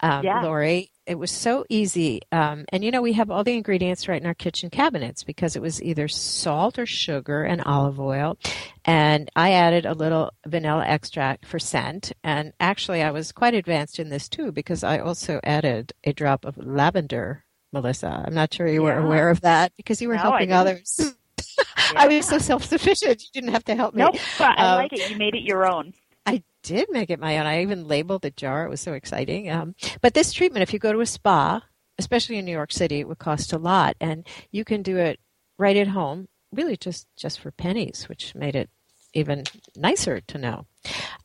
um, 0.00 0.24
Yeah. 0.24 0.42
Lori. 0.42 0.90
It 1.06 1.20
was 1.20 1.30
so 1.30 1.64
easy, 1.68 2.20
um, 2.32 2.64
and 2.72 2.84
you 2.84 2.90
know 2.90 3.00
we 3.00 3.12
have 3.12 3.30
all 3.30 3.44
the 3.44 3.54
ingredients 3.54 4.08
right 4.08 4.20
in 4.20 4.26
our 4.26 4.34
kitchen 4.34 4.70
cabinets 4.70 5.22
because 5.22 5.54
it 5.54 5.62
was 5.62 5.80
either 5.80 6.08
salt 6.08 6.80
or 6.80 6.84
sugar 6.86 7.44
and 7.44 7.62
olive 7.62 8.00
oil, 8.00 8.36
and 8.84 9.30
I 9.36 9.52
added 9.52 9.86
a 9.86 9.94
little 9.94 10.32
vanilla 10.46 10.84
extract 10.84 11.46
for 11.46 11.60
scent. 11.60 12.12
And 12.24 12.52
actually, 12.58 13.02
I 13.04 13.12
was 13.12 13.30
quite 13.30 13.54
advanced 13.54 14.00
in 14.00 14.08
this 14.08 14.28
too 14.28 14.50
because 14.50 14.82
I 14.82 14.98
also 14.98 15.38
added 15.44 15.92
a 16.02 16.12
drop 16.12 16.44
of 16.44 16.58
lavender. 16.58 17.44
Melissa, 17.76 18.24
I'm 18.26 18.34
not 18.34 18.54
sure 18.54 18.66
you 18.66 18.82
were 18.82 18.98
aware 18.98 19.28
of 19.30 19.42
that 19.42 19.72
because 19.76 20.00
you 20.00 20.08
were 20.08 20.14
No, 20.16 20.22
helping 20.22 20.52
others. 20.52 20.98
I 21.96 22.08
was 22.08 22.26
so 22.26 22.38
self 22.38 22.64
sufficient; 22.64 23.22
you 23.22 23.28
didn't 23.32 23.52
have 23.52 23.64
to 23.64 23.74
help 23.74 23.94
me. 23.94 24.02
Nope, 24.02 24.16
but 24.38 24.58
I 24.58 24.66
Um, 24.72 24.76
like 24.76 24.92
it. 24.92 25.10
You 25.10 25.16
made 25.16 25.34
it 25.34 25.42
your 25.42 25.66
own. 25.66 25.92
I 26.24 26.42
did 26.62 26.88
make 26.90 27.10
it 27.10 27.20
my 27.20 27.38
own. 27.38 27.46
I 27.46 27.62
even 27.62 27.86
labeled 27.86 28.22
the 28.22 28.30
jar. 28.30 28.64
It 28.64 28.70
was 28.70 28.80
so 28.80 28.94
exciting. 28.94 29.50
Um, 29.50 29.74
but 30.00 30.14
this 30.14 30.32
treatment, 30.32 30.62
if 30.62 30.72
you 30.72 30.78
go 30.78 30.92
to 30.92 31.00
a 31.00 31.06
spa, 31.06 31.62
especially 31.98 32.38
in 32.38 32.44
New 32.46 32.52
York 32.52 32.72
City, 32.72 33.00
it 33.00 33.08
would 33.08 33.18
cost 33.18 33.52
a 33.52 33.58
lot, 33.58 33.96
and 34.00 34.26
you 34.50 34.64
can 34.64 34.82
do 34.82 34.96
it 34.96 35.20
right 35.58 35.76
at 35.76 35.88
home, 35.88 36.28
really 36.52 36.76
just 36.76 37.06
just 37.16 37.40
for 37.40 37.50
pennies, 37.50 38.08
which 38.08 38.34
made 38.34 38.56
it 38.56 38.70
even 39.14 39.44
nicer 39.76 40.20
to 40.20 40.38
know. 40.38 40.66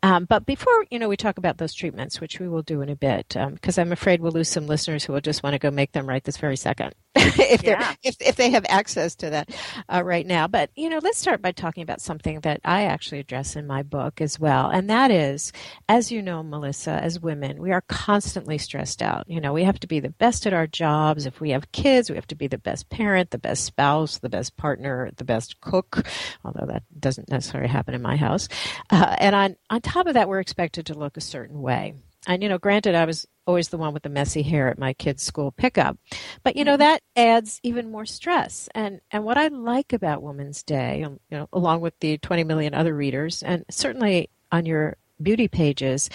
Um, 0.04 0.26
but 0.26 0.46
before 0.46 0.86
you 0.90 1.00
know, 1.00 1.10
we 1.10 1.18
talk 1.18 1.38
about 1.38 1.58
those 1.58 1.74
treatments, 1.74 2.20
which 2.22 2.40
we 2.40 2.48
will 2.48 2.62
do 2.64 2.82
in 2.82 2.90
a 2.90 2.96
bit, 2.96 3.36
because 3.54 3.78
I'm 3.78 3.92
afraid 3.92 4.22
we'll 4.22 4.32
lose 4.32 4.50
some 4.50 4.68
listeners 4.68 5.04
who 5.04 5.14
will 5.14 5.22
just 5.22 5.44
want 5.44 5.54
to 5.54 5.60
go 5.60 5.72
make 5.72 5.92
them 5.92 6.08
right 6.08 6.24
this 6.24 6.38
very 6.38 6.58
second, 6.58 6.94
if 7.16 7.62
they 7.64 7.72
Yeah. 7.72 7.94
if 8.04 8.16
if 8.20 8.36
they 8.36 8.50
have 8.52 8.66
access 8.70 9.16
to 9.18 9.30
that 9.32 9.50
uh, 9.92 10.04
right 10.04 10.26
now. 10.26 10.48
But 10.48 10.70
you 10.76 10.90
know, 10.90 11.00
let's 11.04 11.18
start 11.18 11.42
by 11.42 11.52
talking 11.52 11.84
about 11.84 12.02
something 12.02 12.40
that 12.42 12.62
I 12.66 12.84
actually 12.86 13.20
address 13.20 13.56
in 13.56 13.68
my 13.68 13.84
book 13.84 14.22
as 14.22 14.40
well, 14.40 14.70
and 14.70 14.90
that 14.90 15.12
is, 15.12 15.52
as 15.90 16.12
you 16.12 16.22
know, 16.22 16.44
Melissa, 16.44 16.92
as 16.92 17.20
women, 17.20 17.62
we 17.62 17.72
are 17.72 17.82
constantly 17.88 18.58
stressed 18.58 19.02
out. 19.02 19.26
You 19.30 19.40
know, 19.42 19.54
we 19.54 19.64
have 19.64 19.80
to 19.82 19.88
be 19.88 20.00
the 20.00 20.10
best 20.10 20.46
at 20.48 20.54
our 20.54 20.68
jobs. 20.68 21.26
If 21.26 21.40
we 21.42 21.52
have 21.52 21.72
kids, 21.72 22.10
we 22.10 22.16
have 22.16 22.28
to 22.28 22.36
be 22.36 22.48
the 22.48 22.58
best 22.58 22.90
parent, 22.90 23.32
the 23.32 23.38
best 23.38 23.66
spouse, 23.66 24.20
the 24.20 24.30
best 24.30 24.58
partner, 24.58 25.12
the 25.18 25.24
best 25.26 25.60
cook. 25.62 26.06
Although 26.44 26.66
that 26.68 26.84
doesn't 27.00 27.30
necessarily 27.30 27.70
happen 27.70 27.94
in 27.94 28.02
my 28.02 28.16
house. 28.16 28.48
Uh, 28.90 29.16
and 29.20 29.36
on 29.36 29.51
on 29.70 29.82
top 29.82 30.08
of 30.08 30.14
that, 30.14 30.30
we're 30.30 30.40
expected 30.40 30.86
to 30.88 30.94
look 30.94 31.18
a 31.18 31.22
certain 31.22 31.62
way. 31.62 31.94
And 32.28 32.44
you 32.44 32.50
know, 32.50 32.58
granted, 32.60 32.96
I 32.96 33.06
was 33.06 33.28
always 33.48 33.70
the 33.70 33.78
one 33.78 33.94
with 33.94 34.04
the 34.04 34.10
messy 34.10 34.44
hair 34.44 34.70
at 34.70 34.78
my 34.78 34.94
kids' 34.94 35.24
school 35.24 35.52
pickup, 35.52 35.98
but 36.44 36.56
you 36.56 36.64
know 36.64 36.78
that 36.78 37.02
adds 37.16 37.60
even 37.64 37.90
more 37.92 38.06
stress. 38.06 38.70
And 38.76 39.02
and 39.12 39.24
what 39.24 39.38
I 39.38 39.48
like 39.48 39.92
about 39.94 40.22
Women's 40.22 40.62
Day, 40.64 41.04
um, 41.04 41.20
you 41.32 41.38
know, 41.38 41.50
along 41.52 41.82
with 41.82 41.98
the 42.00 42.18
20 42.20 42.44
million 42.44 42.74
other 42.76 42.96
readers, 42.96 43.42
and 43.42 43.66
certainly 43.72 44.30
on 44.52 44.66
your 44.68 44.98
beauty 45.22 45.48
pages, 45.48 46.10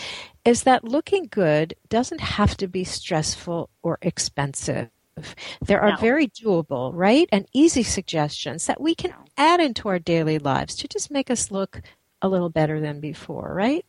is 0.44 0.62
that 0.62 0.84
looking 0.84 1.26
good 1.30 1.74
doesn't 1.88 2.20
have 2.20 2.56
to 2.58 2.68
be 2.68 2.84
stressful 2.84 3.70
or 3.82 3.98
expensive. 4.02 4.90
There 5.64 5.80
are 5.80 5.92
No. 5.92 5.96
very 5.96 6.28
doable, 6.28 6.90
right, 6.94 7.28
and 7.32 7.46
easy 7.52 7.82
suggestions 7.82 8.66
that 8.66 8.80
we 8.80 8.94
can 8.94 9.14
add 9.38 9.60
into 9.60 9.88
our 9.88 9.98
daily 9.98 10.38
lives 10.38 10.76
to 10.76 10.88
just 10.88 11.10
make 11.10 11.30
us 11.30 11.50
look 11.50 11.80
a 12.26 12.28
little 12.28 12.50
better 12.50 12.80
than 12.80 13.00
before, 13.00 13.52
right? 13.54 13.84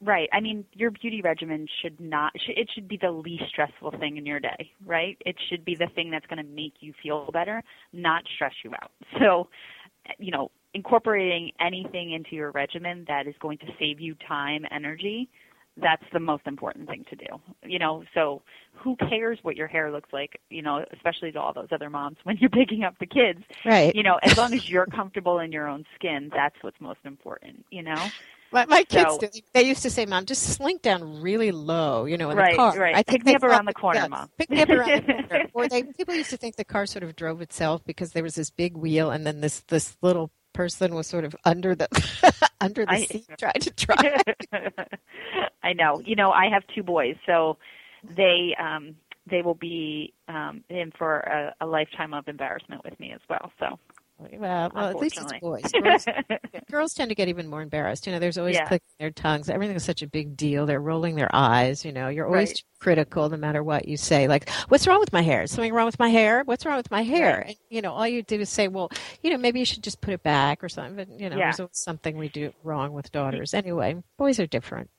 Right. 0.00 0.28
I 0.32 0.40
mean, 0.40 0.64
your 0.72 0.90
beauty 0.90 1.22
regimen 1.22 1.66
should 1.80 1.98
not. 1.98 2.32
It 2.34 2.68
should 2.74 2.88
be 2.88 2.98
the 3.00 3.10
least 3.10 3.44
stressful 3.48 3.92
thing 3.98 4.16
in 4.16 4.26
your 4.26 4.40
day, 4.40 4.72
right? 4.84 5.16
It 5.24 5.36
should 5.48 5.64
be 5.64 5.74
the 5.74 5.86
thing 5.94 6.10
that's 6.10 6.26
going 6.26 6.44
to 6.44 6.50
make 6.50 6.74
you 6.80 6.92
feel 7.02 7.30
better, 7.32 7.62
not 7.92 8.24
stress 8.34 8.52
you 8.64 8.72
out. 8.74 8.90
So, 9.18 9.48
you 10.18 10.30
know, 10.30 10.50
incorporating 10.74 11.52
anything 11.60 12.12
into 12.12 12.34
your 12.34 12.50
regimen 12.50 13.04
that 13.08 13.26
is 13.26 13.34
going 13.40 13.58
to 13.58 13.66
save 13.78 14.00
you 14.00 14.14
time, 14.28 14.66
energy, 14.70 15.30
that's 15.80 16.04
the 16.12 16.20
most 16.20 16.46
important 16.46 16.88
thing 16.88 17.04
to 17.10 17.16
do. 17.16 17.26
You 17.64 17.78
know, 17.78 18.04
so 18.14 18.42
who 18.72 18.96
cares 18.96 19.38
what 19.42 19.56
your 19.56 19.66
hair 19.66 19.90
looks 19.90 20.12
like, 20.12 20.40
you 20.50 20.62
know, 20.62 20.84
especially 20.92 21.32
to 21.32 21.40
all 21.40 21.52
those 21.52 21.68
other 21.72 21.90
moms 21.90 22.16
when 22.24 22.36
you're 22.38 22.50
picking 22.50 22.84
up 22.84 22.94
the 23.00 23.06
kids. 23.06 23.40
Right. 23.64 23.94
You 23.94 24.02
know, 24.02 24.18
as 24.22 24.36
long 24.36 24.54
as 24.54 24.68
you're 24.68 24.86
comfortable 24.86 25.38
in 25.40 25.52
your 25.52 25.66
own 25.68 25.84
skin, 25.96 26.30
that's 26.34 26.56
what's 26.62 26.80
most 26.80 27.00
important, 27.04 27.64
you 27.70 27.82
know? 27.82 27.96
My, 28.52 28.66
my 28.66 28.84
kids, 28.84 29.10
So- 29.14 29.18
do- 29.18 29.40
they 29.52 29.62
used 29.64 29.82
to 29.82 29.90
say, 29.90 30.06
"Mom, 30.06 30.26
just 30.26 30.44
slink 30.44 30.80
down 30.80 31.20
really 31.20 31.50
low, 31.50 32.04
you 32.04 32.16
know, 32.16 32.30
in 32.30 32.36
Right, 32.36 32.52
the 32.52 32.56
car." 32.56 32.78
right. 32.78 32.94
I 32.94 33.02
Pick 33.02 33.24
me 33.24 33.34
up 33.34 33.42
around 33.42 33.64
the 33.64 33.74
corner, 33.74 33.98
yeah, 34.00 34.06
Mom. 34.06 34.30
Pick 34.38 34.48
me 34.48 34.62
up 34.62 34.68
around 34.68 35.04
the 35.06 35.12
corner. 35.28 35.48
Or 35.54 35.66
they 35.68 35.82
people 35.82 36.14
used 36.14 36.30
to 36.30 36.36
think 36.36 36.54
the 36.54 36.64
car 36.64 36.86
sort 36.86 37.02
of 37.02 37.16
drove 37.16 37.40
itself 37.40 37.84
because 37.84 38.12
there 38.12 38.22
was 38.22 38.36
this 38.36 38.50
big 38.50 38.76
wheel, 38.76 39.10
and 39.10 39.26
then 39.26 39.40
this 39.40 39.60
this 39.66 39.96
little 40.02 40.30
person 40.54 40.94
was 40.94 41.06
sort 41.06 41.24
of 41.24 41.36
under 41.44 41.74
the 41.74 41.88
under 42.60 42.86
the 42.86 42.92
I- 42.92 43.04
seat 43.04 43.26
trying 43.38 43.60
to 43.60 43.70
drive. 43.72 44.22
I 45.62 45.74
know. 45.74 46.00
You 46.04 46.16
know, 46.16 46.30
I 46.30 46.48
have 46.48 46.62
two 46.74 46.82
boys, 46.82 47.16
so 47.26 47.58
they 48.16 48.54
um 48.58 48.96
they 49.30 49.42
will 49.42 49.54
be 49.54 50.12
um, 50.28 50.62
in 50.68 50.92
for 50.98 51.20
a, 51.20 51.54
a 51.60 51.66
lifetime 51.66 52.12
of 52.12 52.28
embarrassment 52.28 52.84
with 52.84 52.98
me 53.00 53.12
as 53.12 53.20
well. 53.28 53.50
So 53.58 53.78
Well, 54.18 54.70
well 54.72 54.88
at 54.88 54.96
least 54.96 55.18
it's 55.20 55.32
boys. 55.40 55.64
Girls, 55.72 56.06
girls 56.70 56.94
tend 56.94 57.08
to 57.10 57.14
get 57.14 57.28
even 57.28 57.48
more 57.48 57.62
embarrassed. 57.62 58.06
You 58.06 58.12
know, 58.12 58.18
there's 58.20 58.38
always 58.38 58.54
Yeah. 58.54 58.66
clicking 58.66 58.86
their 59.00 59.10
tongues. 59.10 59.50
Everything's 59.50 59.84
such 59.84 60.02
a 60.02 60.06
big 60.06 60.36
deal. 60.36 60.66
They're 60.66 60.80
rolling 60.80 61.16
their 61.16 61.34
eyes. 61.34 61.84
You 61.84 61.92
know, 61.92 62.08
you're 62.08 62.26
always 62.26 62.50
Right. 62.50 62.62
critical 62.78 63.28
no 63.28 63.36
matter 63.36 63.62
what 63.62 63.88
you 63.88 63.96
say. 63.96 64.28
Like, 64.28 64.48
what's 64.68 64.86
wrong 64.86 65.00
with 65.00 65.12
my 65.12 65.22
hair? 65.22 65.42
Is 65.42 65.50
something 65.50 65.72
wrong 65.74 65.86
with 65.86 65.98
my 65.98 66.08
hair? 66.10 66.42
What's 66.44 66.64
wrong 66.64 66.76
with 66.76 66.90
my 66.92 67.02
hair? 67.02 67.38
Right. 67.38 67.46
And, 67.48 67.56
you 67.70 67.82
know, 67.82 67.92
all 67.92 68.06
you 68.06 68.22
do 68.22 68.40
is 68.40 68.48
say, 68.50 68.68
well, 68.68 68.90
you 69.22 69.30
know, 69.30 69.36
maybe 69.38 69.58
you 69.58 69.64
should 69.66 69.82
just 69.82 70.00
put 70.00 70.14
it 70.14 70.22
back 70.22 70.62
or 70.62 70.68
something. 70.68 70.94
But, 70.96 71.08
you 71.20 71.28
know, 71.28 71.36
Yeah. 71.36 71.46
there's 71.46 71.60
always 71.60 71.78
something 71.78 72.16
we 72.16 72.28
do 72.28 72.52
wrong 72.62 72.92
with 72.92 73.10
daughters. 73.10 73.52
Anyway, 73.52 74.02
boys 74.16 74.38
are 74.38 74.46
different. 74.46 74.90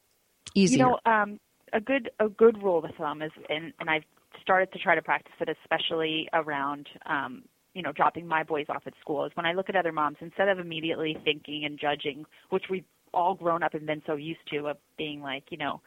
Easier. 0.54 0.78
You 0.78 0.84
know, 0.84 0.99
um, 1.12 1.39
a 1.73 1.80
good 1.82 2.10
a 2.19 2.30
good 2.30 2.62
rule 2.62 2.84
of 2.84 2.91
thumb 2.95 3.21
is, 3.21 3.32
and, 3.49 3.73
and 3.80 3.89
I've 3.89 4.04
started 4.41 4.71
to 4.73 4.80
try 4.80 4.95
to 4.95 5.01
practice 5.01 5.34
it, 5.39 5.49
especially 5.63 6.30
around, 6.34 6.88
um, 7.06 7.43
you 7.75 7.83
know, 7.83 7.91
dropping 7.91 8.25
my 8.25 8.41
boys 8.41 8.65
off 8.69 8.83
at 8.88 8.93
school. 8.99 9.25
Is 9.25 9.31
when 9.35 9.45
I 9.45 9.53
look 9.53 9.69
at 9.69 9.75
other 9.75 9.91
moms, 9.91 10.17
instead 10.21 10.47
of 10.47 10.57
immediately 10.57 11.15
thinking 11.23 11.65
and 11.65 11.77
judging, 11.79 12.25
which 12.49 12.63
we've 12.69 12.85
all 13.13 13.35
grown 13.35 13.61
up 13.61 13.75
and 13.75 13.85
been 13.85 14.01
so 14.07 14.15
used 14.15 14.39
to, 14.51 14.67
of 14.69 14.77
being 14.97 15.21
like, 15.21 15.43
you 15.49 15.57
know, 15.57 15.81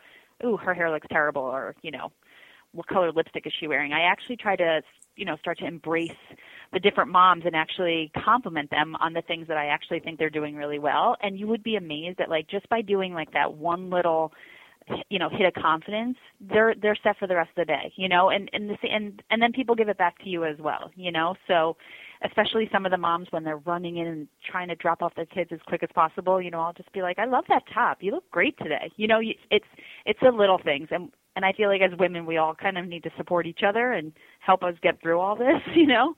ooh, 0.45 0.57
her 0.57 0.75
hair 0.75 0.91
looks 0.93 1.09
terrible, 1.11 1.43
or 1.43 1.75
you 1.83 1.91
know, 1.91 2.13
what 2.73 2.87
color 2.87 3.11
lipstick 3.11 3.47
is 3.47 3.53
she 3.59 3.67
wearing? 3.67 3.93
I 3.93 4.03
actually 4.03 4.37
try 4.37 4.55
to, 4.57 4.83
you 5.17 5.25
know, 5.25 5.37
start 5.39 5.59
to 5.59 5.67
embrace 5.67 6.13
the 6.73 6.79
different 6.79 7.11
moms 7.11 7.45
and 7.47 7.57
actually 7.57 8.13
compliment 8.25 8.71
them 8.71 8.95
on 8.97 9.15
the 9.15 9.23
things 9.23 9.49
that 9.49 9.57
I 9.57 9.67
actually 9.67 10.01
think 10.01 10.19
they're 10.19 10.31
doing 10.31 10.55
really 10.55 10.79
well. 10.79 11.17
And 11.23 11.39
you 11.39 11.47
would 11.47 11.63
be 11.63 11.77
amazed 11.77 12.19
that 12.19 12.29
like 12.29 12.49
just 12.49 12.69
by 12.69 12.83
doing 12.83 13.15
like 13.15 13.33
that 13.33 13.55
one 13.55 13.89
little 13.89 14.33
you 15.09 15.19
know 15.19 15.29
hit 15.29 15.47
a 15.47 15.61
confidence 15.61 16.17
they're 16.41 16.75
they're 16.81 16.97
set 17.03 17.17
for 17.19 17.27
the 17.27 17.35
rest 17.35 17.51
of 17.57 17.63
the 17.63 17.65
day 17.65 17.93
you 17.97 18.09
know 18.09 18.31
and 18.31 18.49
and 18.53 18.71
the, 18.71 18.77
and 18.89 19.23
and 19.31 19.41
then 19.43 19.53
people 19.53 19.75
give 19.75 19.89
it 19.89 19.99
back 19.99 20.19
to 20.19 20.29
you 20.29 20.45
as 20.45 20.59
well 20.59 20.91
you 20.95 21.13
know? 21.13 21.35
So 21.47 21.77
especially 22.25 22.69
some 22.73 22.85
of 22.85 22.91
the 22.91 22.99
moms 22.99 23.29
when 23.31 23.45
they're 23.45 23.59
running 23.59 23.99
in 23.99 24.07
and 24.07 24.29
trying 24.51 24.69
to 24.69 24.75
drop 24.75 25.03
off 25.03 25.15
their 25.15 25.27
kids 25.27 25.51
as 25.53 25.61
quick 25.67 25.83
as 25.83 25.91
possible 25.95 26.41
you 26.41 26.51
know 26.51 26.61
I'll 26.61 26.73
just 26.73 26.93
be 26.93 27.03
like 27.03 27.19
I 27.19 27.25
love 27.25 27.45
that 27.49 27.63
top. 27.73 27.99
You 28.01 28.13
look 28.13 28.31
great 28.31 28.57
today. 28.59 28.91
You 28.97 29.07
know 29.07 29.21
it's 29.51 29.67
it's 30.05 30.21
the 30.21 30.31
little 30.31 30.59
things 30.63 30.89
and 30.91 31.11
and 31.39 31.45
I 31.45 31.53
feel 31.53 31.69
like 31.69 31.81
as 31.83 31.97
women 31.97 32.27
we 32.27 32.37
all 32.37 32.53
kind 32.57 32.77
of 32.77 32.85
need 32.89 33.05
to 33.05 33.11
support 33.17 33.47
each 33.47 33.61
other 33.65 33.93
and 33.93 34.13
help 34.41 34.65
us 34.65 34.75
get 34.83 35.01
through 35.01 35.21
all 35.21 35.37
this 35.37 35.63
you 35.77 35.87
know 35.87 36.15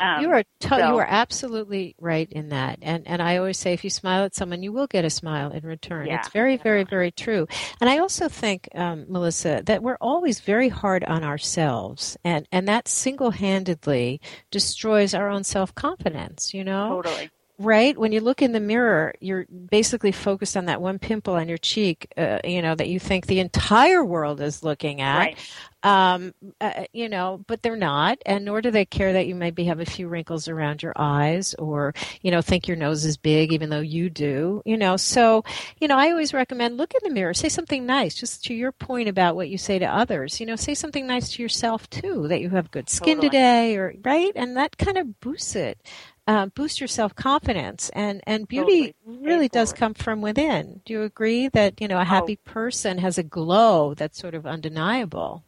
um, 0.00 0.22
you 0.22 0.30
are 0.30 0.42
to- 0.60 0.68
so- 0.68 0.78
you 0.78 0.96
are 0.96 1.06
absolutely 1.06 1.94
right 2.00 2.28
in 2.32 2.48
that, 2.48 2.78
and 2.80 3.06
and 3.06 3.20
I 3.20 3.36
always 3.36 3.58
say 3.58 3.74
if 3.74 3.84
you 3.84 3.90
smile 3.90 4.24
at 4.24 4.34
someone, 4.34 4.62
you 4.62 4.72
will 4.72 4.86
get 4.86 5.04
a 5.04 5.10
smile 5.10 5.50
in 5.50 5.64
return. 5.64 6.06
Yeah, 6.06 6.18
it's 6.20 6.28
very, 6.28 6.56
very, 6.56 6.84
very 6.84 7.10
true. 7.10 7.46
And 7.80 7.90
I 7.90 7.98
also 7.98 8.28
think, 8.28 8.68
um, 8.74 9.04
Melissa, 9.08 9.62
that 9.66 9.82
we're 9.82 9.98
always 10.00 10.40
very 10.40 10.68
hard 10.70 11.04
on 11.04 11.22
ourselves, 11.24 12.16
and 12.24 12.48
and 12.50 12.66
that 12.68 12.88
single 12.88 13.32
handedly 13.32 14.20
destroys 14.50 15.12
our 15.14 15.28
own 15.28 15.44
self 15.44 15.74
confidence. 15.74 16.54
You 16.54 16.64
know, 16.64 17.02
totally 17.02 17.30
right 17.64 17.96
when 17.98 18.12
you 18.12 18.20
look 18.20 18.42
in 18.42 18.52
the 18.52 18.60
mirror 18.60 19.14
you're 19.20 19.46
basically 19.46 20.12
focused 20.12 20.56
on 20.56 20.66
that 20.66 20.80
one 20.80 20.98
pimple 20.98 21.34
on 21.34 21.48
your 21.48 21.58
cheek 21.58 22.12
uh, 22.16 22.38
you 22.44 22.62
know 22.62 22.74
that 22.74 22.88
you 22.88 22.98
think 22.98 23.26
the 23.26 23.40
entire 23.40 24.04
world 24.04 24.40
is 24.40 24.62
looking 24.62 25.00
at 25.00 25.18
right 25.18 25.38
um, 25.82 26.32
uh, 26.60 26.84
you 26.92 27.08
know, 27.08 27.42
but 27.46 27.62
they're 27.62 27.76
not, 27.76 28.18
and 28.24 28.44
nor 28.44 28.60
do 28.60 28.70
they 28.70 28.84
care 28.84 29.14
that 29.14 29.26
you 29.26 29.34
maybe 29.34 29.64
have 29.64 29.80
a 29.80 29.84
few 29.84 30.06
wrinkles 30.06 30.46
around 30.46 30.82
your 30.82 30.92
eyes, 30.94 31.54
or 31.54 31.94
you 32.20 32.30
know, 32.30 32.40
think 32.40 32.68
your 32.68 32.76
nose 32.76 33.04
is 33.04 33.16
big, 33.16 33.52
even 33.52 33.68
though 33.68 33.80
you 33.80 34.08
do. 34.08 34.62
You 34.64 34.76
know, 34.76 34.96
so 34.96 35.44
you 35.80 35.88
know, 35.88 35.98
I 35.98 36.10
always 36.10 36.32
recommend 36.32 36.76
look 36.76 36.94
in 36.94 37.00
the 37.02 37.14
mirror, 37.14 37.34
say 37.34 37.48
something 37.48 37.84
nice. 37.84 38.14
Just 38.14 38.44
to 38.44 38.54
your 38.54 38.70
point 38.70 39.08
about 39.08 39.34
what 39.34 39.48
you 39.48 39.58
say 39.58 39.78
to 39.80 39.86
others, 39.86 40.38
you 40.38 40.46
know, 40.46 40.56
say 40.56 40.74
something 40.74 41.06
nice 41.06 41.30
to 41.32 41.42
yourself 41.42 41.90
too, 41.90 42.28
that 42.28 42.40
you 42.40 42.50
have 42.50 42.70
good 42.70 42.88
skin 42.88 43.16
Totally. 43.16 43.30
today, 43.30 43.76
or 43.76 43.94
right, 44.04 44.32
and 44.36 44.56
that 44.56 44.78
kind 44.78 44.98
of 44.98 45.20
boosts 45.20 45.56
it. 45.56 45.78
Uh, 46.26 46.46
boost 46.46 46.80
your 46.80 46.86
self 46.88 47.14
confidence, 47.16 47.90
and 47.94 48.20
and 48.26 48.46
beauty 48.46 48.94
Totally. 49.04 49.26
really 49.26 49.48
does 49.48 49.72
come 49.72 49.92
from 49.94 50.20
within. 50.20 50.80
Do 50.84 50.92
you 50.92 51.02
agree 51.02 51.48
that 51.48 51.80
you 51.80 51.88
know 51.88 51.98
a 51.98 52.02
Oh. 52.02 52.04
happy 52.04 52.36
person 52.36 52.98
has 52.98 53.18
a 53.18 53.22
glow 53.24 53.94
that's 53.94 54.18
sort 54.18 54.34
of 54.34 54.46
undeniable? 54.46 55.44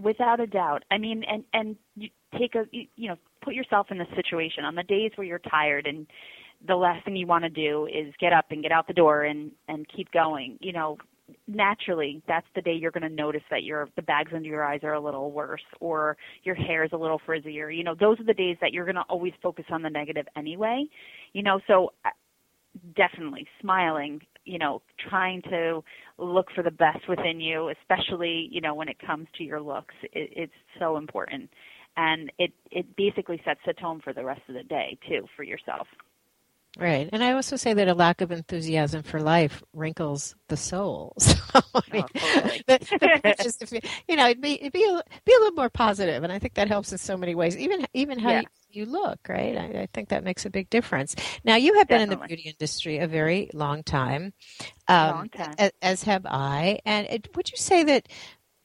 without 0.00 0.38
a 0.38 0.46
doubt 0.46 0.84
i 0.92 0.96
mean 0.96 1.24
and 1.24 1.42
and 1.52 1.74
you 1.96 2.08
take 2.38 2.54
a 2.54 2.64
you, 2.70 2.86
you 2.94 3.08
know 3.08 3.16
put 3.42 3.52
yourself 3.52 3.88
in 3.90 3.98
the 3.98 4.06
situation 4.14 4.64
on 4.64 4.76
the 4.76 4.82
days 4.84 5.10
where 5.16 5.26
you're 5.26 5.40
tired 5.40 5.88
and 5.88 6.06
the 6.68 6.76
last 6.76 7.04
thing 7.04 7.16
you 7.16 7.26
want 7.26 7.42
to 7.42 7.50
do 7.50 7.86
is 7.86 8.14
get 8.20 8.32
up 8.32 8.46
and 8.50 8.62
get 8.62 8.70
out 8.70 8.86
the 8.86 8.92
door 8.92 9.24
and 9.24 9.50
and 9.66 9.86
keep 9.88 10.08
going 10.12 10.56
you 10.60 10.72
know 10.72 10.96
naturally 11.48 12.22
that's 12.28 12.46
the 12.54 12.60
day 12.60 12.74
you're 12.74 12.90
going 12.90 13.02
to 13.02 13.08
notice 13.08 13.42
that 13.50 13.64
your 13.64 13.88
the 13.96 14.02
bags 14.02 14.32
under 14.34 14.48
your 14.48 14.64
eyes 14.64 14.80
are 14.82 14.92
a 14.92 15.00
little 15.00 15.32
worse 15.32 15.62
or 15.80 16.16
your 16.44 16.54
hair 16.54 16.84
is 16.84 16.90
a 16.92 16.96
little 16.96 17.20
frizzier. 17.26 17.74
You 17.74 17.82
know 17.82 17.94
those 17.98 18.20
are 18.20 18.24
the 18.24 18.34
days 18.34 18.58
that 18.60 18.72
you're 18.72 18.84
going 18.84 18.96
to 18.96 19.04
always 19.08 19.32
focus 19.42 19.64
on 19.70 19.82
the 19.82 19.90
negative 19.90 20.26
anyway. 20.36 20.84
You 21.32 21.42
know 21.42 21.60
so 21.66 21.92
uh, 22.04 22.10
definitely 22.94 23.46
smiling 23.60 24.20
you 24.44 24.58
know 24.58 24.82
trying 25.08 25.42
to 25.42 25.82
look 26.18 26.48
for 26.54 26.62
the 26.62 26.70
best 26.70 27.08
within 27.08 27.40
you 27.40 27.72
especially 27.80 28.48
you 28.50 28.60
know 28.60 28.74
when 28.74 28.88
it 28.88 28.98
comes 29.04 29.26
to 29.38 29.44
your 29.44 29.60
looks 29.60 29.94
it, 30.12 30.30
it's 30.36 30.52
so 30.78 30.98
important. 30.98 31.50
And 31.96 32.30
it 32.38 32.52
it 32.70 32.94
basically 32.96 33.40
sets 33.44 33.60
the 33.66 33.72
tone 33.72 34.00
for 34.04 34.12
the 34.12 34.24
rest 34.24 34.42
of 34.48 34.54
the 34.54 34.62
day 34.64 34.98
too 35.08 35.26
for 35.34 35.42
yourself 35.42 35.88
Right. 36.76 37.08
And 37.12 37.24
I 37.24 37.32
also 37.32 37.56
say 37.56 37.74
that 37.74 37.88
a 37.88 37.94
lack 37.94 38.20
of 38.20 38.30
enthusiasm 38.30 39.02
for 39.02 39.20
life 39.20 39.62
wrinkles 39.72 40.34
the 40.48 40.56
soul. 40.56 41.14
So, 41.54 41.60
I 41.74 41.80
mean, 41.90 42.04
Oh, 42.04 42.08
totally. 42.18 42.62
the, 42.66 42.78
the 43.00 43.08
point 43.08 43.84
you, 44.06 44.16
know, 44.16 44.26
it'd 44.28 44.40
be, 44.42 44.60
it'd 44.60 44.72
be, 44.72 44.84
a, 44.84 45.02
be 45.24 45.32
a 45.34 45.38
little 45.38 45.54
more 45.54 45.70
positive, 45.70 46.22
And 46.22 46.30
I 46.32 46.38
think 46.38 46.54
that 46.54 46.68
helps 46.68 46.92
in 46.92 46.98
so 46.98 47.16
many 47.16 47.34
ways, 47.34 47.56
even, 47.56 47.86
even 47.94 48.18
how 48.18 48.30
Yeah. 48.30 48.40
you, 48.42 48.46
you 48.70 48.84
look, 48.84 49.18
right? 49.28 49.56
I, 49.56 49.64
I 49.82 49.88
think 49.94 50.10
that 50.10 50.24
makes 50.24 50.44
a 50.44 50.50
big 50.50 50.68
difference. 50.68 51.16
Now, 51.42 51.56
you 51.56 51.74
have 51.78 51.88
been 51.88 52.02
in 52.02 52.10
the 52.10 52.16
beauty 52.18 52.42
industry 52.50 52.98
a 52.98 53.08
very 53.08 53.48
long 53.54 53.82
time, 53.82 54.34
um, 54.88 55.08
Long 55.16 55.28
time. 55.30 55.54
As, 55.58 55.72
as 55.82 56.02
have 56.04 56.26
I. 56.26 56.80
And 56.84 57.06
it, 57.08 57.34
would 57.36 57.50
you 57.50 57.56
say 57.56 57.82
that, 57.84 58.08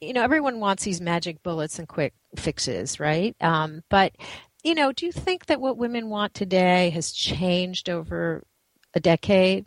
you 0.00 0.12
know, 0.12 0.22
everyone 0.22 0.60
wants 0.60 0.84
these 0.84 1.00
magic 1.00 1.42
bullets 1.42 1.78
and 1.78 1.88
quick 1.88 2.12
fixes, 2.36 3.00
right? 3.00 3.34
Um, 3.40 3.82
but 3.88 4.12
you 4.64 4.74
know, 4.74 4.92
do 4.92 5.06
you 5.06 5.12
think 5.12 5.46
that 5.46 5.60
what 5.60 5.76
women 5.76 6.08
want 6.08 6.34
today 6.34 6.90
has 6.90 7.12
changed 7.12 7.90
over 7.90 8.42
a 8.94 9.00
decade, 9.00 9.66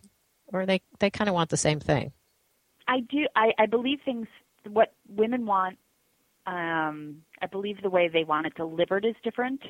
or 0.51 0.65
they 0.65 0.81
they 0.99 1.09
kind 1.09 1.29
of 1.29 1.35
want 1.35 1.49
the 1.49 1.57
same 1.57 1.79
thing? 1.79 2.11
I 2.87 3.01
do. 3.01 3.27
I, 3.35 3.51
I 3.59 3.65
believe 3.67 3.99
things. 4.03 4.27
What 4.69 4.93
women 5.07 5.45
want. 5.45 5.77
Um, 6.47 7.23
I 7.41 7.45
believe 7.45 7.81
the 7.81 7.89
way 7.89 8.07
they 8.07 8.23
want 8.23 8.47
it 8.47 8.55
delivered 8.55 9.05
is 9.05 9.15
different. 9.21 9.61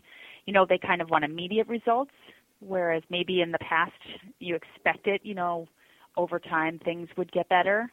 You 0.46 0.54
know, 0.54 0.66
they 0.68 0.78
kind 0.78 1.02
of 1.02 1.10
want 1.10 1.26
immediate 1.26 1.68
results, 1.68 2.12
whereas 2.60 3.02
maybe 3.10 3.42
in 3.42 3.52
the 3.52 3.58
past 3.60 3.94
you 4.40 4.56
expected, 4.56 5.20
you 5.24 5.34
know, 5.34 5.68
over 6.16 6.40
time 6.40 6.80
things 6.80 7.10
would 7.18 7.32
get 7.32 7.50
better. 7.50 7.92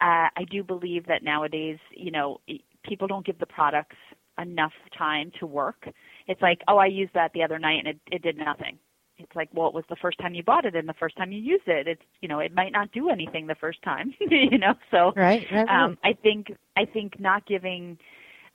Uh, 0.00 0.30
I 0.36 0.44
do 0.50 0.62
believe 0.62 1.06
that 1.06 1.24
nowadays, 1.24 1.78
you 1.90 2.12
know, 2.12 2.40
people 2.84 3.08
don't 3.08 3.26
give 3.26 3.38
the 3.40 3.46
products 3.46 3.96
enough 4.38 4.72
time 4.96 5.32
to 5.40 5.46
work. 5.46 5.88
It's 6.28 6.42
like, 6.42 6.60
oh, 6.68 6.78
I 6.78 6.86
used 6.86 7.14
that 7.14 7.32
the 7.32 7.42
other 7.42 7.58
night 7.58 7.80
and 7.84 7.88
it, 7.88 8.00
it 8.10 8.22
did 8.22 8.36
nothing. 8.36 8.78
It's 9.18 9.34
like, 9.36 9.48
well, 9.52 9.68
it 9.68 9.74
was 9.74 9.84
the 9.88 9.96
first 9.96 10.18
time 10.18 10.34
you 10.34 10.42
bought 10.42 10.64
it 10.64 10.74
and 10.74 10.88
the 10.88 10.94
first 10.94 11.16
time 11.16 11.32
you 11.32 11.40
used 11.40 11.68
it. 11.68 11.86
It's, 11.86 12.02
you 12.20 12.28
know, 12.28 12.40
it 12.40 12.54
might 12.54 12.72
not 12.72 12.90
do 12.92 13.08
anything 13.08 13.46
the 13.46 13.54
first 13.54 13.82
time, 13.82 14.14
you 14.20 14.58
know. 14.58 14.74
So, 14.90 15.12
Right, 15.14 15.46
right, 15.52 15.66
right. 15.66 15.84
um, 15.84 15.98
I 16.02 16.14
think 16.14 16.48
I 16.76 16.84
think 16.84 17.20
not 17.20 17.46
giving 17.46 17.98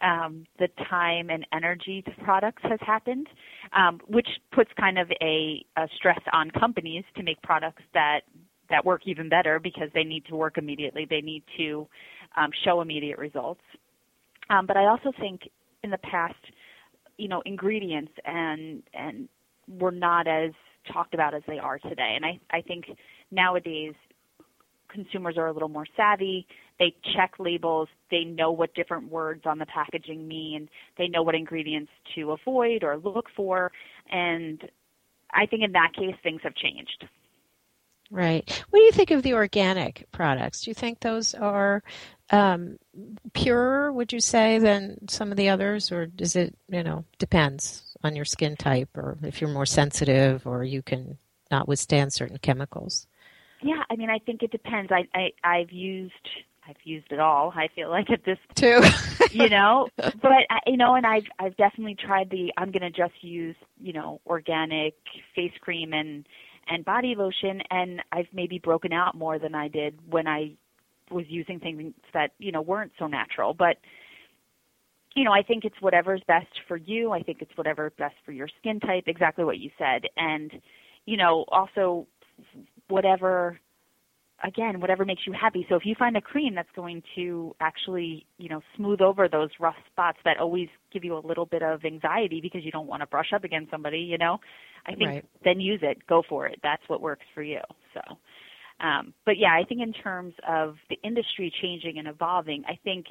um, 0.02 0.46
the 0.60 0.68
time 0.90 1.30
and 1.30 1.46
energy 1.54 2.02
to 2.04 2.12
products 2.24 2.62
has 2.64 2.80
happened, 2.86 3.28
um, 3.74 4.00
which 4.08 4.28
puts 4.52 4.70
kind 4.80 5.00
of 5.00 5.10
a, 5.22 5.66
a 5.78 5.88
stress 5.96 6.20
on 6.34 6.52
companies 6.52 7.04
to 7.16 7.24
make 7.24 7.42
products 7.42 7.84
that 7.94 8.22
that 8.70 8.84
work 8.84 9.02
even 9.06 9.30
better 9.30 9.60
because 9.60 9.90
they 9.94 10.04
need 10.04 10.26
to 10.26 10.36
work 10.36 10.58
immediately. 10.58 11.08
They 11.10 11.22
need 11.22 11.44
to 11.58 11.88
um, 12.36 12.50
show 12.66 12.82
immediate 12.82 13.18
results. 13.18 13.62
Um, 14.50 14.66
but 14.66 14.76
I 14.76 14.88
also 14.88 15.14
think 15.20 15.50
in 15.84 15.90
the 15.90 15.98
past, 16.00 16.36
you 17.18 17.28
know, 17.28 17.42
ingredients 17.46 18.12
and 18.26 18.84
and 18.94 19.28
were 19.68 19.92
not 19.92 20.28
as 20.28 20.52
talked 20.92 21.14
about 21.14 21.34
as 21.34 21.44
they 21.48 21.60
are 21.60 21.80
today. 21.80 22.14
And 22.16 22.26
I 22.26 22.40
I 22.52 22.62
think 22.62 22.86
nowadays 23.32 23.94
consumers 24.90 25.38
are 25.38 25.48
a 25.48 25.54
little 25.54 25.70
more 25.70 25.86
savvy. 25.96 26.48
They 26.80 26.96
check 27.16 27.34
labels. 27.40 27.90
They 28.12 28.24
know 28.24 28.52
what 28.52 28.74
different 28.74 29.12
words 29.12 29.42
on 29.46 29.58
the 29.58 29.66
packaging 29.66 30.28
mean. 30.28 30.70
They 30.98 31.08
know 31.08 31.24
what 31.24 31.36
ingredients 31.36 31.92
to 32.16 32.32
avoid 32.32 32.84
or 32.84 32.98
look 32.98 33.26
for. 33.36 33.72
And 34.12 34.62
I 35.34 35.46
think 35.46 35.64
in 35.64 35.72
that 35.74 35.92
case, 35.94 36.16
things 36.24 36.42
have 36.44 36.56
changed. 36.56 37.06
Right. 38.10 38.50
What 38.70 38.80
do 38.80 38.86
you 38.86 38.92
think 38.92 39.12
of 39.12 39.24
the 39.24 39.34
organic 39.34 40.08
products? 40.12 40.62
Do 40.62 40.72
you 40.72 40.76
think 40.76 41.00
those 41.00 41.34
are 41.34 41.84
um, 42.30 42.78
purer, 43.34 43.92
would 43.92 44.14
you 44.14 44.20
say, 44.20 44.60
than 44.60 45.08
some 45.08 45.32
of 45.32 45.38
the 45.38 45.50
others, 45.50 45.92
or 45.92 46.06
does 46.06 46.36
it, 46.36 46.56
you 46.70 46.84
know, 46.84 47.06
depends 47.20 47.84
on 48.04 48.16
your 48.16 48.26
skin 48.26 48.56
type, 48.56 48.90
or 48.96 49.18
if 49.24 49.42
you're 49.42 49.50
more 49.50 49.66
sensitive, 49.66 50.48
or 50.48 50.64
you 50.64 50.82
can 50.82 51.18
not 51.52 51.68
withstand 51.68 52.14
certain 52.14 52.38
chemicals? 52.38 53.08
Yeah, 53.62 53.84
I 53.90 53.96
mean, 53.96 54.10
I 54.10 54.20
think 54.20 54.44
it 54.44 54.52
depends. 54.52 54.92
I, 54.92 55.08
I 55.14 55.32
I've 55.44 55.72
used 55.72 56.14
I've 56.68 56.76
used 56.84 57.12
it 57.12 57.20
all. 57.20 57.54
I 57.56 57.70
feel 57.76 57.90
like 57.90 58.10
at 58.10 58.24
this 58.24 58.38
Too. 58.56 58.82
you 59.32 59.50
know 59.50 59.90
but 59.96 60.32
I, 60.50 60.60
you 60.66 60.78
know 60.78 60.96
and 60.96 61.06
i've 61.06 61.26
i've 61.40 61.56
definitely 61.58 61.96
tried 61.96 62.30
the 62.30 62.54
i'm 62.58 62.72
going 62.72 62.82
to 62.82 62.90
just 62.90 63.22
use 63.22 63.56
you 63.80 63.94
know 63.94 64.22
organic 64.26 64.96
face 65.36 65.54
cream 65.62 65.94
and 65.94 66.26
and 66.70 66.86
body 66.86 67.16
lotion 67.18 67.62
and 67.70 68.02
i've 68.12 68.28
maybe 68.34 68.60
broken 68.60 68.94
out 68.94 69.16
more 69.16 69.40
than 69.40 69.56
i 69.56 69.68
did 69.68 69.98
when 70.10 70.28
i 70.28 70.52
was 71.12 71.26
using 71.28 71.60
things 71.60 71.94
that 72.14 72.32
you 72.40 72.52
know 72.52 72.62
weren't 72.62 72.92
so 73.00 73.08
natural. 73.08 73.54
But 73.54 73.78
you 75.16 75.24
know 75.24 75.32
i 75.32 75.42
think 75.42 75.66
it's 75.66 75.82
whatever's 75.82 76.22
best 76.28 76.48
for 76.68 76.78
you. 76.78 77.12
I 77.12 77.24
think 77.24 77.42
it's 77.42 77.56
whatever's 77.56 77.94
best 77.98 78.16
for 78.26 78.32
your 78.32 78.48
skin 78.60 78.80
type 78.80 79.06
exactly 79.08 79.44
what 79.44 79.60
you 79.60 79.72
said. 79.78 80.04
And 80.18 80.52
you 81.06 81.18
know 81.18 81.46
also 81.50 82.08
whatever 82.88 83.60
again, 84.44 84.80
whatever 84.80 85.06
makes 85.06 85.24
you 85.26 85.34
happy. 85.34 85.66
So 85.70 85.76
if 85.76 85.86
you 85.86 85.96
find 85.98 86.16
a 86.16 86.22
cream 86.22 86.56
that's 86.56 86.70
going 86.76 87.02
to 87.16 87.56
actually, 87.60 88.26
you 88.38 88.50
know, 88.50 88.62
smooth 88.76 89.02
over 89.02 89.28
those 89.28 89.50
rough 89.60 89.76
spots 89.92 90.20
that 90.26 90.38
always 90.38 90.70
give 90.92 91.04
you 91.04 91.18
a 91.18 91.26
little 91.26 91.46
bit 91.46 91.64
of 91.64 91.84
anxiety 91.86 92.40
because 92.42 92.64
you 92.64 92.72
don't 92.72 92.88
want 92.88 93.02
to 93.02 93.08
brush 93.08 93.34
up 93.34 93.44
against 93.44 93.72
somebody, 93.72 94.00
you 94.00 94.18
know, 94.18 94.40
I 94.86 94.94
think 94.94 95.10
Right. 95.10 95.26
then 95.44 95.60
use 95.60 95.80
it. 95.82 96.06
Go 96.08 96.24
for 96.28 96.46
it. 96.48 96.60
That's 96.62 96.84
what 96.88 97.02
works 97.02 97.26
for 97.34 97.42
you. 97.42 97.62
So, 97.94 98.02
um, 98.80 99.14
but 99.26 99.38
yeah, 99.38 99.56
I 99.56 99.64
think 99.64 99.82
in 99.82 99.92
terms 99.92 100.34
of 100.48 100.76
the 100.90 100.98
industry 101.04 101.52
changing 101.62 101.98
and 101.98 102.08
evolving, 102.08 102.64
I 102.68 102.78
think 102.84 103.08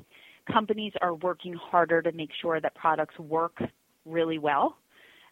companies 0.50 0.92
are 1.02 1.14
working 1.14 1.54
harder 1.54 2.02
to 2.02 2.12
make 2.12 2.30
sure 2.40 2.60
that 2.60 2.74
products 2.76 3.18
work 3.18 3.60
really 4.04 4.38
well. 4.38 4.76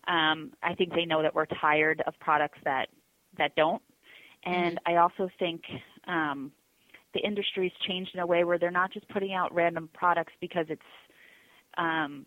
Um, 0.08 0.52
I 0.62 0.74
think 0.74 0.92
they 0.92 1.04
know 1.04 1.22
that 1.22 1.34
we're 1.34 1.46
tired 1.46 2.02
of 2.06 2.18
products 2.18 2.58
that 2.64 2.88
that 3.38 3.54
don't 3.56 3.82
and 4.44 4.78
I 4.86 4.96
also 4.96 5.28
think 5.38 5.62
um, 6.06 6.52
the 7.14 7.20
industry's 7.20 7.72
changed 7.86 8.10
in 8.14 8.20
a 8.20 8.26
way 8.26 8.44
where 8.44 8.58
they're 8.58 8.70
not 8.70 8.92
just 8.92 9.08
putting 9.08 9.32
out 9.32 9.54
random 9.54 9.88
products 9.94 10.32
because 10.40 10.66
it's 10.68 10.82
um, 11.78 12.26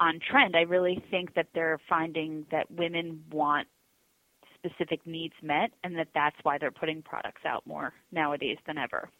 on 0.00 0.18
trend. 0.30 0.56
I 0.56 0.62
really 0.62 1.02
think 1.10 1.34
that 1.34 1.48
they're 1.54 1.80
finding 1.88 2.46
that 2.50 2.70
women 2.70 3.22
want 3.30 3.68
specific 4.54 5.06
needs 5.06 5.34
met, 5.42 5.70
and 5.82 5.96
that 5.98 6.08
that's 6.14 6.36
why 6.42 6.58
they're 6.58 6.70
putting 6.70 7.02
products 7.02 7.42
out 7.44 7.66
more 7.66 7.92
nowadays 8.10 8.58
than 8.66 8.78
ever. 8.78 9.10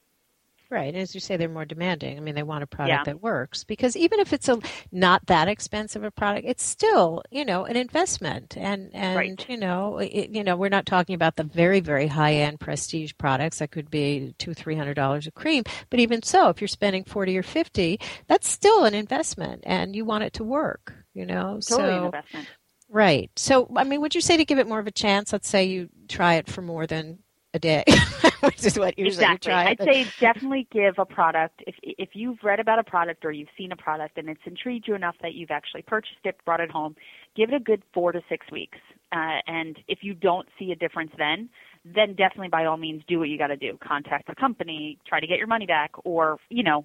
Right, 0.74 0.92
and 0.92 0.96
as 1.02 1.14
you 1.14 1.20
say, 1.20 1.37
they're 1.37 1.48
more 1.48 1.64
demanding. 1.64 2.16
I 2.16 2.20
mean, 2.20 2.34
they 2.34 2.42
want 2.42 2.64
a 2.64 2.66
product 2.66 3.04
Yeah. 3.04 3.04
that 3.04 3.22
works 3.22 3.62
because 3.62 3.96
even 3.96 4.18
if 4.18 4.32
it's 4.32 4.48
a 4.48 4.58
not 4.90 5.24
that 5.26 5.46
expensive 5.46 6.02
a 6.02 6.10
product, 6.10 6.46
it's 6.48 6.64
still 6.64 7.22
you 7.30 7.44
know 7.44 7.64
an 7.64 7.76
investment. 7.76 8.56
And 8.56 8.90
and 8.92 9.14
Right. 9.14 9.48
you 9.48 9.56
know 9.56 9.98
it, 9.98 10.30
you 10.30 10.42
know 10.42 10.56
we're 10.56 10.68
not 10.70 10.87
talking 10.87 11.14
about 11.14 11.37
the 11.37 11.44
very 11.44 11.78
very 11.80 12.08
high 12.08 12.34
end 12.34 12.58
prestige 12.60 13.12
products 13.18 13.58
that 13.60 13.70
could 13.70 13.88
be 13.90 14.34
two 14.38 14.52
three 14.54 14.74
hundred 14.74 14.94
dollars 14.94 15.26
a 15.28 15.32
cream. 15.32 15.62
But 15.90 16.00
even 16.00 16.22
so, 16.22 16.48
if 16.48 16.60
you're 16.60 16.68
spending 16.68 17.04
forty 17.04 17.38
or 17.38 17.44
fifty, 17.44 18.00
that's 18.26 18.48
still 18.48 18.84
an 18.84 18.94
investment, 18.94 19.62
and 19.66 19.94
you 19.94 20.04
want 20.04 20.24
it 20.24 20.32
to 20.34 20.44
work. 20.44 20.94
You 21.14 21.26
know, 21.26 21.60
Totally 21.66 21.96
so 21.96 22.04
investment. 22.04 22.48
right. 22.90 23.30
So 23.37 23.70
I 23.76 23.84
mean, 23.84 24.00
would 24.02 24.14
you 24.14 24.22
say 24.22 24.37
to 24.38 24.44
give 24.46 24.58
it 24.60 24.68
more 24.68 24.80
of 24.80 24.87
a 24.88 24.92
chance? 24.92 25.32
Let's 25.32 25.48
say 25.48 25.64
you 25.64 25.90
try 26.08 26.34
it 26.37 26.48
for 26.50 26.62
more 26.62 26.87
than 26.87 27.20
a 27.55 27.59
day, 27.59 27.85
which 28.40 28.64
is 28.67 28.79
what 28.79 28.99
usually 28.99 29.25
exactly. 29.25 29.51
try. 29.51 29.71
I'd 29.71 29.79
say 29.79 30.07
definitely 30.21 30.67
give 30.71 30.99
a 30.99 31.07
product 31.07 31.62
if 31.67 31.77
if 31.83 32.11
you've 32.12 32.38
read 32.43 32.61
about 32.61 32.79
a 32.79 32.85
product 32.85 33.25
or 33.25 33.33
you've 33.33 33.49
seen 33.57 33.73
a 33.73 33.77
product 33.77 34.19
and 34.19 34.29
it's 34.29 34.40
intrigued 34.45 34.87
you 34.87 34.95
enough 34.95 35.17
that 35.23 35.35
you've 35.35 35.51
actually 35.51 35.83
purchased 35.83 36.19
it, 36.25 36.37
brought 36.45 36.61
it 36.61 36.71
home, 36.71 36.95
give 37.37 37.49
it 37.49 37.55
a 37.55 37.61
good 37.61 37.83
four 37.95 38.12
to 38.12 38.21
six 38.29 38.51
weeks. 38.51 38.79
Uh, 39.12 39.38
and 39.47 39.79
if 39.88 40.01
you 40.03 40.12
don't 40.12 40.49
see 40.59 40.73
a 40.73 40.77
difference 40.77 41.12
then, 41.17 41.49
then 41.85 42.14
definitely 42.14 42.49
by 42.49 42.64
all 42.64 42.77
means 42.77 43.03
do 43.07 43.19
what 43.19 43.29
you 43.29 43.38
got 43.38 43.47
to 43.47 43.57
do. 43.57 43.79
Contact 43.87 44.27
the 44.27 44.35
company, 44.35 44.99
try 45.07 45.21
to 45.21 45.27
get 45.27 45.38
your 45.38 45.47
money 45.47 45.67
back, 45.67 45.93
or 46.05 46.38
you 46.51 46.62
know, 46.62 46.85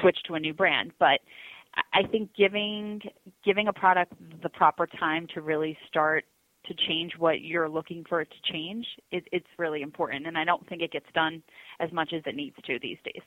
switch 0.00 0.18
to 0.26 0.34
a 0.34 0.40
new 0.40 0.52
brand. 0.52 0.92
But 0.98 1.20
I 1.92 2.02
think 2.02 2.30
giving 2.36 3.00
giving 3.44 3.68
a 3.68 3.72
product 3.72 4.12
the 4.42 4.48
proper 4.48 4.86
time 4.86 5.26
to 5.34 5.40
really 5.40 5.78
start 5.88 6.24
to 6.68 6.74
change 6.74 7.12
what 7.18 7.40
you're 7.40 7.68
looking 7.68 8.04
for 8.08 8.20
it 8.20 8.28
to 8.30 8.52
change, 8.52 8.86
it, 9.10 9.24
it's 9.32 9.46
really 9.58 9.82
important. 9.82 10.26
And 10.26 10.38
I 10.38 10.44
don't 10.44 10.66
think 10.68 10.82
it 10.82 10.92
gets 10.92 11.06
done 11.14 11.42
as 11.80 11.90
much 11.92 12.12
as 12.12 12.22
it 12.26 12.36
needs 12.36 12.56
to 12.66 12.78
these 12.80 12.98
days. 13.04 13.22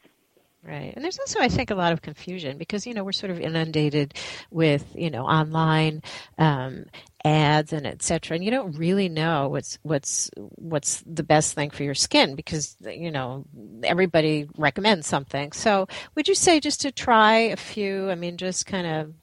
Right. 0.63 0.93
And 0.95 1.04
there's 1.04 1.17
also, 1.17 1.39
I 1.39 1.47
think, 1.47 1.71
a 1.71 1.75
lot 1.75 1.91
of 1.91 2.04
confusion 2.04 2.60
because, 2.60 2.86
you 2.86 2.93
know, 2.93 3.04
we're 3.04 3.13
sort 3.13 3.32
of 3.32 3.39
inundated 3.39 4.13
with, 4.51 4.86
you 4.95 5.10
know, 5.10 5.25
online 5.25 6.04
um, 6.38 6.86
ads 7.25 7.73
and 7.73 7.88
et 7.88 8.04
cetera. 8.04 8.36
And 8.36 8.45
you 8.45 8.51
don't 8.51 8.77
really 8.77 9.10
know 9.10 9.49
what's, 9.49 9.80
what's, 9.82 10.30
what's 10.36 11.01
the 11.08 11.23
best 11.23 11.56
thing 11.56 11.71
for 11.71 11.82
your 11.82 11.95
skin 11.95 12.36
because, 12.36 12.77
you 12.86 13.10
know, 13.10 13.43
everybody 13.84 14.47
recommends 14.56 15.08
something. 15.08 15.51
So 15.51 15.88
would 16.13 16.27
you 16.27 16.36
say 16.36 16.60
just 16.60 16.82
to 16.82 16.91
try 16.91 17.38
a 17.38 17.58
few, 17.58 18.12
I 18.12 18.15
mean, 18.15 18.38
just 18.38 18.67
kind 18.67 18.86
of 18.86 19.13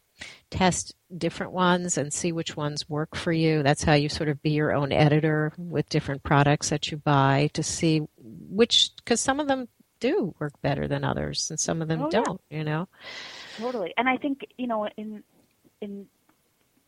test 0.51 0.95
different 1.17 1.53
ones 1.53 1.99
and 1.99 2.13
see 2.13 2.33
which 2.33 2.57
ones 2.57 2.89
work 2.89 3.17
for 3.17 3.33
you. 3.33 3.63
That's 3.63 3.85
how 3.85 3.95
you 3.95 4.09
sort 4.09 4.29
of 4.29 4.43
be 4.43 4.51
your 4.51 4.73
own 4.73 4.93
editor 4.93 5.53
with 5.57 5.89
different 5.89 6.23
products 6.23 6.71
that 6.71 6.91
you 6.91 6.99
buy 6.99 7.51
to 7.55 7.63
see 7.63 8.03
which, 8.19 8.91
because 8.97 9.21
some 9.21 9.41
of 9.41 9.49
them 9.49 9.69
do 10.01 10.35
work 10.39 10.55
better 10.63 10.87
than 10.89 11.05
others 11.05 11.49
and 11.51 11.59
some 11.59 11.83
of 11.83 11.89
them 11.89 12.05
Oh, 12.05 12.11
don't, 12.11 12.41
you 12.51 12.65
know? 12.65 12.89
Totally. 13.59 13.93
And 13.97 14.09
I 14.09 14.17
think, 14.17 14.41
you 14.57 14.67
know, 14.67 14.89
in 14.97 15.23
in 15.81 16.07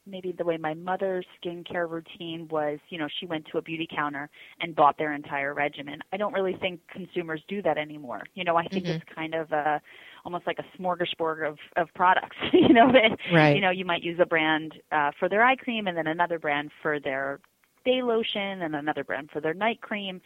maybe 0.07 0.33
the 0.33 0.45
way 0.45 0.57
my 0.57 0.75
mother's 0.75 1.27
skincare 1.43 1.89
routine 1.89 2.49
was, 2.51 2.79
you 2.89 2.99
know, 2.99 3.09
she 3.21 3.27
went 3.27 3.47
to 3.53 3.59
a 3.59 3.63
beauty 3.63 3.87
counter 3.95 4.29
and 4.61 4.75
bought 4.75 4.99
their 4.99 5.13
entire 5.13 5.55
regimen. 5.55 6.01
I 6.13 6.17
don't 6.17 6.33
really 6.33 6.57
think 6.61 6.81
consumers 6.89 7.43
do 7.49 7.63
that 7.63 7.79
anymore. 7.79 8.23
You 8.35 8.45
know, 8.45 8.57
I 8.57 8.67
think 8.69 8.87
Mhm. 8.87 8.91
it's 8.91 9.03
kind 9.15 9.35
of 9.35 9.53
a 9.53 9.81
almost 10.25 10.47
like 10.47 10.59
a 10.59 10.79
smorgasbord 10.79 11.49
of 11.49 11.59
of 11.77 11.89
products. 11.95 12.37
you 12.53 12.73
know, 12.73 12.91
that 12.93 13.19
Right. 13.33 13.55
you 13.55 13.61
know, 13.63 13.71
you 13.71 13.85
might 13.85 14.03
use 14.03 14.19
a 14.21 14.27
brand 14.27 14.75
uh 14.93 15.11
for 15.19 15.29
their 15.29 15.43
eye 15.43 15.57
cream 15.57 15.87
and 15.87 15.97
then 15.97 16.07
another 16.07 16.39
brand 16.39 16.71
for 16.83 17.01
their 17.01 17.41
day 17.85 18.03
lotion 18.03 18.63
and 18.63 18.75
another 18.75 19.05
brand 19.05 19.31
for 19.33 19.41
their 19.41 19.55
night 19.55 19.81
cream. 19.81 20.21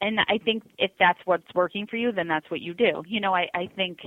And 0.00 0.20
I 0.20 0.38
think 0.44 0.64
if 0.78 0.90
that's 0.98 1.20
what's 1.24 1.46
working 1.54 1.86
for 1.86 1.96
you, 1.96 2.12
then 2.12 2.28
that's 2.28 2.50
what 2.50 2.60
you 2.60 2.74
do. 2.74 3.02
You 3.06 3.20
know, 3.20 3.34
I, 3.34 3.48
I 3.54 3.68
think 3.74 4.00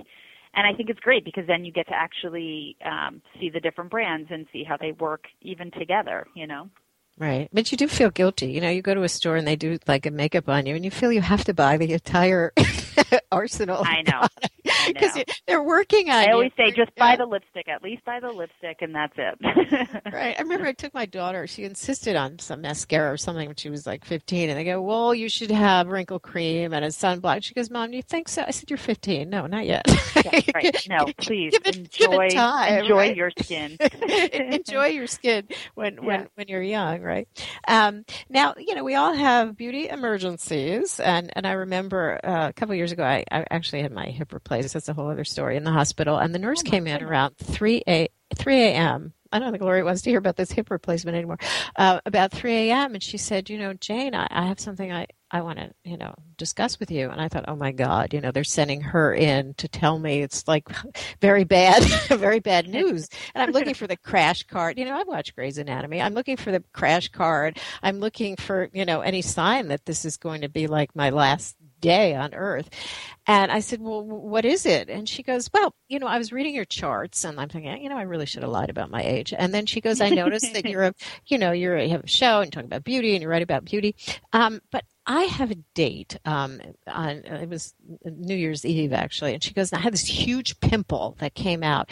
and 0.53 0.65
I 0.67 0.73
think 0.73 0.89
it's 0.89 0.99
great 0.99 1.23
because 1.25 1.45
then 1.47 1.63
you 1.65 1.71
get 1.71 1.87
to 1.87 1.93
actually 1.95 2.75
um, 2.83 3.21
see 3.39 3.49
the 3.49 3.59
different 3.59 3.91
brands 3.91 4.29
and 4.31 4.47
see 4.51 4.63
how 4.63 4.77
they 4.77 4.91
work 4.93 5.25
even 5.41 5.71
together. 5.71 6.27
You 6.35 6.47
know. 6.47 6.69
Right. 7.17 7.49
But 7.51 7.69
you 7.71 7.77
do 7.77 7.87
feel 7.89 8.09
guilty. 8.11 8.47
You 8.51 8.61
know, 8.61 8.69
you 8.69 8.81
go 8.81 8.93
to 8.93 9.03
a 9.03 9.09
store 9.09 9.35
and 9.35 9.45
they 9.45 9.57
do 9.57 9.77
like 9.87 10.05
a 10.05 10.11
makeup 10.11 10.47
on 10.47 10.65
you 10.65 10.75
and 10.75 10.85
you 10.85 10.91
feel 10.91 11.11
you 11.11 11.19
have 11.21 11.43
to 11.45 11.53
buy 11.53 11.75
the 11.75 11.91
entire 11.91 12.53
arsenal. 13.31 13.83
I 13.85 14.03
know. 14.03 14.25
Because 14.93 15.23
they're 15.47 15.63
working 15.63 16.09
on 16.09 16.21
it. 16.21 16.25
I 16.25 16.27
you. 16.27 16.33
always 16.33 16.51
say 16.57 16.71
just 16.71 16.93
buy 16.95 17.15
the 17.15 17.25
lipstick. 17.25 17.67
At 17.67 17.83
least 17.83 18.03
buy 18.05 18.19
the 18.19 18.31
lipstick, 18.31 18.77
and 18.81 18.93
that's 18.95 19.13
it. 19.17 19.39
Right. 20.11 20.35
I 20.37 20.41
remember 20.41 20.65
I 20.67 20.73
took 20.73 20.93
my 20.93 21.05
daughter, 21.05 21.45
she 21.47 21.63
insisted 21.63 22.15
on 22.15 22.39
some 22.39 22.61
mascara 22.61 23.11
or 23.13 23.17
something 23.17 23.47
when 23.47 23.55
she 23.55 23.69
was 23.69 23.85
like 23.85 24.03
15. 24.05 24.49
And 24.49 24.59
I 24.59 24.63
go, 24.63 24.81
well, 24.81 25.13
you 25.13 25.29
should 25.29 25.51
have 25.51 25.87
wrinkle 25.87 26.19
cream 26.19 26.73
and 26.73 26.83
a 26.83 26.89
sunblock. 26.89 27.43
She 27.43 27.53
goes, 27.53 27.69
Mom, 27.69 27.93
you 27.93 28.01
think 28.01 28.27
so? 28.27 28.43
I 28.47 28.51
said, 28.51 28.69
you're 28.69 28.77
15. 28.77 29.29
No, 29.29 29.45
not 29.47 29.65
yet. 29.65 29.85
Yeah, 30.15 30.41
right. 30.55 30.85
No, 30.89 31.05
please 31.19 31.51
Give 31.51 31.61
it- 31.67 31.91
give 31.91 32.11
enjoy 32.11 32.29
time, 32.29 32.79
enjoy 32.83 32.95
right? 32.97 33.15
your 33.15 33.31
skin. 33.39 33.77
enjoy 34.09 34.87
your 34.87 35.07
skin 35.07 35.47
when 35.75 35.97
when 36.03 36.21
Yeah. 36.21 36.27
when 36.35 36.47
you're 36.47 36.61
young 36.61 37.01
right 37.01 37.27
um, 37.67 38.03
now 38.29 38.53
you 38.57 38.75
know 38.75 38.83
we 38.83 38.95
all 38.95 39.13
have 39.13 39.55
beauty 39.55 39.87
emergencies 39.87 40.99
and 40.99 41.31
and 41.35 41.45
i 41.47 41.51
remember 41.51 42.19
uh, 42.23 42.47
a 42.49 42.53
couple 42.53 42.75
years 42.75 42.91
ago 42.91 43.03
I, 43.03 43.23
I 43.31 43.45
actually 43.51 43.81
had 43.81 43.91
my 43.91 44.05
hip 44.07 44.33
replaced 44.33 44.75
that's 44.79 44.89
a 44.89 44.93
whole 44.93 45.09
other 45.09 45.25
story 45.25 45.57
in 45.57 45.63
the 45.65 45.71
hospital 45.71 46.17
and 46.17 46.33
the 46.33 46.39
nurse 46.39 46.63
Oh, 46.65 46.69
came 46.69 46.87
in 46.87 47.03
around 47.03 47.37
3 47.37 47.83
a 47.87 48.07
3 48.35 48.55
a.m 48.55 49.13
I 49.31 49.39
don't 49.39 49.51
think 49.51 49.63
Lori 49.63 49.83
wants 49.83 50.01
to 50.03 50.09
hear 50.09 50.17
about 50.19 50.37
this 50.37 50.51
hip 50.51 50.71
replacement 50.71 51.15
anymore. 51.15 51.37
Uh, 51.75 51.99
about 52.05 52.31
3 52.31 52.51
a.m. 52.69 52.95
and 52.95 53.03
she 53.03 53.17
said, 53.17 53.49
"You 53.49 53.59
know, 53.59 53.73
Jane, 53.73 54.15
I, 54.15 54.27
I 54.29 54.47
have 54.47 54.59
something 54.59 54.91
I 54.91 55.07
I 55.31 55.41
want 55.41 55.59
to 55.59 55.71
you 55.83 55.97
know 55.97 56.15
discuss 56.37 56.79
with 56.79 56.89
you." 56.89 57.09
And 57.09 57.21
I 57.21 57.27
thought, 57.27 57.45
"Oh 57.47 57.55
my 57.55 57.71
God, 57.71 58.13
you 58.13 58.21
know, 58.21 58.31
they're 58.31 58.43
sending 58.43 58.81
her 58.81 59.13
in 59.13 59.53
to 59.55 59.67
tell 59.67 59.99
me 59.99 60.21
it's 60.23 60.47
like 60.47 60.67
very 61.21 61.43
bad, 61.43 61.83
very 62.17 62.39
bad 62.39 62.67
news." 62.67 63.07
And 63.35 63.43
I'm 63.43 63.51
looking 63.51 63.75
for 63.75 63.85
the 63.85 63.97
crash 63.97 64.43
cart. 64.43 64.77
You 64.79 64.85
know, 64.85 64.95
I've 64.95 65.07
watched 65.07 65.35
Grey's 65.35 65.59
Anatomy. 65.59 66.01
I'm 66.01 66.15
looking 66.15 66.37
for 66.37 66.51
the 66.51 66.63
crash 66.73 67.09
cart. 67.09 67.59
I'm 67.83 67.99
looking 67.99 68.35
for 68.35 68.69
you 68.73 68.85
know 68.85 69.01
any 69.01 69.21
sign 69.21 69.67
that 69.67 69.85
this 69.85 70.05
is 70.05 70.17
going 70.17 70.41
to 70.41 70.49
be 70.49 70.65
like 70.65 70.95
my 70.95 71.11
last 71.11 71.55
day 71.81 72.15
on 72.15 72.33
earth. 72.33 72.69
And 73.27 73.51
I 73.51 73.59
said, 73.59 73.81
Well, 73.81 74.03
what 74.03 74.45
is 74.45 74.65
it? 74.65 74.89
And 74.89 75.07
she 75.07 75.23
goes, 75.23 75.49
Well, 75.53 75.73
you 75.87 75.99
know, 75.99 76.07
I 76.07 76.17
was 76.17 76.31
reading 76.31 76.55
your 76.55 76.65
charts 76.65 77.23
and 77.23 77.39
I'm 77.39 77.49
thinking, 77.49 77.81
you 77.81 77.89
know, 77.89 77.97
I 77.97 78.03
really 78.03 78.25
should 78.25 78.43
have 78.43 78.51
lied 78.51 78.69
about 78.69 78.89
my 78.89 79.03
age. 79.03 79.33
And 79.37 79.53
then 79.53 79.65
she 79.65 79.81
goes, 79.81 80.01
I 80.01 80.09
noticed 80.09 80.53
that 80.53 80.65
you're 80.65 80.83
a, 80.83 80.93
you 81.27 81.37
know, 81.37 81.51
you're 81.51 81.77
you 81.77 81.89
have 81.89 82.03
a 82.03 82.07
show 82.07 82.39
and 82.39 82.47
you 82.47 82.51
talk 82.51 82.63
about 82.63 82.83
beauty 82.83 83.13
and 83.13 83.21
you 83.21 83.29
write 83.29 83.43
about 83.43 83.65
beauty. 83.65 83.95
Um, 84.33 84.61
but 84.71 84.83
I 85.05 85.23
have 85.23 85.49
a 85.49 85.55
date 85.73 86.17
um, 86.23 86.61
on 86.85 87.09
it 87.09 87.49
was 87.49 87.73
New 88.05 88.35
Year's 88.35 88.63
Eve 88.63 88.93
actually, 88.93 89.33
and 89.33 89.43
she 89.43 89.55
goes, 89.55 89.73
"I 89.73 89.79
had 89.79 89.91
this 89.91 90.05
huge 90.05 90.59
pimple 90.59 91.17
that 91.19 91.33
came 91.33 91.63
out. 91.63 91.89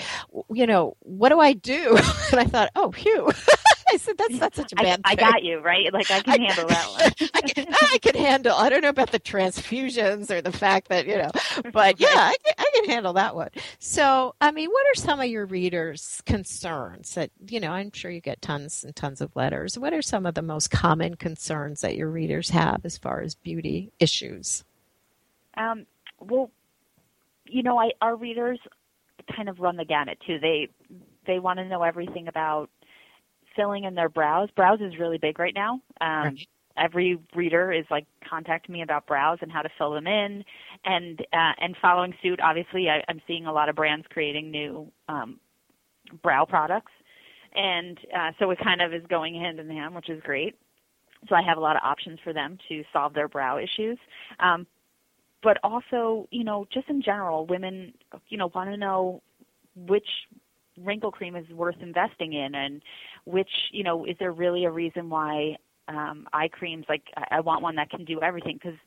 You 0.52 0.68
know, 0.68 0.98
what 1.00 1.30
do 1.30 1.40
I 1.40 1.54
do?" 1.54 1.98
and 2.32 2.40
I 2.40 2.46
thought, 2.46 2.70
"Oh, 2.76 2.92
phew." 2.92 3.32
I 3.94 3.98
said 3.98 4.18
that's 4.18 4.40
not 4.40 4.56
such 4.56 4.74
a 4.74 4.80
I, 4.80 4.84
bad 4.84 4.96
thing. 4.96 5.02
I 5.06 5.16
got 5.16 5.44
you 5.44 5.60
right. 5.60 5.92
Like 5.94 6.12
I 6.12 6.22
can 6.24 6.42
handle 6.42 6.68
that 6.68 6.90
one. 6.90 7.30
I 7.34 7.42
can, 7.42 7.68
I 7.70 7.98
can 8.02 8.16
handle. 8.16 8.56
I 8.56 8.70
don't 8.70 8.82
know 8.82 8.90
about 8.90 9.12
the 9.12 9.20
transfusions 9.20 10.30
or 10.30 10.42
the 10.42 10.52
fact 10.52 10.90
that 10.90 11.08
you 11.08 11.18
know, 11.18 11.32
but 11.72 12.00
yeah, 12.00 12.08
I 12.14 12.36
can, 12.44 12.54
I 12.58 12.72
can 12.74 12.86
handle 12.90 13.14
that 13.14 13.36
one. 13.36 13.50
So, 13.80 14.36
I 14.42 14.52
mean, 14.52 14.70
what 14.70 14.86
are 14.88 15.00
some 15.00 15.20
of 15.20 15.28
your 15.28 15.46
readers' 15.46 16.22
concerns 16.26 17.16
that 17.16 17.32
you 17.48 17.60
know? 17.60 17.72
I'm 17.72 17.92
sure 17.92 18.12
you 18.12 18.22
get 18.22 18.42
tons 18.42 18.84
and 18.84 18.96
tons 18.96 19.22
of 19.22 19.36
letters. 19.36 19.78
What 19.78 19.94
are 19.94 20.02
some 20.02 20.26
of 20.26 20.34
the 20.36 20.42
most 20.42 20.72
common 20.72 21.16
concerns 21.16 21.82
that 21.82 21.96
your 21.96 22.10
readers 22.10 22.50
have 22.50 22.82
as 22.84 22.98
far 22.98 23.22
as 23.22 23.36
beauty 23.36 23.92
issues? 24.00 24.64
Um, 25.56 25.86
well, 26.20 26.52
you 27.46 27.64
know, 27.64 27.80
I 27.80 27.92
our 28.02 28.16
readers 28.16 28.60
kind 29.36 29.50
of 29.50 29.60
run 29.60 29.78
the 29.78 29.86
gamut 29.86 30.18
too. 30.26 30.40
They 30.40 30.70
they 31.26 31.40
want 31.40 31.60
to 31.60 31.66
know 31.66 31.84
everything 31.84 32.28
about 32.28 32.70
filling 33.58 33.84
in 33.84 33.95
their 33.95 34.08
brows. 34.08 34.49
Brows 34.55 34.80
is 34.80 34.97
really 34.97 35.18
big 35.18 35.39
right 35.39 35.53
now. 35.53 35.82
Um, 35.99 36.24
Right. 36.24 36.47
Every 36.80 37.18
reader 37.36 37.72
is 37.72 37.86
like 37.89 38.05
contacting 38.30 38.72
me 38.72 38.84
about 38.84 39.08
brows 39.08 39.39
and 39.41 39.51
how 39.51 39.64
to 39.64 39.70
fill 39.80 39.91
them 39.93 40.05
in, 40.05 40.45
and 40.86 41.20
uh, 41.34 41.53
and 41.60 41.76
following 41.82 42.14
suit. 42.22 42.39
Obviously, 42.39 42.88
I, 42.88 43.03
I'm 43.10 43.20
seeing 43.26 43.47
a 43.47 43.51
lot 43.51 43.68
of 43.68 43.76
brands 43.76 44.05
creating 44.12 44.51
new 44.51 44.91
um, 45.10 45.39
brow 46.22 46.45
products, 46.45 46.91
and 47.55 47.97
uh, 48.16 48.32
so 48.38 48.51
it 48.51 48.60
kind 48.64 48.84
of 48.84 48.93
is 48.93 49.01
going 49.10 49.34
hand 49.34 49.60
in 49.60 49.68
hand, 49.70 49.95
which 49.95 50.08
is 50.08 50.22
great. 50.22 50.55
So 51.28 51.34
I 51.34 51.41
have 51.41 51.58
a 51.58 51.62
lot 51.62 51.76
of 51.76 51.82
options 51.84 52.20
for 52.24 52.32
them 52.32 52.60
to 52.70 52.84
solve 52.93 53.16
their 53.16 53.28
brow 53.28 53.58
issues. 53.58 53.97
Um, 54.39 54.68
but 55.41 55.58
also, 55.64 56.28
you 56.30 56.43
know, 56.43 56.68
just 56.72 56.89
in 56.89 57.01
general, 57.01 57.47
women, 57.47 57.93
you 58.30 58.38
know, 58.38 58.51
want 58.53 58.70
to 58.70 58.78
know 58.78 59.24
which 59.76 60.08
wrinkle 60.84 61.12
cream 61.12 61.36
is 61.36 61.48
worth 61.50 61.78
investing 61.82 62.34
in 62.34 62.56
and 62.56 62.82
which, 63.26 63.50
you 63.72 63.84
know, 63.84 64.06
is 64.06 64.16
there 64.20 64.32
really 64.32 64.66
a 64.66 64.72
reason 64.72 65.10
why 65.10 65.58
um, 65.88 66.28
eye 66.34 66.50
creams, 66.50 66.86
like 66.90 67.04
I, 67.16 67.38
I 67.38 67.40
want 67.42 67.62
one 67.62 67.76
that 67.76 67.90
can 67.90 68.06
do 68.06 68.22
everything 68.22 68.60
because 68.62 68.78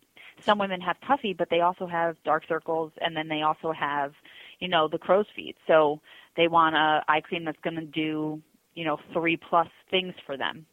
some 0.41 0.59
women 0.59 0.81
have 0.81 1.01
puffy, 1.01 1.35
but 1.35 1.49
they 1.51 1.61
also 1.61 1.87
have 1.87 2.17
dark 2.25 2.45
circles 2.49 2.93
and 3.01 3.17
then 3.17 3.29
they 3.29 3.43
also 3.43 3.73
have, 3.73 4.13
you 4.59 4.69
know, 4.69 4.89
the 4.89 4.99
crow's 4.99 5.27
feet. 5.35 5.57
So 5.67 6.01
they 6.37 6.49
want 6.49 6.77
a 6.77 7.03
eye 7.09 7.21
cream 7.21 7.45
that's 7.45 7.61
going 7.63 7.77
to 7.77 7.85
do, 7.85 8.41
you 8.75 8.85
know, 8.85 8.99
three 9.13 9.37
plus 9.37 9.69
things 9.91 10.15
for 10.27 10.37
them. 10.37 10.67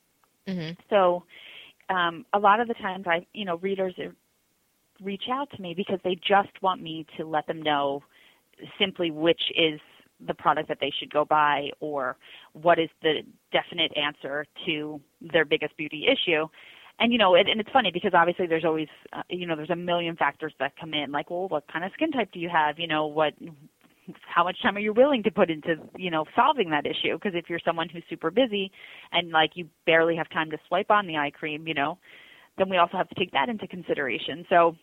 Mm-hmm. 0.47 0.79
So 0.89 1.23
um, 1.89 2.25
a 2.33 2.39
lot 2.39 2.59
of 2.59 2.67
the 2.67 2.73
times, 2.75 3.05
I 3.07 3.25
you 3.33 3.45
know 3.45 3.57
readers 3.57 3.93
reach 5.01 5.23
out 5.31 5.49
to 5.51 5.61
me 5.61 5.73
because 5.75 5.99
they 6.03 6.15
just 6.15 6.61
want 6.61 6.81
me 6.81 7.05
to 7.17 7.25
let 7.25 7.47
them 7.47 7.61
know 7.61 8.03
simply 8.79 9.11
which 9.11 9.41
is 9.55 9.79
the 10.25 10.33
product 10.33 10.67
that 10.69 10.77
they 10.81 10.91
should 10.99 11.11
go 11.11 11.25
buy 11.25 11.69
or 11.79 12.17
what 12.53 12.79
is 12.79 12.89
the 13.01 13.21
definite 13.51 13.91
answer 13.95 14.45
to 14.65 14.99
their 15.21 15.45
biggest 15.45 15.75
beauty 15.77 16.05
issue. 16.07 16.47
And 16.99 17.11
you 17.11 17.19
know, 17.19 17.35
and, 17.35 17.47
it's 17.47 17.69
funny 17.71 17.91
because 17.93 18.13
obviously 18.15 18.47
there's 18.47 18.65
always, 18.65 18.87
uh, 19.13 19.21
you 19.29 19.45
know, 19.45 19.55
there's 19.55 19.69
a 19.69 19.75
million 19.75 20.15
factors 20.15 20.53
that 20.59 20.73
come 20.79 20.93
in. 20.93 21.11
Like, 21.11 21.29
well, 21.29 21.47
what 21.47 21.71
kind 21.71 21.85
of 21.85 21.91
skin 21.93 22.11
type 22.11 22.31
do 22.31 22.39
you 22.39 22.49
have? 22.49 22.79
You 22.79 22.87
know, 22.87 23.05
what, 23.05 23.33
how 24.21 24.43
much 24.43 24.61
time 24.63 24.75
are 24.75 24.79
you 24.79 24.93
willing 24.93 25.21
to 25.23 25.31
put 25.31 25.51
into, 25.51 25.75
you 25.95 26.09
know, 26.09 26.25
solving 26.35 26.71
that 26.71 26.85
issue? 26.87 27.13
Because 27.13 27.33
if 27.35 27.49
you're 27.49 27.59
someone 27.63 27.87
who's 27.89 28.03
super 28.09 28.31
busy 28.31 28.71
and 29.11 29.29
like 29.29 29.51
you 29.53 29.67
barely 29.85 30.15
have 30.15 30.29
time 30.29 30.49
to 30.49 30.57
swipe 30.67 30.89
on 30.89 31.05
the 31.05 31.17
eye 31.17 31.31
cream, 31.31 31.67
you 31.67 31.75
know, 31.75 31.99
then 32.57 32.69
we 32.69 32.77
also 32.77 32.97
have 32.97 33.09
to 33.09 33.15
take 33.15 33.31
that 33.31 33.49
into 33.49 33.67
consideration. 33.67 34.45
So, 34.49 34.75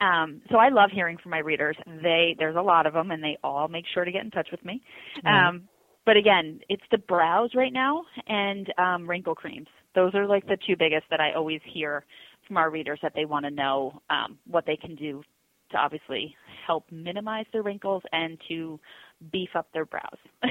um, 0.00 0.42
so 0.50 0.56
I 0.58 0.68
love 0.70 0.90
hearing 0.92 1.18
from 1.22 1.30
my 1.30 1.38
readers. 1.38 1.76
They 2.02 2.34
there's 2.38 2.56
a 2.56 2.62
lot 2.62 2.86
of 2.86 2.92
them, 2.94 3.10
and 3.10 3.22
they 3.22 3.38
all 3.44 3.68
make 3.68 3.84
sure 3.92 4.04
to 4.04 4.12
get 4.12 4.24
in 4.24 4.30
touch 4.30 4.48
with 4.50 4.64
me. 4.64 4.82
Right. 5.24 5.48
Um, 5.48 5.68
but 6.06 6.16
again, 6.16 6.60
it's 6.68 6.82
the 6.90 6.98
brows 6.98 7.50
right 7.54 7.72
now 7.72 8.04
and 8.26 8.66
um, 8.78 9.08
wrinkle 9.08 9.34
creams. 9.34 9.68
Those 9.94 10.14
are 10.14 10.26
like 10.26 10.46
the 10.46 10.56
two 10.66 10.76
biggest 10.78 11.04
that 11.10 11.20
I 11.20 11.32
always 11.34 11.60
hear 11.72 12.04
from 12.46 12.56
our 12.56 12.70
readers 12.70 12.98
that 13.02 13.12
they 13.14 13.26
want 13.26 13.44
to 13.44 13.50
know 13.50 14.00
um, 14.08 14.38
what 14.46 14.64
they 14.66 14.76
can 14.76 14.94
do 14.96 15.22
to 15.72 15.76
obviously 15.76 16.34
help 16.66 16.84
minimize 16.90 17.46
their 17.52 17.62
wrinkles 17.62 18.02
and 18.12 18.38
to 18.48 18.80
beef 19.30 19.50
up 19.54 19.68
their 19.72 19.84
brows. 19.84 20.18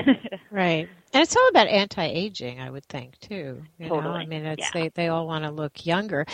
Right. 0.52 0.88
And 1.14 1.22
it's 1.24 1.36
all 1.36 1.48
about 1.50 1.68
anti-aging, 1.68 2.60
I 2.60 2.70
would 2.72 2.86
think, 2.86 3.20
too. 3.20 3.62
You 3.78 3.90
know, 3.90 4.00
I 4.00 4.26
mean, 4.26 4.46
it's 4.46 4.62
Yeah. 4.62 4.70
they 4.74 4.90
they 4.90 5.08
all 5.10 5.28
want 5.28 5.44
to 5.44 5.52
look 5.52 5.86
younger. 5.86 6.26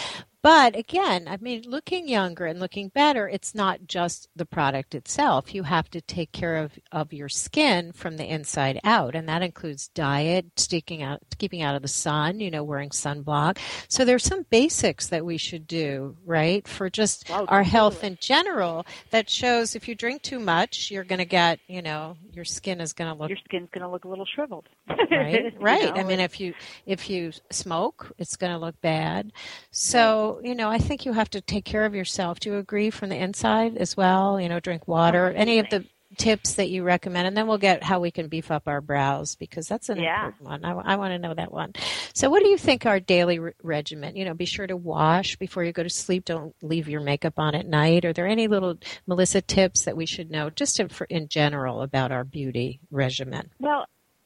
But 0.45 0.75
again, 0.75 1.27
I 1.27 1.37
mean, 1.37 1.63
looking 1.65 2.07
younger 2.07 2.45
and 2.45 2.59
looking 2.59 2.89
better, 2.89 3.27
it's 3.27 3.55
not 3.55 3.87
just 3.87 4.29
the 4.35 4.45
product 4.45 4.93
itself. 4.93 5.55
You 5.55 5.63
have 5.63 5.89
to 5.89 6.01
take 6.01 6.31
care 6.33 6.57
of, 6.57 6.77
of 6.91 7.11
your 7.11 7.29
skin 7.29 7.91
from 7.93 8.17
the 8.17 8.31
inside 8.31 8.79
out, 8.83 9.15
and 9.15 9.27
that 9.27 9.41
includes 9.41 9.87
diet, 9.87 10.45
sticking 10.55 11.01
out, 11.01 11.23
keeping 11.39 11.63
out 11.63 11.73
of 11.73 11.81
the 11.81 11.87
sun, 11.87 12.39
you 12.39 12.51
know, 12.51 12.63
wearing 12.63 12.91
sunblock. 12.91 13.57
So 13.87 14.05
there's 14.05 14.23
some 14.23 14.45
basics 14.51 15.07
that 15.07 15.25
we 15.25 15.37
should 15.37 15.65
do, 15.65 16.15
right, 16.27 16.67
for 16.67 16.91
just 16.91 17.27
Wow, 17.27 17.45
our 17.47 17.63
health 17.63 18.03
in 18.03 18.19
general. 18.21 18.85
That 19.09 19.31
shows 19.31 19.75
if 19.75 19.87
you 19.87 19.95
drink 19.95 20.21
too 20.21 20.37
much, 20.37 20.91
you're 20.91 21.03
going 21.03 21.17
to 21.17 21.25
get, 21.25 21.59
you 21.65 21.81
know, 21.81 22.17
your 22.33 22.45
skin 22.45 22.81
is 22.81 22.93
going 22.93 23.11
to 23.11 23.19
look 23.19 23.29
Your 23.29 23.39
skin's 23.45 23.69
going 23.71 23.81
to 23.81 23.89
look 23.89 24.05
a 24.05 24.09
little 24.09 24.27
shriveled. 24.35 24.69
Right? 24.88 25.53
You 25.53 25.59
right. 25.59 25.97
I 25.97 26.03
mean 26.03 26.19
if 26.19 26.39
you 26.39 26.53
if 26.86 27.09
you 27.09 27.31
smoke 27.51 28.11
it's 28.17 28.36
going 28.36 28.51
to 28.53 28.59
look 28.59 28.79
bad. 28.81 29.31
So 29.71 30.39
you 30.43 30.55
know 30.55 30.69
i 30.69 30.77
think 30.77 31.05
you 31.05 31.13
have 31.13 31.29
to 31.31 31.41
take 31.41 31.65
care 31.65 31.86
of 31.86 31.95
yourself. 31.95 32.39
Do 32.39 32.49
you 32.51 32.57
agree 32.57 32.89
from 32.89 33.09
the 33.09 33.17
inside 33.17 33.77
as 33.77 33.95
well? 33.97 34.39
You 34.39 34.49
know 34.49 34.59
drink 34.59 34.88
water 34.88 35.31
oh, 35.36 35.39
any 35.39 35.59
of 35.59 35.69
the 35.69 35.86
tips 36.17 36.53
that 36.53 36.69
you 36.69 36.83
recommend 36.83 37.27
and 37.27 37.36
then 37.36 37.45
we'll 37.45 37.57
get 37.57 37.83
how 37.83 37.99
we 37.99 38.09
can 38.09 38.27
beef 38.29 38.49
up 38.49 38.67
our 38.67 38.79
brows 38.79 39.36
because 39.36 39.67
that's 39.67 39.89
an 39.89 39.97
Yeah. 39.97 40.27
important 40.27 40.63
one. 40.63 40.86
I, 40.86 40.95
want 40.95 41.11
to 41.11 41.19
know 41.19 41.33
that 41.33 41.51
one. 41.51 41.73
So 42.13 42.29
what 42.29 42.41
do 42.41 42.47
you 42.47 42.57
think 42.57 42.86
our 42.86 43.01
daily 43.01 43.39
re- 43.39 43.51
regimen 43.61 44.15
you 44.15 44.23
know 44.23 44.33
be 44.33 44.45
sure 44.45 44.67
to 44.67 44.77
wash 44.77 45.36
before 45.36 45.63
you 45.63 45.73
go 45.73 45.83
to 45.83 45.89
sleep. 45.89 46.25
Don't 46.25 46.55
leave 46.61 46.88
your 46.88 47.01
makeup 47.01 47.33
on 47.38 47.53
at 47.55 47.67
night. 47.67 48.05
Are 48.05 48.13
there 48.13 48.27
any 48.27 48.47
little 48.47 48.75
melissa 49.07 49.41
tips 49.41 49.83
that 49.83 49.97
we 49.97 50.05
should 50.05 50.31
know 50.31 50.49
just 50.49 50.79
in, 50.79 50.88
for, 50.89 51.05
in 51.05 51.27
general 51.27 51.81
about 51.81 52.11
our 52.11 52.23
beauty 52.23 52.79
regimen? 52.91 53.49
Well, 53.59 53.86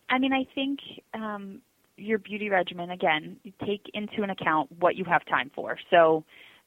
I 0.10 0.18
mean, 0.18 0.34
I 0.34 0.46
think 0.56 0.80
um, 1.14 1.62
your 1.98 2.20
beauty 2.20 2.50
regimen, 2.50 2.92
again, 2.92 3.38
take 3.66 3.82
into 3.94 4.24
an 4.24 4.30
account 4.30 4.72
what 4.80 4.96
you 4.96 5.06
have 5.06 5.26
time 5.26 5.52
for. 5.54 5.78
So, 5.90 6.24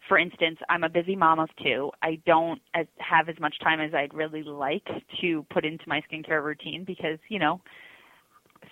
for 0.08 0.18
instance, 0.18 0.58
I'm 0.68 0.84
a 0.84 0.88
busy 0.88 1.16
mom 1.16 1.38
of 1.38 1.48
two. 1.62 1.90
I 2.02 2.20
don't 2.26 2.60
as, 2.74 2.86
have 2.98 3.28
as 3.28 3.38
much 3.40 3.54
time 3.62 3.80
as 3.80 3.94
I'd 3.94 4.14
really 4.14 4.42
like 4.42 4.86
to 5.20 5.46
put 5.52 5.64
into 5.64 5.84
my 5.86 6.02
skincare 6.10 6.42
routine 6.42 6.84
because, 6.84 7.18
you 7.28 7.38
know, 7.38 7.60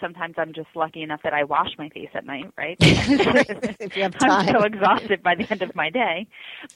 sometimes 0.00 0.34
I'm 0.38 0.52
just 0.52 0.68
lucky 0.74 1.02
enough 1.02 1.20
that 1.24 1.32
I 1.32 1.44
wash 1.44 1.70
my 1.78 1.88
face 1.88 2.10
at 2.14 2.26
night, 2.26 2.52
right? 2.56 2.76
if 2.80 3.96
you 3.96 4.02
have 4.02 4.14
I'm 4.20 4.48
so 4.48 4.62
exhausted 4.62 5.22
by 5.22 5.34
the 5.34 5.50
end 5.50 5.62
of 5.62 5.74
my 5.74 5.90
day. 5.90 6.26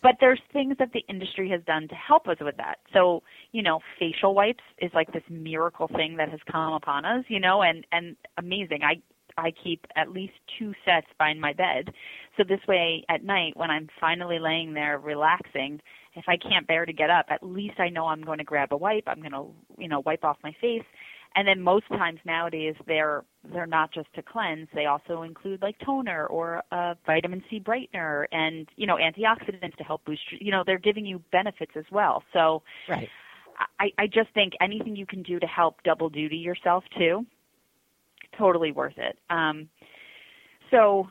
But 0.03 0.17
there's 0.21 0.41
things 0.53 0.77
that 0.79 0.93
the 0.93 1.05
industry 1.09 1.51
has 1.51 1.63
done 1.65 1.89
to 1.89 1.95
help 1.95 2.29
us 2.29 2.39
with 2.41 2.57
that. 2.57 2.79
So, 2.93 3.23
you 3.53 3.63
know, 3.63 3.81
facial 3.99 4.35
wipes 4.35 4.65
is 4.79 4.91
like 4.95 5.13
this 5.13 5.23
miracle 5.29 5.89
thing 5.89 6.17
that 6.17 6.29
has 6.31 6.41
come 6.51 6.73
upon 6.73 7.05
us, 7.05 7.25
you 7.29 7.41
know, 7.41 7.63
and 7.63 7.87
and 7.93 8.17
amazing. 8.39 8.81
I 8.83 9.01
I 9.37 9.53
keep 9.63 9.87
at 9.97 10.13
least 10.13 10.35
two 10.59 10.75
sets 10.85 11.09
by 11.19 11.35
my 11.35 11.53
bed. 11.53 11.93
So 12.37 12.45
this 12.49 12.61
way 12.69 13.05
at 13.09 13.25
night 13.25 13.57
when 13.57 13.71
I'm 13.71 13.89
finally 14.01 14.39
laying 14.39 14.75
there 14.75 14.99
relaxing, 14.99 15.81
if 16.15 16.25
I 16.29 16.37
can't 16.37 16.67
bear 16.67 16.87
to 16.87 16.93
get 16.93 17.11
up, 17.11 17.27
at 17.31 17.43
least 17.43 17.81
I 17.81 17.89
know 17.89 18.07
I'm 18.07 18.23
going 18.23 18.39
to 18.39 18.45
grab 18.45 18.73
a 18.73 18.77
wipe, 18.77 19.05
I'm 19.07 19.21
going 19.21 19.33
to, 19.33 19.47
you 19.79 19.89
know, 19.89 20.03
wipe 20.05 20.25
off 20.25 20.37
my 20.45 20.55
face 20.61 20.85
and 21.37 21.47
then 21.47 21.61
most 21.61 21.89
times 21.89 22.19
nowadays 22.25 22.75
they're 22.87 23.25
they're 23.53 23.67
not 23.67 23.93
just 23.93 24.13
to 24.15 24.23
cleanse 24.23 24.69
they 24.75 24.87
also 24.87 25.23
include 25.23 25.61
like 25.63 25.77
toner 25.85 26.27
or 26.27 26.63
a 26.73 26.97
vitamin 27.07 27.43
c 27.51 27.61
brightener 27.61 28.27
and 28.33 28.69
you 28.77 28.87
know 28.87 28.97
antioxidants 28.97 29.77
to 29.77 29.85
help 29.85 30.05
boost 30.05 30.23
you 30.41 30.51
know 30.51 30.63
they're 30.65 30.79
giving 30.79 31.05
you 31.05 31.23
benefits 31.33 31.73
as 31.77 31.85
well 31.91 32.23
so 32.33 32.63
Right. 32.89 33.11
i 33.79 33.91
i 33.99 34.07
just 34.07 34.33
think 34.35 34.53
anything 34.61 34.97
you 34.97 35.07
can 35.07 35.23
do 35.23 35.39
to 35.39 35.47
help 35.47 35.83
double 35.85 36.09
duty 36.09 36.37
yourself 36.37 36.85
too 36.97 37.25
totally 38.39 38.73
worth 38.73 38.99
it 38.99 39.19
um 39.31 39.69
so 40.71 41.07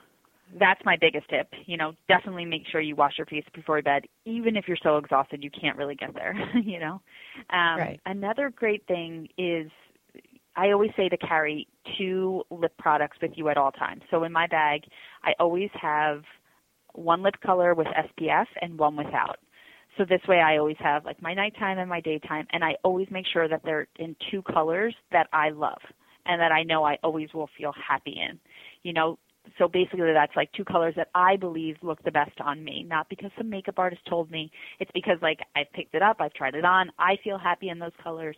that's 0.60 0.82
my 0.86 0.98
biggest 1.00 1.28
tip. 1.30 1.48
You 1.66 1.78
know, 1.78 1.94
definitely 2.08 2.46
make 2.46 2.64
sure 2.72 2.82
you 2.82 2.96
wash 2.96 3.14
your 3.18 3.26
face 3.26 3.46
before 3.54 3.82
bed, 3.82 4.04
even 4.26 4.56
if 4.56 4.68
you're 4.68 4.78
so 4.84 4.98
exhausted 4.98 5.44
you 5.44 5.50
can't 5.50 5.78
really 5.78 5.96
get 5.96 6.14
there. 6.14 6.36
you 6.64 6.80
know, 6.80 7.02
um, 7.50 7.78
Right. 7.78 8.00
another 8.06 8.50
great 8.50 8.86
thing 8.88 9.28
is 9.38 9.70
I 10.56 10.72
always 10.72 10.92
say 10.96 11.10
to 11.10 11.18
carry 11.18 11.68
two 11.98 12.44
lip 12.50 12.74
products 12.78 13.18
with 13.22 13.32
you 13.36 13.50
at 13.50 13.58
all 13.58 13.72
times. 13.72 14.02
So 14.12 14.24
in 14.24 14.32
my 14.32 14.48
bag, 14.48 14.82
I 15.24 15.34
always 15.40 15.70
have 15.82 16.24
one 16.94 17.24
lip 17.24 17.36
color 17.44 17.74
with 17.74 17.88
SPF 17.88 18.46
and 18.62 18.78
one 18.78 18.96
without. 18.96 19.38
So 19.98 20.06
this 20.06 20.22
way 20.28 20.40
I 20.40 20.58
always 20.58 20.78
have 20.80 21.06
like 21.06 21.22
my 21.22 21.34
nighttime 21.34 21.78
and 21.78 21.90
my 21.90 22.02
daytime 22.02 22.48
and 22.52 22.64
I 22.64 22.76
always 22.84 23.08
make 23.12 23.26
sure 23.32 23.48
that 23.48 23.62
they're 23.64 23.88
in 23.98 24.16
two 24.32 24.42
colors 24.42 24.96
that 25.12 25.28
I 25.34 25.50
love 25.50 25.80
and 26.26 26.42
that 26.42 26.52
I 26.52 26.64
know 26.64 26.84
I 26.84 26.98
always 27.04 27.30
will 27.34 27.50
feel 27.58 27.74
happy 27.88 28.18
in. 28.20 28.40
You 28.84 28.94
know, 28.94 29.20
so 29.58 29.68
basically 29.68 30.12
that's 30.14 30.36
like 30.36 30.52
two 30.54 30.64
colors 30.66 30.94
that 30.96 31.10
I 31.14 31.36
believe 31.36 31.76
look 31.82 32.02
the 32.04 32.12
best 32.12 32.40
on 32.42 32.64
me, 32.64 32.86
not 32.88 33.08
because 33.10 33.30
some 33.38 33.50
makeup 33.50 33.78
artist 33.78 34.02
told 34.10 34.32
me. 34.32 34.52
It's 34.80 34.92
because 34.94 35.18
like 35.22 35.40
I've 35.56 35.72
picked 35.74 35.94
it 35.94 36.02
up, 36.02 36.18
I've 36.20 36.34
tried 36.34 36.56
it 36.56 36.66
on, 36.66 36.92
I 36.98 37.18
feel 37.24 37.38
happy 37.38 37.70
in 37.70 37.78
those 37.80 37.92
colors. 38.02 38.38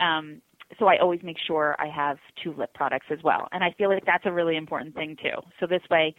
Um 0.00 0.40
so 0.78 0.86
I 0.86 0.98
always 0.98 1.20
make 1.22 1.36
sure 1.46 1.76
I 1.78 1.88
have 1.88 2.18
two 2.42 2.52
lip 2.56 2.74
products 2.74 3.06
as 3.10 3.18
well. 3.22 3.48
And 3.52 3.62
I 3.62 3.74
feel 3.78 3.88
like 3.88 4.04
that's 4.04 4.26
a 4.26 4.32
really 4.32 4.56
important 4.56 4.94
thing 4.94 5.16
too. 5.22 5.40
So 5.60 5.66
this 5.66 5.82
way, 5.90 6.14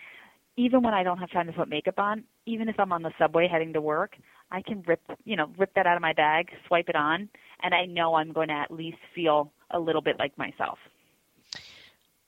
even 0.56 0.82
when 0.82 0.94
I 0.94 1.04
don't 1.04 1.20
have 1.20 1.32
time 1.32 1.48
to 1.48 1.54
put 1.54 1.70
makeup 1.70 2.00
on, 2.00 2.24
even 2.46 2.68
if 2.68 2.80
I'm 2.80 2.92
on 2.92 3.04
the 3.04 3.12
subway 3.20 3.48
heading 3.48 3.74
to 3.74 3.82
work, 3.82 4.16
I 4.52 4.62
can 4.62 4.84
rip, 4.88 5.02
you 5.24 5.36
know, 5.36 5.52
rip 5.58 5.74
that 5.76 5.86
out 5.86 5.96
of 5.96 6.02
my 6.02 6.14
bag, 6.14 6.50
swipe 6.68 6.90
it 6.90 6.96
on, 6.96 7.30
and 7.62 7.74
I 7.74 7.86
know 7.86 8.16
I'm 8.16 8.32
going 8.32 8.48
to 8.48 8.56
at 8.56 8.72
least 8.72 8.98
feel 9.14 9.52
a 9.72 9.80
little 9.80 10.02
bit 10.02 10.18
like 10.18 10.38
myself. 10.38 10.80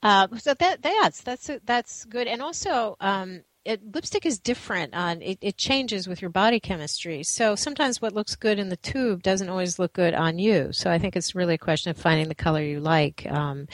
Uh, 0.02 0.28
so 0.38 0.54
that 0.54 0.80
that's 0.80 1.20
that's 1.22 1.50
that's 1.64 2.04
good, 2.06 2.26
and 2.26 2.40
also 2.40 2.96
um, 3.00 3.42
it, 3.64 3.94
lipstick 3.94 4.24
is 4.24 4.38
different 4.38 4.94
on 4.94 5.20
it, 5.22 5.38
it, 5.40 5.56
changes 5.56 6.08
with 6.08 6.22
your 6.22 6.30
body 6.30 6.60
chemistry. 6.60 7.22
So 7.22 7.54
sometimes 7.54 8.00
what 8.00 8.14
looks 8.14 8.36
good 8.36 8.58
in 8.58 8.68
the 8.68 8.76
tube 8.76 9.22
doesn't 9.22 9.48
always 9.48 9.78
look 9.78 9.92
good 9.92 10.14
on 10.14 10.38
you. 10.38 10.72
So 10.72 10.90
i 10.90 10.98
think 10.98 11.16
it's 11.16 11.34
really 11.34 11.54
a 11.54 11.58
question 11.58 11.90
of 11.90 11.98
finding 11.98 12.28
the 12.28 12.34
color 12.34 12.62
you 12.62 12.80
like 12.80 13.26
um, 13.30 13.68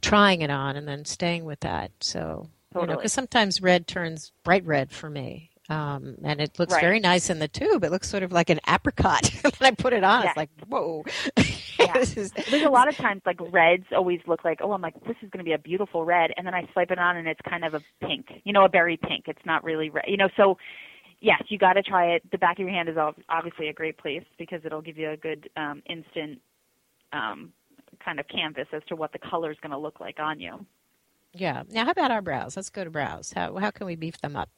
trying 0.00 0.42
it 0.42 0.50
on 0.50 0.76
and 0.76 0.86
then 0.86 1.04
staying 1.04 1.44
with 1.44 1.60
that. 1.60 1.92
So 2.00 2.48
totally. 2.72 2.82
you 2.82 2.86
know 2.88 2.96
because 2.96 3.12
sometimes 3.12 3.62
red 3.62 3.86
turns 3.86 4.32
bright 4.44 4.66
red 4.66 4.90
for 4.90 5.08
me 5.08 5.51
um, 5.72 6.16
and 6.22 6.38
it 6.40 6.58
looks 6.58 6.74
right. 6.74 6.82
very 6.82 7.00
nice 7.00 7.30
in 7.30 7.38
the 7.38 7.48
tube. 7.48 7.82
It 7.82 7.90
looks 7.90 8.08
sort 8.08 8.22
of 8.22 8.30
like 8.30 8.50
an 8.50 8.60
apricot. 8.68 9.26
when 9.42 9.52
I 9.62 9.70
put 9.70 9.94
it 9.94 10.04
on, 10.04 10.22
yeah. 10.22 10.28
it's 10.28 10.36
like, 10.36 10.50
whoa. 10.68 11.02
yeah. 11.78 11.98
is... 11.98 12.32
There's 12.50 12.64
a 12.64 12.68
lot 12.68 12.88
of 12.88 12.96
times 12.96 13.22
like 13.24 13.38
reds 13.50 13.86
always 13.96 14.20
look 14.26 14.44
like, 14.44 14.60
oh, 14.62 14.72
I'm 14.72 14.82
like, 14.82 14.94
this 15.06 15.16
is 15.22 15.30
going 15.30 15.38
to 15.38 15.44
be 15.44 15.54
a 15.54 15.58
beautiful 15.58 16.04
red, 16.04 16.30
and 16.36 16.46
then 16.46 16.54
I 16.54 16.68
swipe 16.72 16.90
it 16.90 16.98
on 16.98 17.16
and 17.16 17.26
it's 17.26 17.40
kind 17.48 17.64
of 17.64 17.72
a 17.72 17.80
pink, 18.00 18.26
you 18.44 18.52
know, 18.52 18.64
a 18.64 18.68
berry 18.68 18.98
pink. 18.98 19.24
It's 19.28 19.44
not 19.46 19.64
really 19.64 19.88
red, 19.88 20.04
you 20.08 20.18
know. 20.18 20.28
So 20.36 20.58
yes, 21.20 21.42
you 21.48 21.56
got 21.56 21.74
to 21.74 21.82
try 21.82 22.12
it. 22.12 22.30
The 22.30 22.38
back 22.38 22.58
of 22.58 22.66
your 22.66 22.70
hand 22.70 22.90
is 22.90 22.96
obviously 23.30 23.68
a 23.68 23.72
great 23.72 23.96
place 23.96 24.24
because 24.38 24.60
it'll 24.64 24.82
give 24.82 24.98
you 24.98 25.10
a 25.10 25.16
good 25.16 25.48
um, 25.56 25.82
instant 25.88 26.40
um, 27.14 27.52
kind 28.04 28.20
of 28.20 28.28
canvas 28.28 28.66
as 28.72 28.82
to 28.88 28.96
what 28.96 29.12
the 29.12 29.18
color 29.18 29.50
is 29.50 29.56
going 29.62 29.72
to 29.72 29.78
look 29.78 30.00
like 30.00 30.18
on 30.20 30.38
you. 30.38 30.66
Yeah. 31.32 31.62
Now, 31.70 31.86
how 31.86 31.92
about 31.92 32.10
our 32.10 32.20
brows? 32.20 32.56
Let's 32.56 32.68
go 32.68 32.84
to 32.84 32.90
brows. 32.90 33.32
How 33.34 33.56
how 33.56 33.70
can 33.70 33.86
we 33.86 33.96
beef 33.96 34.20
them 34.20 34.36
up? 34.36 34.50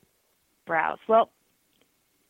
Brows? 0.67 0.99
Well, 1.09 1.31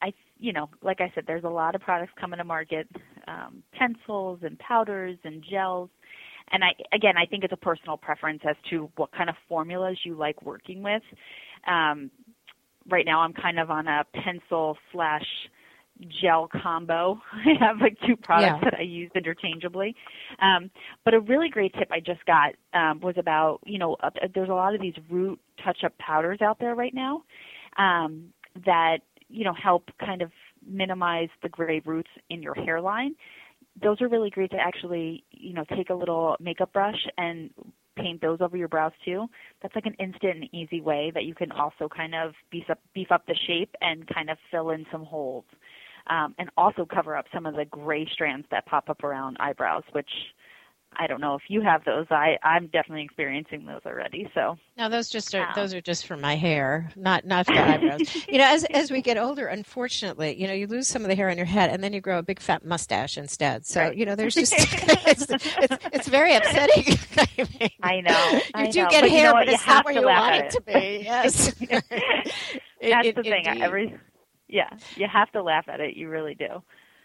I, 0.03 0.13
you 0.39 0.53
know, 0.53 0.69
like 0.83 1.01
I 1.01 1.11
said, 1.15 1.25
there's 1.27 1.45
a 1.45 1.49
lot 1.49 1.75
of 1.75 1.81
products 1.81 2.13
coming 2.21 2.39
to 2.39 2.45
market, 2.45 2.89
um, 3.27 3.63
pencils 3.73 4.41
and 4.43 4.59
powders 4.59 5.17
and 5.25 5.43
gels. 5.49 5.91
And 6.53 6.63
I, 6.63 6.69
again, 6.93 7.17
I 7.17 7.27
think 7.27 7.45
it's 7.45 7.53
a 7.53 7.59
personal 7.59 7.97
preference 7.97 8.43
as 8.49 8.57
to 8.71 8.91
what 8.97 9.13
kind 9.13 9.31
of 9.31 9.37
formulas 9.49 9.99
you 10.05 10.15
like 10.15 10.43
working 10.43 10.83
with. 10.83 11.03
Um, 11.67 12.11
right 12.91 13.07
now, 13.07 13.21
I'm 13.21 13.33
kind 13.33 13.59
of 13.59 13.71
on 13.71 13.89
a 13.89 14.05
pencil 14.13 14.77
slash 14.93 15.25
gel 16.21 16.51
combo. 16.63 17.21
I 17.33 17.65
have 17.65 17.79
like 17.81 17.97
two 18.07 18.17
products 18.17 18.61
yeah. 18.63 18.71
that 18.71 18.79
I 18.79 18.83
use 18.83 19.11
interchangeably. 19.15 19.95
Um, 20.41 20.71
but 21.05 21.15
a 21.15 21.21
really 21.21 21.49
great 21.49 21.73
tip 21.75 21.89
I 21.91 22.01
just 22.01 22.25
got 22.27 22.55
um, 22.75 23.01
was 23.01 23.15
about, 23.17 23.61
you 23.65 23.79
know, 23.79 23.97
uh, 24.03 24.11
there's 24.35 24.51
a 24.51 24.55
lot 24.55 24.75
of 24.75 24.81
these 24.81 24.95
root 25.09 25.41
touch-up 25.65 25.97
powders 25.99 26.43
out 26.43 26.59
there 26.59 26.75
right 26.75 26.95
now 26.95 27.23
um, 27.79 28.33
that 28.65 28.99
you 29.29 29.45
know 29.45 29.55
help 29.55 29.91
kind 29.99 30.23
of 30.23 30.31
minimize 30.67 31.29
the 31.43 31.49
gray 31.49 31.81
roots 31.85 32.11
in 32.31 32.43
your 32.43 32.55
hairline. 32.55 33.15
Those 33.83 34.01
are 34.01 34.09
really 34.09 34.31
great 34.31 34.51
to 34.53 34.57
actually 34.57 35.25
you 35.31 35.55
know 35.55 35.65
take 35.77 35.91
a 35.91 35.95
little 35.95 36.37
makeup 36.41 36.73
brush 36.73 37.07
and 37.19 37.51
paint 37.97 38.21
those 38.21 38.41
over 38.41 38.57
your 38.57 38.69
brows 38.69 38.93
too. 39.05 39.27
That's 39.63 39.75
like 39.75 39.87
an 39.87 39.95
instant 39.95 40.37
and 40.37 40.55
easy 40.55 40.81
way 40.81 41.13
that 41.15 41.25
you 41.25 41.35
can 41.35 41.53
also 41.53 41.89
kind 41.89 42.15
of 42.15 42.33
beef 42.51 42.65
up 42.71 42.81
beef 42.95 43.11
up 43.11 43.27
the 43.27 43.37
shape 43.47 43.75
and 43.81 44.07
kind 44.13 44.31
of 44.31 44.39
fill 44.51 44.71
in 44.71 44.87
some 44.91 45.05
holes. 45.05 45.45
Um, 46.07 46.35
and 46.39 46.51
also 46.59 46.85
cover 46.85 47.17
up 47.17 47.25
some 47.33 47.47
of 47.47 47.57
the 47.57 47.65
gray 47.65 48.07
strands 48.13 48.47
that 48.51 48.67
pop 48.67 48.91
up 48.91 49.03
around 49.05 49.39
eyebrows, 49.41 49.85
which 49.93 50.11
I 50.99 51.07
don't 51.07 51.21
know 51.21 51.35
if 51.35 51.43
you 51.49 51.61
have 51.63 51.85
those. 51.85 52.07
I 52.11 52.39
I'm 52.43 52.67
definitely 52.67 53.03
experiencing 53.03 53.67
those 53.67 53.81
already. 53.87 54.31
So 54.35 54.57
no, 54.77 54.89
those 54.89 55.09
just 55.09 55.35
are 55.35 55.47
um, 55.47 55.53
those 55.55 55.75
are 55.75 55.81
just 55.81 56.07
for 56.07 56.17
my 56.17 56.37
hair, 56.37 56.91
not 56.97 57.25
not 57.25 57.47
for 57.47 57.55
eyebrows. 57.55 58.15
you 58.29 58.39
know, 58.39 58.47
as 58.47 58.65
as 58.65 58.91
we 58.91 59.03
get 59.03 59.17
older, 59.17 59.47
unfortunately, 59.47 60.41
you 60.41 60.47
know, 60.47 60.53
you 60.53 60.67
lose 60.67 60.89
some 60.89 61.03
of 61.03 61.09
the 61.09 61.15
hair 61.15 61.31
on 61.31 61.37
your 61.37 61.47
head, 61.47 61.71
and 61.71 61.83
then 61.83 61.93
you 61.93 62.01
grow 62.01 62.19
a 62.19 62.23
big 62.23 62.41
fat 62.41 62.65
mustache 62.65 63.19
instead. 63.19 63.67
So 63.67 63.81
right. 63.81 63.97
you 63.97 64.07
know, 64.07 64.15
there's 64.17 64.35
just 64.35 64.55
it's, 64.57 65.27
it's, 65.31 65.87
it's 65.93 66.09
very 66.09 66.35
upsetting. 66.35 66.99
I, 67.17 67.29
mean, 67.61 67.71
I 67.83 68.01
know 68.01 68.41
you 68.65 68.73
do 68.73 68.83
know. 68.83 68.91
get 68.91 69.03
but 69.03 69.11
hair, 69.11 69.19
you 69.19 69.25
know 69.25 69.33
but 69.35 69.49
it's 69.49 69.67
not 69.67 69.85
where 69.85 69.95
you 69.95 70.05
want 70.05 70.37
it. 70.37 70.45
it. 70.45 70.51
to 70.53 70.61
be. 70.63 71.03
Yes, 71.05 71.55
that's 71.61 73.09
it, 73.09 73.17
the 73.17 73.23
thing. 73.23 73.47
Every 73.63 73.99
yeah, 74.49 74.71
you 74.97 75.07
have 75.13 75.31
to 75.33 75.43
laugh 75.43 75.69
at 75.69 75.81
it. 75.81 75.97
You 75.97 76.09
really 76.09 76.35
do. 76.35 76.63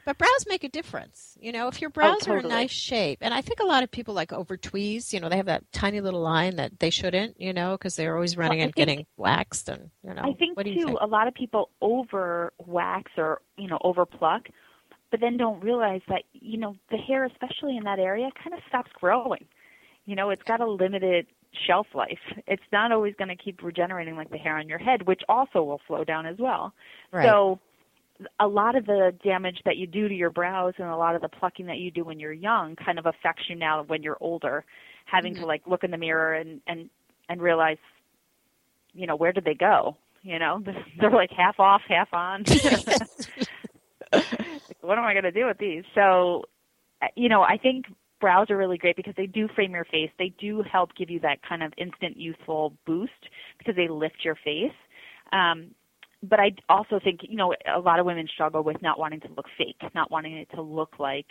But 0.10 0.18
brows 0.18 0.46
make 0.48 0.64
a 0.64 0.70
difference. 0.70 1.38
You 1.40 1.52
know, 1.52 1.68
if 1.68 1.82
your 1.82 1.92
oh, 1.92 1.94
brows 1.94 2.16
oh, 2.24 2.26
totally. 2.26 2.46
are 2.46 2.58
a 2.58 2.62
nice 2.62 2.72
shape, 2.72 3.20
and 3.22 3.32
I 3.32 3.42
think 3.42 3.60
a 3.60 3.64
lot 3.64 3.84
of 3.84 3.92
people 3.92 4.16
like 4.16 4.34
over 4.34 4.58
tweeze, 4.58 5.14
you 5.14 5.20
know, 5.20 5.30
they 5.30 5.38
have 5.38 5.46
that 5.46 5.72
tiny 5.72 6.02
little 6.02 6.22
line 6.22 6.56
that 6.56 6.80
they 6.80 6.90
shouldn't, 6.90 7.40
you 7.40 7.54
know, 7.54 7.74
because 7.74 7.96
they're 7.96 8.16
always 8.16 8.36
running 8.36 8.58
well, 8.58 8.66
and 8.66 8.74
think, 8.74 8.88
getting 8.88 9.06
waxed 9.18 9.70
and, 9.70 9.92
you 10.04 10.16
know. 10.16 10.24
I 10.24 10.34
think 10.34 10.58
what 10.58 10.66
do 10.66 10.74
too, 10.74 10.86
think? 10.86 10.98
a 11.00 11.06
lot 11.06 11.28
of 11.28 11.36
people 11.36 11.70
over 11.80 12.54
wax 12.58 13.12
or, 13.18 13.42
you 13.56 13.68
know, 13.68 13.78
over 13.84 14.04
pluck, 14.08 14.48
but 15.12 15.20
then 15.20 15.38
don't 15.38 15.64
realize 15.64 16.02
that, 16.08 16.24
you 16.34 16.58
know, 16.58 16.76
the 16.90 16.98
hair, 16.98 17.26
especially 17.26 17.78
in 17.78 17.84
that 17.84 18.00
area, 18.00 18.32
kind 18.44 18.56
of 18.56 18.62
stops 18.68 18.90
growing. 19.00 19.46
You 20.08 20.16
know, 20.16 20.32
it's 20.32 20.42
got 20.42 20.60
a 20.60 20.68
limited 20.68 21.28
shelf 21.68 21.86
life. 21.94 22.18
It's 22.48 22.64
not 22.72 22.92
always 22.92 23.14
going 23.14 23.30
to 23.30 23.36
keep 23.36 23.62
regenerating 23.62 24.16
like 24.16 24.32
the 24.32 24.40
hair 24.40 24.58
on 24.58 24.70
your 24.70 24.80
head, 24.80 25.06
which 25.06 25.22
also 25.30 25.62
will 25.62 25.82
slow 25.86 26.04
down 26.04 26.26
as 26.26 26.38
well. 26.40 26.74
Right. 27.12 27.28
So 27.28 27.60
a 28.40 28.48
lot 28.48 28.76
of 28.76 28.86
the 28.86 29.14
damage 29.24 29.60
that 29.66 29.78
you 29.78 29.88
do 29.88 30.08
to 30.08 30.14
your 30.14 30.30
brows 30.30 30.74
and 30.78 30.88
a 30.88 30.96
lot 30.96 31.16
of 31.16 31.22
the 31.22 31.30
plucking 31.30 31.68
that 31.68 31.78
you 31.78 31.92
do 31.92 32.04
when 32.04 32.20
you're 32.20 32.34
young 32.34 32.76
kind 32.76 33.00
of 33.00 33.06
affects 33.06 33.44
you 33.50 33.56
now 33.56 33.84
when 33.84 34.04
you're 34.04 34.18
older. 34.20 34.66
Having 35.06 35.34
mm-hmm. 35.34 35.44
to 35.44 35.48
like 35.48 35.62
look 35.66 35.84
in 35.84 35.92
the 35.92 35.98
mirror 35.98 36.34
and 36.34 36.62
and 36.68 36.90
and 37.28 37.42
realize 37.42 37.78
you 38.94 39.08
know 39.08 39.16
where 39.16 39.32
did 39.32 39.46
they 39.46 39.56
go? 39.56 39.98
You 40.22 40.40
know 40.40 40.64
they're 41.00 41.12
like 41.12 41.32
half 41.32 41.60
off 41.60 41.82
half 41.88 42.14
on. 42.14 42.44
What 44.82 44.98
am 44.98 45.04
i 45.04 45.14
going 45.14 45.26
to 45.26 45.32
do 45.32 45.46
with 45.46 45.60
these? 45.60 45.84
So 45.94 46.46
you 47.16 47.30
know 47.30 47.44
i 47.44 47.58
think 47.58 47.86
brows 48.20 48.50
are 48.50 48.58
really 48.58 48.78
great 48.78 48.96
because 48.96 49.14
they 49.16 49.26
do 49.26 49.48
frame 49.56 49.72
your 49.72 49.86
face. 49.86 50.12
They 50.18 50.34
do 50.40 50.64
help 50.70 50.96
give 50.96 51.10
you 51.10 51.20
that 51.22 51.42
kind 51.48 51.64
of 51.64 51.74
instant 51.78 52.18
youthful 52.18 52.74
boost 52.86 53.12
because 53.58 53.76
they 53.76 53.88
lift 53.88 54.18
your 54.24 54.36
face. 54.36 54.74
Um, 55.32 55.72
but 56.24 56.40
I 56.40 56.52
also 56.68 57.00
think 57.04 57.22
you 57.24 57.38
know 57.38 57.54
a 57.74 57.80
lot 57.80 58.00
of 58.00 58.06
women 58.06 58.28
struggle 58.34 58.64
with 58.64 58.82
not 58.82 59.00
wanting 59.00 59.22
to 59.22 59.30
look 59.36 59.48
fake, 59.58 59.82
not 59.96 60.12
wanting 60.12 60.38
it 60.38 60.50
to 60.56 60.62
look 60.62 61.00
like 61.00 61.28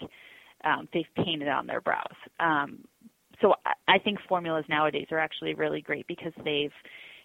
um, 0.64 0.88
they've 0.92 1.24
painted 1.24 1.48
on 1.48 1.66
their 1.66 1.80
brows. 1.80 2.16
Um, 2.40 2.84
so 3.40 3.54
I, 3.64 3.94
I 3.94 3.98
think 3.98 4.18
formulas 4.28 4.64
nowadays 4.68 5.06
are 5.10 5.18
actually 5.18 5.54
really 5.54 5.80
great 5.80 6.06
because 6.06 6.32
they've 6.44 6.72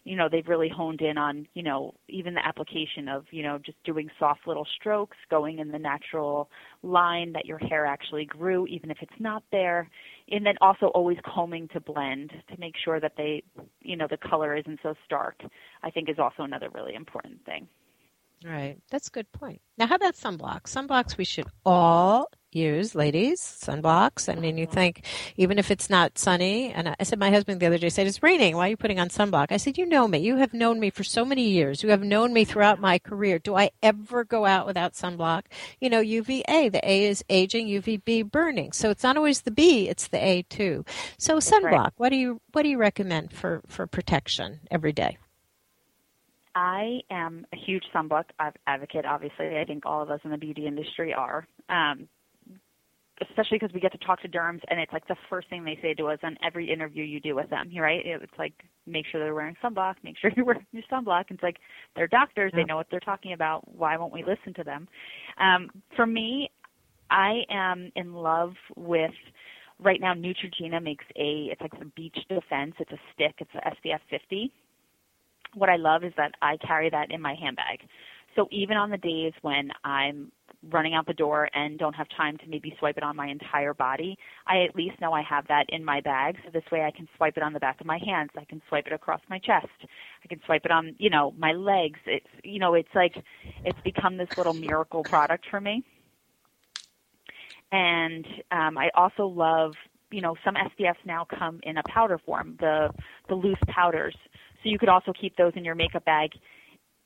you 0.03 0.15
know 0.15 0.27
they've 0.29 0.47
really 0.47 0.69
honed 0.69 1.01
in 1.01 1.17
on 1.17 1.47
you 1.53 1.63
know 1.63 1.93
even 2.07 2.33
the 2.33 2.45
application 2.45 3.07
of 3.07 3.25
you 3.31 3.43
know 3.43 3.57
just 3.57 3.81
doing 3.83 4.09
soft 4.19 4.47
little 4.47 4.67
strokes 4.75 5.17
going 5.29 5.59
in 5.59 5.71
the 5.71 5.79
natural 5.79 6.49
line 6.81 7.31
that 7.33 7.45
your 7.45 7.57
hair 7.57 7.85
actually 7.85 8.25
grew 8.25 8.65
even 8.67 8.91
if 8.91 8.97
it's 9.01 9.19
not 9.19 9.43
there 9.51 9.89
and 10.29 10.45
then 10.45 10.55
also 10.61 10.87
always 10.87 11.17
combing 11.25 11.67
to 11.69 11.79
blend 11.79 12.31
to 12.49 12.59
make 12.59 12.75
sure 12.83 12.99
that 12.99 13.13
they 13.17 13.43
you 13.81 13.95
know 13.95 14.07
the 14.09 14.17
color 14.17 14.55
isn't 14.55 14.79
so 14.83 14.93
stark 15.05 15.41
i 15.83 15.89
think 15.89 16.09
is 16.09 16.19
also 16.19 16.43
another 16.43 16.69
really 16.73 16.95
important 16.95 17.43
thing 17.45 17.67
Right. 18.45 18.77
That's 18.91 19.07
a 19.07 19.11
good 19.11 19.31
point. 19.31 19.61
Now, 19.77 19.87
how 19.87 19.95
about 19.95 20.15
sunblocks? 20.15 20.63
Sunblocks 20.67 21.17
we 21.17 21.23
should 21.23 21.47
all 21.65 22.29
use, 22.55 22.95
ladies. 22.95 23.39
Sunblocks. 23.39 24.31
I 24.31 24.39
mean, 24.39 24.57
you 24.57 24.65
think 24.65 25.05
even 25.37 25.59
if 25.59 25.71
it's 25.71 25.89
not 25.89 26.17
sunny, 26.17 26.71
and 26.71 26.95
I 26.99 27.03
said 27.03 27.19
my 27.19 27.29
husband 27.29 27.59
the 27.59 27.67
other 27.67 27.77
day 27.77 27.89
said 27.89 28.07
it's 28.07 28.23
raining. 28.23 28.55
Why 28.55 28.67
are 28.67 28.69
you 28.69 28.77
putting 28.77 28.99
on 28.99 29.09
sunblock? 29.09 29.51
I 29.51 29.57
said, 29.57 29.77
you 29.77 29.85
know 29.85 30.07
me. 30.07 30.19
You 30.19 30.37
have 30.37 30.53
known 30.53 30.79
me 30.79 30.89
for 30.89 31.03
so 31.03 31.25
many 31.25 31.49
years. 31.49 31.83
You 31.83 31.89
have 31.89 32.03
known 32.03 32.33
me 32.33 32.45
throughout 32.45 32.79
my 32.79 32.99
career. 32.99 33.39
Do 33.39 33.55
I 33.55 33.71
ever 33.81 34.23
go 34.23 34.45
out 34.45 34.65
without 34.65 34.93
sunblock? 34.93 35.43
You 35.79 35.89
know, 35.89 35.99
UVA. 35.99 36.69
The 36.69 36.81
A 36.83 37.05
is 37.05 37.23
aging, 37.29 37.67
UVB 37.67 38.31
burning. 38.31 38.71
So 38.71 38.89
it's 38.89 39.03
not 39.03 39.17
always 39.17 39.41
the 39.41 39.51
B; 39.51 39.89
it's 39.89 40.07
the 40.07 40.23
A 40.23 40.43
too. 40.43 40.85
So 41.17 41.37
sunblock. 41.37 41.71
Right. 41.71 41.93
What 41.97 42.09
do 42.09 42.15
you 42.15 42.41
what 42.51 42.63
do 42.63 42.69
you 42.69 42.77
recommend 42.77 43.31
for 43.31 43.61
for 43.67 43.87
protection 43.87 44.61
every 44.71 44.93
day? 44.93 45.17
I 46.55 47.01
am 47.09 47.47
a 47.51 47.57
huge 47.57 47.83
sunblock 47.93 48.25
advocate. 48.67 49.05
Obviously, 49.05 49.57
I 49.57 49.65
think 49.65 49.85
all 49.85 50.03
of 50.03 50.11
us 50.11 50.19
in 50.23 50.31
the 50.31 50.37
beauty 50.37 50.67
industry 50.67 51.13
are, 51.13 51.47
um, 51.69 52.07
especially 53.21 53.57
because 53.59 53.73
we 53.73 53.79
get 53.79 53.91
to 53.91 53.97
talk 53.99 54.21
to 54.21 54.27
derms, 54.27 54.61
and 54.69 54.79
it's 54.79 54.91
like 54.91 55.07
the 55.07 55.15
first 55.29 55.49
thing 55.49 55.63
they 55.63 55.77
say 55.81 55.93
to 55.93 56.07
us 56.07 56.19
on 56.23 56.37
every 56.45 56.71
interview 56.71 57.03
you 57.03 57.19
do 57.19 57.35
with 57.35 57.49
them. 57.49 57.71
Right? 57.77 58.01
It's 58.03 58.31
like 58.37 58.53
make 58.85 59.05
sure 59.11 59.19
they're 59.19 59.35
wearing 59.35 59.55
sunblock, 59.63 59.95
make 60.03 60.17
sure 60.17 60.31
you're 60.35 60.45
wearing 60.45 60.65
your 60.71 60.83
sunblock. 60.91 61.25
It's 61.29 61.43
like 61.43 61.57
they're 61.95 62.07
doctors; 62.07 62.51
they 62.55 62.63
know 62.63 62.75
what 62.75 62.87
they're 62.89 62.99
talking 62.99 63.33
about. 63.33 63.75
Why 63.75 63.97
won't 63.97 64.13
we 64.13 64.23
listen 64.23 64.53
to 64.55 64.63
them? 64.63 64.87
Um, 65.39 65.69
for 65.95 66.05
me, 66.05 66.49
I 67.09 67.41
am 67.49 67.91
in 67.95 68.13
love 68.13 68.53
with 68.75 69.11
right 69.79 69.99
now 69.99 70.13
Neutrogena 70.13 70.81
makes 70.81 71.05
a 71.15 71.49
it's 71.51 71.61
like 71.61 71.77
the 71.79 71.91
beach 71.95 72.17
defense. 72.29 72.75
It's 72.79 72.91
a 72.91 72.99
stick. 73.13 73.35
It's 73.39 73.51
a 73.55 73.87
SPF 73.87 73.99
50 74.09 74.51
what 75.55 75.69
I 75.69 75.75
love 75.75 76.03
is 76.03 76.13
that 76.17 76.33
I 76.41 76.57
carry 76.57 76.89
that 76.89 77.11
in 77.11 77.21
my 77.21 77.35
handbag. 77.35 77.87
So 78.35 78.47
even 78.51 78.77
on 78.77 78.89
the 78.89 78.97
days 78.97 79.33
when 79.41 79.69
I'm 79.83 80.31
running 80.71 80.93
out 80.93 81.05
the 81.05 81.13
door 81.13 81.49
and 81.53 81.77
don't 81.77 81.93
have 81.93 82.07
time 82.15 82.37
to 82.37 82.47
maybe 82.47 82.75
swipe 82.79 82.97
it 82.97 83.03
on 83.03 83.15
my 83.15 83.27
entire 83.27 83.73
body, 83.73 84.17
I 84.47 84.63
at 84.63 84.75
least 84.75 84.99
know 85.01 85.13
I 85.13 85.21
have 85.21 85.47
that 85.47 85.65
in 85.69 85.83
my 85.83 86.01
bag. 86.01 86.37
So 86.43 86.51
this 86.51 86.63
way 86.71 86.83
I 86.83 86.91
can 86.91 87.07
swipe 87.17 87.37
it 87.37 87.43
on 87.43 87.53
the 87.53 87.59
back 87.59 87.81
of 87.81 87.87
my 87.87 87.99
hands. 88.05 88.31
I 88.37 88.45
can 88.45 88.61
swipe 88.69 88.87
it 88.87 88.93
across 88.93 89.21
my 89.29 89.39
chest. 89.39 89.67
I 90.23 90.27
can 90.27 90.39
swipe 90.45 90.65
it 90.65 90.71
on, 90.71 90.95
you 90.97 91.09
know, 91.09 91.33
my 91.37 91.51
legs. 91.51 91.99
It's, 92.05 92.27
you 92.43 92.59
know, 92.59 92.73
it's 92.73 92.93
like, 92.95 93.15
it's 93.65 93.79
become 93.83 94.17
this 94.17 94.29
little 94.37 94.53
miracle 94.53 95.03
product 95.03 95.45
for 95.49 95.59
me. 95.59 95.83
And 97.71 98.25
um, 98.51 98.77
I 98.77 98.89
also 98.95 99.25
love, 99.25 99.73
you 100.11 100.21
know, 100.21 100.35
some 100.45 100.55
SPFs 100.55 101.03
now 101.05 101.25
come 101.25 101.59
in 101.63 101.77
a 101.77 101.83
powder 101.89 102.19
form, 102.23 102.55
the 102.59 102.89
the 103.27 103.35
loose 103.35 103.57
powders. 103.67 104.15
So 104.61 104.69
you 104.69 104.77
could 104.77 104.89
also 104.89 105.11
keep 105.19 105.35
those 105.35 105.53
in 105.55 105.65
your 105.65 105.73
makeup 105.73 106.05
bag 106.05 106.29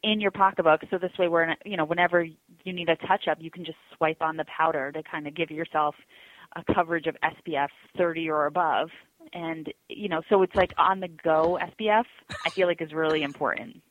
in 0.03 0.21
your 0.21 0.31
pocketbook. 0.31 0.81
So 0.89 0.97
this 0.97 1.11
way, 1.17 1.27
where 1.27 1.55
you 1.65 1.77
know, 1.77 1.85
whenever 1.85 2.25
you 2.67 2.73
need 2.73 2.89
a 2.89 2.95
touch 3.07 3.27
up, 3.29 3.37
you 3.39 3.49
can 3.49 3.65
just 3.65 3.77
swipe 3.95 4.21
on 4.21 4.37
the 4.37 4.45
powder 4.45 4.91
to 4.91 5.01
kind 5.03 5.25
of 5.27 5.33
give 5.33 5.49
yourself 5.49 5.95
a 6.55 6.73
coverage 6.73 7.07
of 7.07 7.15
SPF 7.23 7.69
30 7.97 8.29
or 8.29 8.45
above. 8.45 8.89
And 9.33 9.71
you 9.89 10.09
know, 10.09 10.21
so 10.29 10.41
it's 10.41 10.55
like 10.55 10.73
on 10.77 10.99
the 10.99 11.07
go 11.07 11.57
SPF. 11.61 12.05
I 12.45 12.49
feel 12.49 12.67
like 12.67 12.81
is 12.81 12.93
really 12.93 13.23
important. 13.23 13.81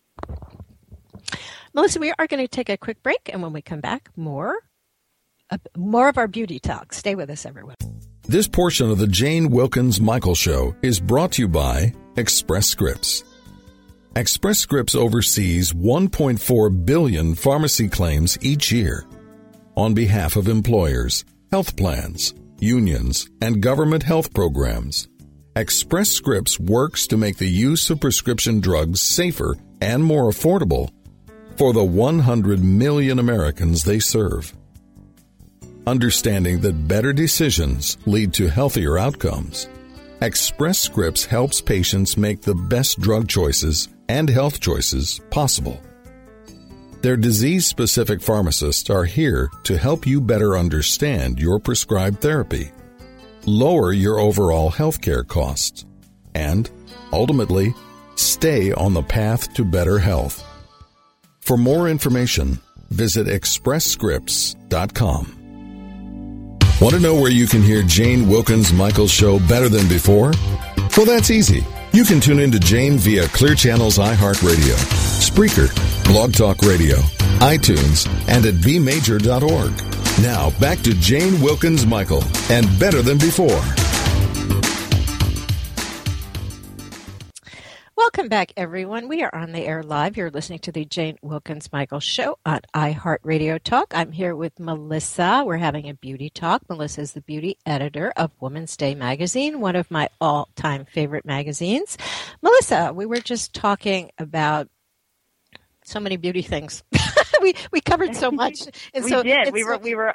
Melissa, 1.75 1.99
we 1.99 2.13
are 2.19 2.27
going 2.27 2.43
to 2.43 2.49
take 2.49 2.71
a 2.71 2.77
quick 2.79 3.03
break, 3.03 3.29
and 3.31 3.43
when 3.43 3.53
we 3.53 3.61
come 3.61 3.81
back, 3.81 4.09
more 4.17 4.61
uh, 5.51 5.59
more 5.77 6.09
of 6.09 6.19
our 6.19 6.27
beauty 6.27 6.59
talk. 6.59 6.93
Stay 6.93 7.15
with 7.15 7.31
us, 7.31 7.45
everyone. 7.47 7.77
This 8.23 8.49
portion 8.49 8.91
of 8.91 8.99
the 8.99 9.07
Jane 9.07 9.51
Wilkens 9.51 10.01
Michael 10.01 10.35
Show 10.35 10.75
is 10.83 10.99
brought 10.99 11.33
to 11.33 11.43
you 11.43 11.49
by 11.49 11.95
Express 12.17 12.67
Scripts. 12.67 13.23
Express 14.17 14.61
Scripts 14.61 14.95
oversees 14.95 15.75
1.4 15.75 16.87
billion 16.87 17.35
pharmacy 17.35 17.87
claims 17.87 18.39
each 18.41 18.73
year 18.73 19.05
on 19.77 19.93
behalf 19.93 20.37
of 20.37 20.49
employers, 20.49 21.27
health 21.53 21.77
plans, 21.77 22.33
unions, 22.59 23.29
and 23.43 23.61
government 23.61 24.03
health 24.03 24.33
programs. 24.33 25.07
Express 25.55 26.09
Scripts 26.09 26.59
works 26.59 27.07
to 27.09 27.19
make 27.19 27.37
the 27.37 27.47
use 27.47 27.91
of 27.91 28.01
prescription 28.01 28.59
drugs 28.59 29.03
safer 29.03 29.55
and 29.83 30.03
more 30.03 30.31
affordable 30.31 30.89
for 31.59 31.75
the 31.75 31.85
100 31.85 32.65
million 32.65 33.19
Americans 33.19 33.85
they 33.85 33.99
serve 33.99 34.57
understanding 35.87 36.61
that 36.61 36.89
better 36.89 37.13
decisions 37.13 37.99
lead 38.07 38.33
to 38.33 38.49
healthier 38.49 38.99
outcomes. 38.99 39.69
Express 40.23 40.79
Scripts 40.79 41.27
helps 41.27 41.61
patients 41.61 42.17
make 42.17 42.41
the 42.41 42.55
best 42.55 42.99
drug 42.99 43.29
choices 43.29 43.89
and 44.09 44.29
health 44.29 44.61
choices 44.61 45.21
possible. 45.31 45.81
Their 47.03 47.17
disease 47.17 47.67
specific 47.67 48.21
pharmacists 48.21 48.91
are 48.91 49.05
here 49.05 49.51
to 49.65 49.77
help 49.77 50.07
you 50.07 50.21
better 50.21 50.57
understand 50.57 51.39
your 51.39 51.59
prescribed 51.59 52.21
therapy, 52.21 52.71
lower 53.45 53.93
your 53.93 54.19
overall 54.19 54.71
healthcare 54.71 55.27
costs, 55.27 55.85
and 56.35 56.71
ultimately 57.13 57.75
stay 58.17 58.73
on 58.73 58.95
the 58.95 59.03
path 59.03 59.53
to 59.55 59.65
better 59.65 59.99
health. 59.99 60.45
For 61.41 61.57
more 61.57 61.89
information, 61.89 62.59
visit 62.91 63.29
expressscripts.com. 63.29 65.33
Want 66.81 66.95
to 66.95 67.01
know 67.01 67.15
where 67.15 67.31
you 67.31 67.47
can 67.47 67.63
hear 67.63 67.83
Jane 67.83 68.29
Wilkens 68.29 68.73
Michael's 68.73 69.11
show 69.11 69.39
better 69.39 69.69
than 69.69 69.89
before? 69.89 70.33
Well, 70.97 71.07
that's 71.07 71.31
easy. 71.31 71.65
You 71.97 72.05
can 72.05 72.21
tune 72.21 72.41
in 72.41 72.51
to 72.51 72.59
Jane 72.59 72.99
via 72.99 73.27
Clear 73.29 73.55
Channel's 73.55 73.97
iHeartRadio, 73.97 74.77
Spreaker, 75.19 75.75
Blog 76.05 76.35
Talk 76.35 76.61
Radio, 76.61 76.97
iTunes, 77.39 78.07
and 78.29 78.45
at 78.45 78.53
bmajor.org. 78.57 80.23
Now, 80.23 80.51
back 80.61 80.83
to 80.83 80.93
Jane 80.93 81.41
Wilkens 81.41 81.87
Michael 81.87 82.23
and 82.51 82.67
Better 82.79 83.01
Than 83.01 83.17
Before. 83.17 83.63
Welcome 88.17 88.31
back, 88.31 88.55
everyone. 88.57 89.09
We 89.09 89.23
are 89.25 89.35
on 89.35 89.53
the 89.53 89.67
air 89.67 89.83
live. 89.83 90.17
You're 90.17 90.31
listening 90.31 90.61
to 90.61 90.73
the 90.73 90.87
Jane 90.87 91.19
Wilkens 91.21 91.71
Michael 91.71 92.01
Show 92.01 92.39
on 92.47 92.63
iHeartRadio 92.75 93.63
Talk. 93.63 93.93
I'm 93.95 94.11
here 94.11 94.35
with 94.35 94.59
Melissa. 94.59 95.43
We're 95.45 95.59
having 95.59 95.87
a 95.91 95.93
beauty 95.93 96.31
talk. 96.31 96.63
Melissa 96.67 97.03
is 97.03 97.13
the 97.13 97.21
beauty 97.21 97.59
editor 97.67 98.15
of 98.17 98.31
Woman's 98.41 98.75
Day 98.75 98.95
magazine, 98.95 99.61
one 99.61 99.77
of 99.77 99.91
my 99.91 100.09
all 100.19 100.49
time 100.57 100.87
favorite 100.87 101.27
magazines. 101.27 101.99
Melissa, 102.41 102.91
we 102.95 103.05
were 103.05 103.21
just 103.21 103.53
talking 103.53 104.11
about 104.17 104.71
so 105.85 106.01
many 106.01 106.17
beauty 106.17 106.41
things. 106.41 106.85
we 107.43 107.55
we 107.71 107.83
covered 107.83 108.17
so 108.17 108.31
much. 108.33 108.61
And 108.95 109.05
we 109.05 109.11
so 109.11 109.23
did. 109.23 109.53
We 109.53 109.63
were 109.63 109.77
we 109.77 109.95
were 109.95 110.15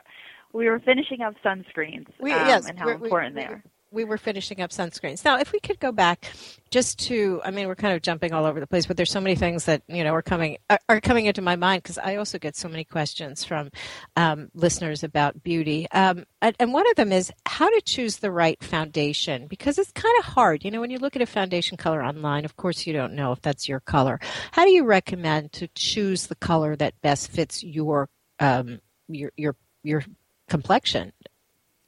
we 0.54 0.68
were 0.68 0.80
finishing 0.80 1.22
up 1.22 1.36
sunscreens 1.46 2.08
we, 2.20 2.32
um, 2.32 2.48
yes, 2.48 2.66
and 2.66 2.80
how 2.80 2.90
important 2.90 3.36
we, 3.36 3.42
they 3.42 3.48
are 3.48 3.64
we 3.92 4.06
were 4.06 4.18
finishing 4.18 4.62
up 4.62 4.72
sunscreens. 4.72 5.24
Now, 5.26 5.38
if 5.38 5.52
we 5.52 5.60
could 5.60 5.80
go 5.80 5.92
back 5.92 6.32
just 6.70 6.98
to, 7.08 7.42
I 7.44 7.52
mean, 7.52 7.68
we're 7.68 7.76
kind 7.76 7.94
of 7.94 8.02
jumping 8.02 8.32
all 8.32 8.46
over 8.46 8.60
the 8.60 8.68
place, 8.68 8.86
but 8.86 8.96
there's 8.96 9.12
so 9.12 9.20
many 9.20 9.36
things 9.36 9.66
that 9.66 9.84
you 9.88 10.04
know 10.04 10.14
are 10.14 10.22
coming 10.22 10.58
are, 10.70 10.80
are 10.88 11.02
coming 11.02 11.26
into 11.26 11.42
my 11.42 11.58
mind 11.58 11.84
because 11.84 11.98
I 11.98 12.16
also 12.16 12.40
get 12.40 12.56
so 12.56 12.70
many 12.70 12.86
questions 12.86 13.44
from 13.44 13.70
um, 14.16 14.50
listeners 14.54 15.04
about 15.04 15.44
beauty, 15.44 15.88
um, 15.92 16.26
and, 16.42 16.56
and 16.60 16.74
one 16.74 16.90
of 16.90 16.96
them 16.96 17.12
is 17.12 17.32
how 17.46 17.70
to 17.70 17.82
choose 17.82 18.18
the 18.18 18.32
right 18.32 18.62
foundation 18.64 19.48
because 19.48 19.78
it's 19.78 19.92
kind 19.92 20.18
of 20.20 20.26
hard. 20.26 20.64
You 20.64 20.72
know, 20.72 20.80
when 20.80 20.92
you 20.92 21.00
look 21.00 21.16
at 21.16 21.22
a 21.22 21.28
foundation 21.28 21.78
color 21.78 22.04
online, 22.04 22.46
of 22.46 22.56
course 22.56 22.88
you 22.88 22.94
don't 22.94 23.14
know 23.14 23.34
if 23.34 23.42
that's 23.42 23.68
your 23.68 23.82
color. 23.82 24.20
How 24.52 24.64
do 24.64 24.72
you 24.72 24.86
recommend 24.86 25.52
to 25.54 25.68
choose 25.76 26.28
the 26.28 26.36
color 26.36 26.76
that 26.78 27.00
best 27.02 27.30
fits 27.30 27.62
your 27.62 28.10
um, 28.40 28.80
your 29.10 29.32
your 29.36 29.56
your 29.84 30.04
complexion? 30.48 31.12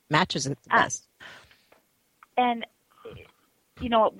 Matches 0.10 0.45
it 0.45 0.58
the 0.66 0.76
uh, 0.76 0.84
best. 0.84 1.08
And 2.38 2.65
you 3.79 3.89
know, 3.89 4.11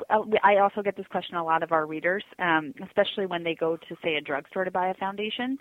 I 0.44 0.58
also 0.58 0.82
get 0.82 0.98
this 0.98 1.06
question 1.08 1.36
a 1.36 1.44
lot 1.44 1.64
of 1.64 1.72
our 1.72 1.86
readers, 1.86 2.24
um, 2.40 2.74
especially 2.84 3.28
when 3.28 3.44
they 3.44 3.56
go 3.56 3.78
to 3.78 3.96
say 4.04 4.16
a 4.16 4.22
drugstore 4.22 4.66
to 4.66 4.72
buy 4.72 4.90
a 4.90 4.94
foundation, 4.96 5.58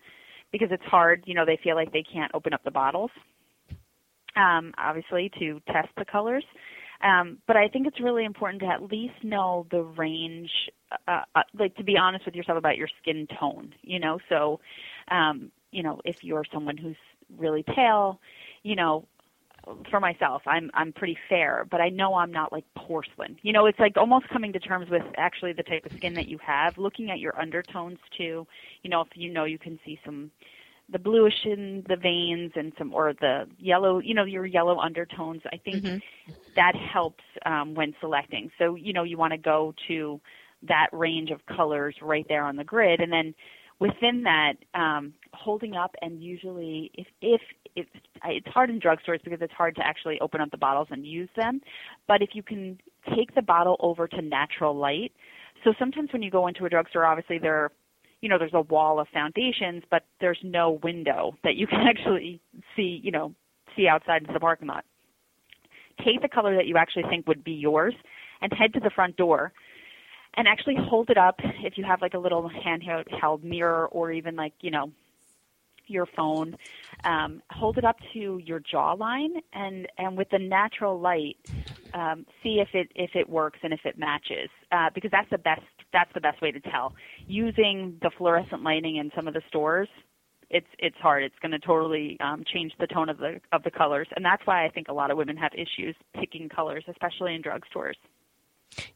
because 0.50 0.68
it's 0.70 0.84
hard. 0.84 1.22
You 1.26 1.34
know, 1.34 1.44
they 1.44 1.58
feel 1.62 1.76
like 1.76 1.92
they 1.92 2.02
can't 2.02 2.32
open 2.34 2.54
up 2.54 2.64
the 2.64 2.70
bottles, 2.70 3.10
um, 4.34 4.72
obviously, 4.78 5.30
to 5.38 5.60
test 5.66 5.88
the 5.96 6.04
colors. 6.04 6.44
Um, 7.02 7.38
but 7.46 7.56
I 7.56 7.68
think 7.68 7.86
it's 7.86 8.00
really 8.00 8.24
important 8.24 8.62
to 8.62 8.68
at 8.68 8.82
least 8.82 9.14
know 9.22 9.66
the 9.70 9.82
range, 9.82 10.50
uh, 11.08 11.22
uh, 11.34 11.42
like 11.58 11.74
to 11.76 11.84
be 11.84 11.96
honest 11.96 12.24
with 12.24 12.34
yourself 12.34 12.58
about 12.58 12.76
your 12.76 12.88
skin 13.00 13.26
tone. 13.38 13.74
You 13.82 13.98
know, 13.98 14.18
so 14.28 14.60
um, 15.10 15.50
you 15.70 15.82
know 15.82 16.00
if 16.04 16.16
you're 16.22 16.44
someone 16.52 16.76
who's 16.76 16.96
really 17.36 17.64
pale, 17.64 18.20
you 18.62 18.76
know, 18.76 19.06
for 19.90 20.00
myself 20.00 20.42
i'm 20.46 20.70
i'm 20.74 20.92
pretty 20.92 21.16
fair 21.28 21.66
but 21.70 21.80
i 21.80 21.88
know 21.88 22.14
i'm 22.14 22.32
not 22.32 22.52
like 22.52 22.64
porcelain. 22.92 23.38
You 23.42 23.52
know 23.52 23.66
it's 23.66 23.78
like 23.78 23.96
almost 23.96 24.28
coming 24.28 24.52
to 24.52 24.58
terms 24.58 24.90
with 24.90 25.02
actually 25.16 25.52
the 25.52 25.62
type 25.62 25.86
of 25.86 25.92
skin 25.92 26.14
that 26.14 26.28
you 26.28 26.38
have 26.38 26.78
looking 26.78 27.10
at 27.10 27.20
your 27.20 27.38
undertones 27.40 27.98
too. 28.16 28.46
You 28.82 28.90
know 28.90 29.00
if 29.00 29.08
you 29.14 29.32
know 29.32 29.44
you 29.44 29.58
can 29.58 29.78
see 29.84 29.98
some 30.04 30.30
the 30.90 30.98
bluish 30.98 31.46
in 31.46 31.84
the 31.88 31.96
veins 31.96 32.52
and 32.54 32.72
some 32.76 32.92
or 32.92 33.14
the 33.14 33.46
yellow 33.58 33.98
you 33.98 34.14
know 34.14 34.24
your 34.24 34.44
yellow 34.44 34.78
undertones 34.78 35.40
i 35.52 35.56
think 35.56 35.84
mm-hmm. 35.84 36.32
that 36.56 36.74
helps 36.74 37.24
um 37.46 37.74
when 37.74 37.94
selecting. 38.00 38.50
So 38.58 38.74
you 38.74 38.92
know 38.92 39.04
you 39.04 39.16
want 39.16 39.32
to 39.32 39.38
go 39.38 39.74
to 39.88 40.20
that 40.68 40.88
range 40.92 41.30
of 41.30 41.44
colors 41.46 41.96
right 42.02 42.26
there 42.28 42.44
on 42.44 42.56
the 42.56 42.64
grid. 42.64 43.00
And 43.00 43.12
then 43.12 43.34
within 43.78 44.24
that 44.24 44.54
um 44.74 45.14
holding 45.34 45.74
up 45.74 45.94
and 46.02 46.22
usually 46.22 46.90
if 46.94 47.06
if 47.20 47.40
it's 47.74 47.90
it's 48.24 48.46
hard 48.48 48.70
in 48.70 48.78
drugstores 48.78 49.22
because 49.24 49.40
it's 49.40 49.52
hard 49.52 49.74
to 49.76 49.86
actually 49.86 50.18
open 50.20 50.40
up 50.40 50.50
the 50.50 50.56
bottles 50.56 50.88
and 50.90 51.06
use 51.06 51.28
them. 51.36 51.60
But 52.06 52.22
if 52.22 52.30
you 52.34 52.42
can 52.42 52.78
take 53.16 53.34
the 53.34 53.42
bottle 53.42 53.76
over 53.80 54.06
to 54.08 54.22
natural 54.22 54.76
light, 54.76 55.12
so 55.64 55.72
sometimes 55.78 56.12
when 56.12 56.22
you 56.22 56.30
go 56.30 56.46
into 56.46 56.64
a 56.64 56.68
drugstore, 56.68 57.04
obviously 57.04 57.38
there, 57.38 57.70
you 58.20 58.28
know, 58.28 58.38
there's 58.38 58.54
a 58.54 58.62
wall 58.62 59.00
of 59.00 59.08
foundations, 59.12 59.82
but 59.90 60.04
there's 60.20 60.38
no 60.42 60.80
window 60.82 61.34
that 61.44 61.56
you 61.56 61.66
can 61.68 61.86
actually 61.86 62.40
see, 62.76 63.00
you 63.02 63.10
know, 63.10 63.34
see 63.76 63.88
outside 63.88 64.22
into 64.22 64.32
the 64.32 64.40
parking 64.40 64.68
lot. 64.68 64.84
Take 66.04 66.22
the 66.22 66.28
color 66.28 66.56
that 66.56 66.66
you 66.66 66.76
actually 66.76 67.04
think 67.08 67.26
would 67.26 67.44
be 67.44 67.52
yours 67.52 67.94
and 68.40 68.52
head 68.52 68.72
to 68.74 68.80
the 68.80 68.90
front 68.90 69.16
door 69.16 69.52
and 70.34 70.48
actually 70.48 70.76
hold 70.78 71.10
it 71.10 71.18
up 71.18 71.36
if 71.62 71.76
you 71.76 71.84
have 71.84 72.00
like 72.00 72.14
a 72.14 72.18
little 72.18 72.50
handheld 72.50 73.42
mirror 73.44 73.86
or 73.88 74.10
even 74.10 74.34
like, 74.34 74.54
you 74.60 74.70
know, 74.70 74.90
your 75.92 76.06
phone, 76.06 76.56
um, 77.04 77.42
hold 77.50 77.78
it 77.78 77.84
up 77.84 77.96
to 78.12 78.40
your 78.44 78.60
jawline, 78.60 79.40
and 79.52 79.86
and 79.98 80.16
with 80.16 80.28
the 80.30 80.38
natural 80.38 80.98
light, 80.98 81.36
um, 81.94 82.26
see 82.42 82.60
if 82.60 82.68
it 82.74 82.88
if 82.94 83.10
it 83.14 83.28
works 83.28 83.58
and 83.62 83.72
if 83.72 83.80
it 83.84 83.98
matches, 83.98 84.50
uh, 84.72 84.90
because 84.94 85.10
that's 85.10 85.30
the 85.30 85.38
best 85.38 85.62
that's 85.92 86.12
the 86.14 86.20
best 86.20 86.40
way 86.40 86.50
to 86.50 86.60
tell. 86.60 86.94
Using 87.26 87.98
the 88.02 88.10
fluorescent 88.16 88.62
lighting 88.62 88.96
in 88.96 89.10
some 89.14 89.28
of 89.28 89.34
the 89.34 89.42
stores, 89.48 89.88
it's 90.52 90.66
it's 90.78 90.96
hard. 90.98 91.22
It's 91.24 91.38
going 91.40 91.52
to 91.52 91.58
totally 91.58 92.18
um, 92.20 92.44
change 92.52 92.72
the 92.78 92.86
tone 92.86 93.08
of 93.08 93.18
the 93.18 93.40
of 93.52 93.62
the 93.62 93.70
colors, 93.70 94.08
and 94.14 94.24
that's 94.24 94.46
why 94.46 94.64
I 94.64 94.68
think 94.68 94.88
a 94.88 94.92
lot 94.92 95.10
of 95.10 95.16
women 95.16 95.36
have 95.36 95.52
issues 95.54 95.96
picking 96.14 96.48
colors, 96.48 96.84
especially 96.88 97.34
in 97.34 97.42
drugstores. 97.42 97.94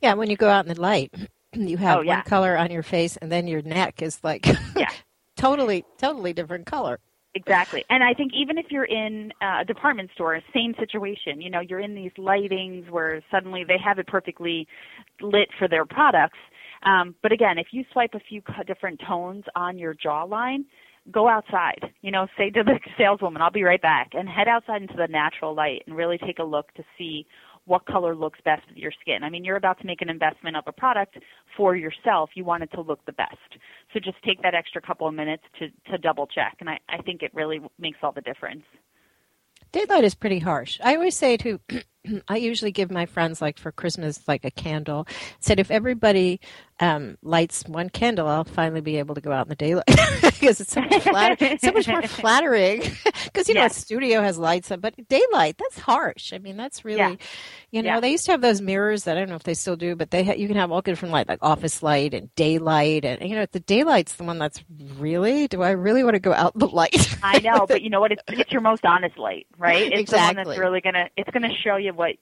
Yeah, 0.00 0.14
when 0.14 0.30
you 0.30 0.36
go 0.36 0.48
out 0.48 0.66
in 0.66 0.74
the 0.74 0.80
light, 0.80 1.12
you 1.52 1.76
have 1.78 1.98
oh, 1.98 2.00
yeah. 2.02 2.16
one 2.16 2.24
color 2.24 2.56
on 2.56 2.70
your 2.70 2.82
face, 2.82 3.16
and 3.16 3.32
then 3.32 3.46
your 3.46 3.62
neck 3.62 4.02
is 4.02 4.22
like 4.22 4.46
yeah. 4.76 4.90
totally, 5.36 5.84
totally 5.98 6.32
different 6.32 6.66
color. 6.66 6.98
Exactly. 7.34 7.84
And 7.90 8.02
I 8.02 8.14
think 8.14 8.32
even 8.34 8.56
if 8.56 8.66
you're 8.70 8.86
in 8.86 9.30
uh, 9.42 9.60
a 9.60 9.64
department 9.64 10.10
store, 10.14 10.40
same 10.54 10.74
situation. 10.78 11.42
You 11.42 11.50
know, 11.50 11.60
you're 11.60 11.80
in 11.80 11.94
these 11.94 12.12
lightings 12.16 12.88
where 12.90 13.22
suddenly 13.30 13.62
they 13.62 13.76
have 13.84 13.98
it 13.98 14.06
perfectly 14.06 14.66
lit 15.20 15.48
for 15.58 15.68
their 15.68 15.84
products. 15.84 16.38
Um, 16.82 17.14
but 17.22 17.32
again, 17.32 17.58
if 17.58 17.68
you 17.72 17.84
swipe 17.92 18.14
a 18.14 18.20
few 18.20 18.42
different 18.66 19.00
tones 19.06 19.44
on 19.54 19.78
your 19.78 19.94
jawline, 19.94 20.64
go 21.10 21.28
outside. 21.28 21.80
You 22.00 22.10
know, 22.10 22.26
say 22.38 22.48
to 22.50 22.62
the 22.62 22.78
saleswoman, 22.98 23.42
I'll 23.42 23.50
be 23.50 23.64
right 23.64 23.82
back, 23.82 24.10
and 24.14 24.28
head 24.28 24.48
outside 24.48 24.80
into 24.80 24.96
the 24.96 25.08
natural 25.08 25.54
light 25.54 25.82
and 25.86 25.94
really 25.94 26.18
take 26.18 26.38
a 26.38 26.44
look 26.44 26.72
to 26.74 26.84
see 26.96 27.26
what 27.66 27.84
color 27.84 28.14
looks 28.14 28.38
best 28.44 28.62
with 28.68 28.78
your 28.78 28.92
skin. 29.00 29.22
I 29.22 29.28
mean, 29.28 29.44
you're 29.44 29.56
about 29.56 29.78
to 29.80 29.86
make 29.86 30.00
an 30.00 30.08
investment 30.08 30.56
of 30.56 30.64
a 30.66 30.72
product 30.72 31.18
for 31.56 31.76
yourself. 31.76 32.30
You 32.34 32.44
want 32.44 32.62
it 32.62 32.70
to 32.72 32.80
look 32.80 33.04
the 33.04 33.12
best. 33.12 33.58
So 33.92 34.00
just 34.00 34.16
take 34.24 34.40
that 34.42 34.54
extra 34.54 34.80
couple 34.80 35.06
of 35.06 35.14
minutes 35.14 35.42
to, 35.58 35.68
to 35.90 35.98
double 35.98 36.26
check. 36.26 36.56
And 36.60 36.70
I, 36.70 36.78
I 36.88 37.02
think 37.02 37.22
it 37.22 37.32
really 37.34 37.60
makes 37.78 37.98
all 38.02 38.12
the 38.12 38.20
difference. 38.20 38.62
Daylight 39.72 40.04
is 40.04 40.14
pretty 40.14 40.38
harsh. 40.38 40.78
I 40.82 40.94
always 40.94 41.16
say 41.16 41.36
to 41.38 41.60
I 42.28 42.36
usually 42.36 42.72
give 42.72 42.90
my 42.90 43.06
friends 43.06 43.40
like 43.40 43.58
for 43.58 43.72
Christmas 43.72 44.20
like 44.26 44.44
a 44.44 44.50
candle. 44.50 45.06
Said 45.40 45.60
if 45.60 45.70
everybody 45.70 46.40
um, 46.80 47.16
lights 47.22 47.64
one 47.66 47.88
candle, 47.88 48.28
I'll 48.28 48.44
finally 48.44 48.80
be 48.80 48.98
able 48.98 49.14
to 49.14 49.20
go 49.20 49.32
out 49.32 49.46
in 49.46 49.48
the 49.48 49.56
daylight 49.56 49.86
because 50.22 50.60
it's 50.60 50.72
so 50.72 50.82
much, 50.82 51.02
flatter- 51.02 51.58
so 51.58 51.72
much 51.72 51.88
more 51.88 52.02
flattering. 52.06 52.82
Because 53.26 53.48
you 53.48 53.54
know, 53.54 53.66
a 53.66 53.70
studio 53.70 54.22
has 54.22 54.38
lights, 54.38 54.72
but 54.78 54.94
daylight 55.08 55.56
that's 55.58 55.78
harsh. 55.78 56.32
I 56.32 56.38
mean, 56.38 56.56
that's 56.56 56.84
really, 56.84 56.98
yeah. 56.98 57.16
you 57.70 57.82
know, 57.82 57.94
yeah. 57.94 58.00
they 58.00 58.12
used 58.12 58.24
to 58.26 58.32
have 58.32 58.40
those 58.40 58.60
mirrors 58.60 59.04
that 59.04 59.16
I 59.16 59.20
don't 59.20 59.28
know 59.28 59.34
if 59.34 59.42
they 59.42 59.52
still 59.52 59.76
do, 59.76 59.94
but 59.94 60.10
they 60.10 60.24
ha- 60.24 60.34
you 60.34 60.46
can 60.46 60.56
have 60.56 60.70
all 60.70 60.80
different 60.80 61.12
light, 61.12 61.28
like 61.28 61.40
office 61.42 61.82
light 61.82 62.14
and 62.14 62.34
daylight, 62.34 63.04
and 63.04 63.28
you 63.28 63.36
know, 63.36 63.46
the 63.50 63.60
daylight's 63.60 64.14
the 64.14 64.24
one 64.24 64.38
that's 64.38 64.62
really. 64.96 65.48
Do 65.48 65.62
I 65.62 65.72
really 65.72 66.02
want 66.02 66.14
to 66.14 66.20
go 66.20 66.32
out 66.32 66.54
in 66.54 66.60
the 66.60 66.68
light? 66.68 67.18
I 67.22 67.40
know, 67.40 67.66
but 67.66 67.82
you 67.82 67.90
know 67.90 68.00
what? 68.00 68.12
It's, 68.12 68.22
it's 68.28 68.52
your 68.52 68.62
most 68.62 68.84
honest 68.84 69.18
light, 69.18 69.46
right? 69.58 69.92
It's 69.92 70.00
exactly. 70.00 70.34
the 70.34 70.36
one 70.38 70.46
that's 70.48 70.58
really 70.58 70.80
gonna. 70.80 71.08
It's 71.16 71.30
gonna 71.30 71.54
show 71.62 71.76
you 71.76 71.92
what 71.96 72.14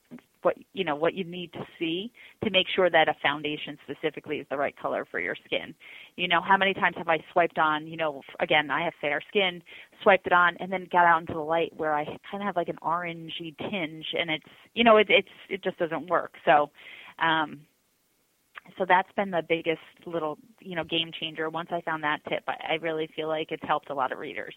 what 0.45 0.55
you 0.73 0.83
know 0.83 0.95
what 0.95 1.15
you 1.15 1.23
need 1.23 1.51
to 1.53 1.65
see 1.79 2.11
to 2.43 2.49
make 2.51 2.67
sure 2.73 2.89
that 2.89 3.09
a 3.09 3.15
foundation 3.21 3.77
specifically 3.83 4.37
is 4.37 4.47
the 4.49 4.55
right 4.55 4.75
color 4.77 5.05
for 5.09 5.19
your 5.19 5.35
skin. 5.45 5.73
You 6.15 6.27
know, 6.27 6.39
how 6.41 6.55
many 6.55 6.73
times 6.73 6.95
have 6.97 7.09
I 7.09 7.17
swiped 7.33 7.57
on, 7.57 7.87
you 7.87 7.97
know, 7.97 8.21
again, 8.39 8.69
I 8.69 8.83
have 8.83 8.93
fair 9.01 9.21
skin, 9.27 9.61
swiped 10.03 10.27
it 10.27 10.33
on 10.33 10.55
and 10.59 10.71
then 10.71 10.87
got 10.91 11.05
out 11.05 11.21
into 11.21 11.33
the 11.33 11.39
light 11.39 11.73
where 11.75 11.93
I 11.93 12.05
kind 12.05 12.41
of 12.41 12.43
have 12.43 12.55
like 12.55 12.69
an 12.69 12.77
orangey 12.83 13.57
tinge 13.57 14.05
and 14.17 14.29
it's, 14.29 14.45
you 14.75 14.83
know, 14.83 14.97
it 14.97 15.07
it's 15.09 15.27
it 15.49 15.63
just 15.63 15.77
doesn't 15.79 16.07
work. 16.09 16.33
So, 16.45 16.69
um 17.19 17.61
so 18.79 18.85
that's 18.87 19.11
been 19.15 19.29
the 19.29 19.43
biggest 19.47 19.79
little, 20.07 20.37
you 20.59 20.75
know, 20.75 20.83
game 20.83 21.11
changer. 21.19 21.49
Once 21.49 21.69
I 21.71 21.81
found 21.81 22.03
that 22.03 22.19
tip, 22.27 22.43
I, 22.47 22.73
I 22.73 22.73
really 22.81 23.07
feel 23.15 23.27
like 23.27 23.51
it's 23.51 23.63
helped 23.67 23.91
a 23.91 23.93
lot 23.93 24.11
of 24.11 24.17
readers. 24.17 24.55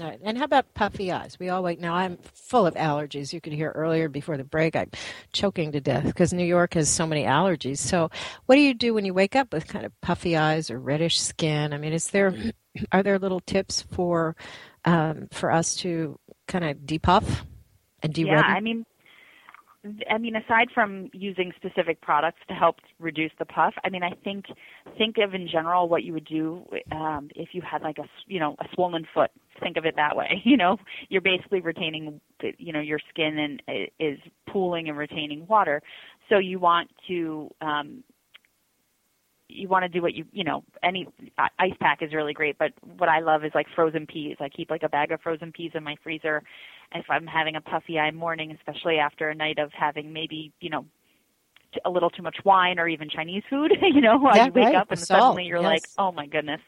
Right. 0.00 0.18
And 0.22 0.38
how 0.38 0.44
about 0.44 0.72
puffy 0.72 1.12
eyes? 1.12 1.38
We 1.38 1.50
all 1.50 1.62
wait. 1.62 1.78
Now 1.78 1.94
I'm 1.94 2.16
full 2.32 2.66
of 2.66 2.74
allergies. 2.74 3.34
You 3.34 3.40
could 3.40 3.52
hear 3.52 3.70
earlier 3.70 4.08
before 4.08 4.38
the 4.38 4.44
break, 4.44 4.74
I'm 4.74 4.90
choking 5.32 5.72
to 5.72 5.80
death 5.80 6.06
because 6.06 6.32
New 6.32 6.44
York 6.44 6.72
has 6.74 6.88
so 6.88 7.06
many 7.06 7.24
allergies. 7.24 7.78
So, 7.78 8.10
what 8.46 8.54
do 8.54 8.62
you 8.62 8.72
do 8.72 8.94
when 8.94 9.04
you 9.04 9.12
wake 9.12 9.36
up 9.36 9.52
with 9.52 9.68
kind 9.68 9.84
of 9.84 9.92
puffy 10.00 10.38
eyes 10.38 10.70
or 10.70 10.78
reddish 10.78 11.20
skin? 11.20 11.74
I 11.74 11.78
mean, 11.78 11.92
is 11.92 12.08
there 12.08 12.34
are 12.92 13.02
there 13.02 13.18
little 13.18 13.40
tips 13.40 13.82
for 13.82 14.36
um, 14.86 15.28
for 15.32 15.50
us 15.50 15.74
to 15.76 16.18
kind 16.48 16.64
of 16.64 16.86
depuff 16.86 17.44
and 18.02 18.14
de 18.14 18.22
Yeah, 18.22 18.40
I 18.40 18.60
mean, 18.60 18.86
I 20.10 20.18
mean, 20.18 20.36
aside 20.36 20.68
from 20.74 21.08
using 21.12 21.52
specific 21.56 22.00
products 22.02 22.40
to 22.48 22.54
help 22.54 22.76
reduce 22.98 23.32
the 23.38 23.46
puff, 23.46 23.74
I 23.82 23.88
mean, 23.88 24.02
I 24.02 24.10
think 24.24 24.46
think 24.98 25.16
of 25.18 25.32
in 25.34 25.48
general 25.48 25.88
what 25.88 26.04
you 26.04 26.12
would 26.12 26.26
do 26.26 26.66
um, 26.92 27.30
if 27.34 27.50
you 27.52 27.62
had 27.62 27.82
like 27.82 27.98
a 27.98 28.04
you 28.26 28.40
know 28.40 28.56
a 28.60 28.66
swollen 28.74 29.06
foot. 29.12 29.30
Think 29.60 29.76
of 29.76 29.84
it 29.84 29.96
that 29.96 30.16
way. 30.16 30.42
You 30.50 30.56
know, 30.56 30.78
you're 31.08 31.20
basically 31.20 31.60
retaining 31.60 32.20
you 32.58 32.72
know 32.72 32.80
your 32.80 32.98
skin 33.10 33.38
and 33.38 33.88
is 34.00 34.18
pooling 34.50 34.88
and 34.88 34.98
retaining 34.98 35.46
water. 35.46 35.80
So 36.28 36.38
you 36.38 36.58
want 36.58 36.90
to 37.08 37.50
um, 37.60 38.02
you 39.52 39.68
want 39.68 39.82
to 39.82 39.88
do 39.88 40.00
what 40.02 40.14
you 40.14 40.24
you 40.32 40.44
know 40.44 40.62
any 40.82 41.06
ice 41.58 41.72
pack 41.80 42.02
is 42.02 42.12
really 42.14 42.32
great 42.32 42.56
but 42.58 42.72
what 42.98 43.08
i 43.08 43.20
love 43.20 43.44
is 43.44 43.50
like 43.54 43.66
frozen 43.74 44.06
peas 44.06 44.36
i 44.40 44.48
keep 44.48 44.70
like 44.70 44.82
a 44.82 44.88
bag 44.88 45.10
of 45.10 45.20
frozen 45.20 45.52
peas 45.52 45.72
in 45.74 45.82
my 45.82 45.96
freezer 46.02 46.42
if 46.94 47.04
i'm 47.08 47.26
having 47.26 47.56
a 47.56 47.60
puffy 47.60 47.98
eye 47.98 48.10
morning 48.10 48.52
especially 48.52 48.98
after 48.98 49.28
a 49.28 49.34
night 49.34 49.58
of 49.58 49.70
having 49.72 50.12
maybe 50.12 50.52
you 50.60 50.70
know 50.70 50.84
a 51.84 51.90
little 51.90 52.10
too 52.10 52.22
much 52.22 52.36
wine 52.44 52.78
or 52.78 52.88
even 52.88 53.08
chinese 53.08 53.42
food 53.50 53.72
you 53.82 54.00
know 54.00 54.20
yeah, 54.34 54.46
you 54.46 54.52
wake 54.52 54.66
right. 54.66 54.74
up 54.74 54.90
and 54.90 55.00
suddenly 55.00 55.44
you're 55.44 55.58
yes. 55.58 55.64
like 55.64 55.84
oh 55.98 56.12
my 56.12 56.26
goodness 56.26 56.60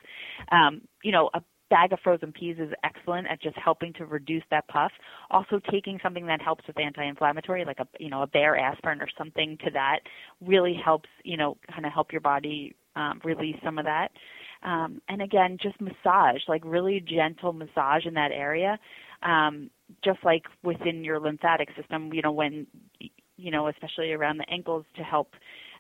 um 0.51 0.81
you 1.03 1.13
know 1.13 1.31
a 1.35 1.43
bag 1.73 1.93
of 1.93 1.99
frozen 2.05 2.33
peas 2.33 2.57
is 2.59 2.71
excellent 2.85 3.27
at 3.29 3.41
just 3.41 3.57
helping 3.57 3.95
to 3.95 4.05
reduce 4.05 4.43
that 4.51 4.69
puff. 4.69 4.93
Also 5.31 5.59
taking 5.71 5.99
something 6.03 6.27
that 6.27 6.43
helps 6.43 6.67
with 6.67 6.79
anti-inflammatory 6.79 7.65
like 7.65 7.79
a 7.79 7.87
you 7.99 8.11
know 8.11 8.23
a 8.23 8.27
Bayer 8.27 8.57
aspirin 8.57 9.01
or 9.01 9.09
something 9.17 9.57
to 9.65 9.71
that 9.71 10.01
really 10.45 10.75
helps, 10.85 11.09
you 11.25 11.39
know, 11.39 11.57
kind 11.73 11.87
of 11.87 11.93
help 11.93 12.13
your 12.13 12.21
body 12.21 12.77
um, 12.95 13.21
release 13.25 13.57
some 13.65 13.79
of 13.79 13.87
that. 13.87 14.09
Um, 14.63 15.01
and 15.09 15.23
again, 15.23 15.57
just 15.61 15.81
massage, 15.81 16.43
like 16.47 16.63
really 16.65 17.01
gentle 17.01 17.55
massage 17.55 18.05
in 18.05 18.15
that 18.15 18.33
area. 18.33 18.79
Um, 19.23 19.71
just 20.05 20.19
like 20.25 20.43
within 20.63 21.03
your 21.05 21.19
lymphatic 21.21 21.69
system, 21.77 22.13
you 22.13 22.23
know, 22.23 22.33
when, 22.33 22.67
you 23.37 23.51
know, 23.51 23.69
especially 23.69 24.13
around 24.13 24.39
the 24.39 24.49
ankles 24.51 24.85
to 24.97 25.03
help 25.03 25.31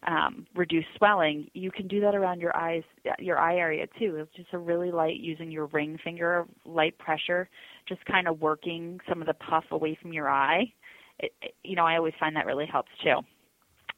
um, 0.06 0.46
reduce 0.54 0.84
swelling, 0.96 1.48
you 1.54 1.70
can 1.70 1.86
do 1.86 2.00
that 2.00 2.14
around 2.14 2.40
your 2.40 2.56
eyes, 2.56 2.82
your 3.18 3.38
eye 3.38 3.56
area 3.56 3.86
too. 3.98 4.16
It's 4.16 4.34
just 4.34 4.52
a 4.52 4.58
really 4.58 4.90
light 4.90 5.20
using 5.20 5.50
your 5.50 5.66
ring 5.66 5.98
finger, 6.02 6.46
light 6.64 6.98
pressure, 6.98 7.48
just 7.88 8.04
kind 8.06 8.26
of 8.26 8.40
working 8.40 9.00
some 9.08 9.20
of 9.20 9.26
the 9.26 9.34
puff 9.34 9.64
away 9.70 9.96
from 10.00 10.12
your 10.12 10.28
eye. 10.28 10.72
It, 11.18 11.32
it, 11.40 11.54
you 11.62 11.76
know, 11.76 11.84
I 11.84 11.96
always 11.96 12.14
find 12.18 12.34
that 12.36 12.46
really 12.46 12.66
helps 12.66 12.90
too. 13.02 13.20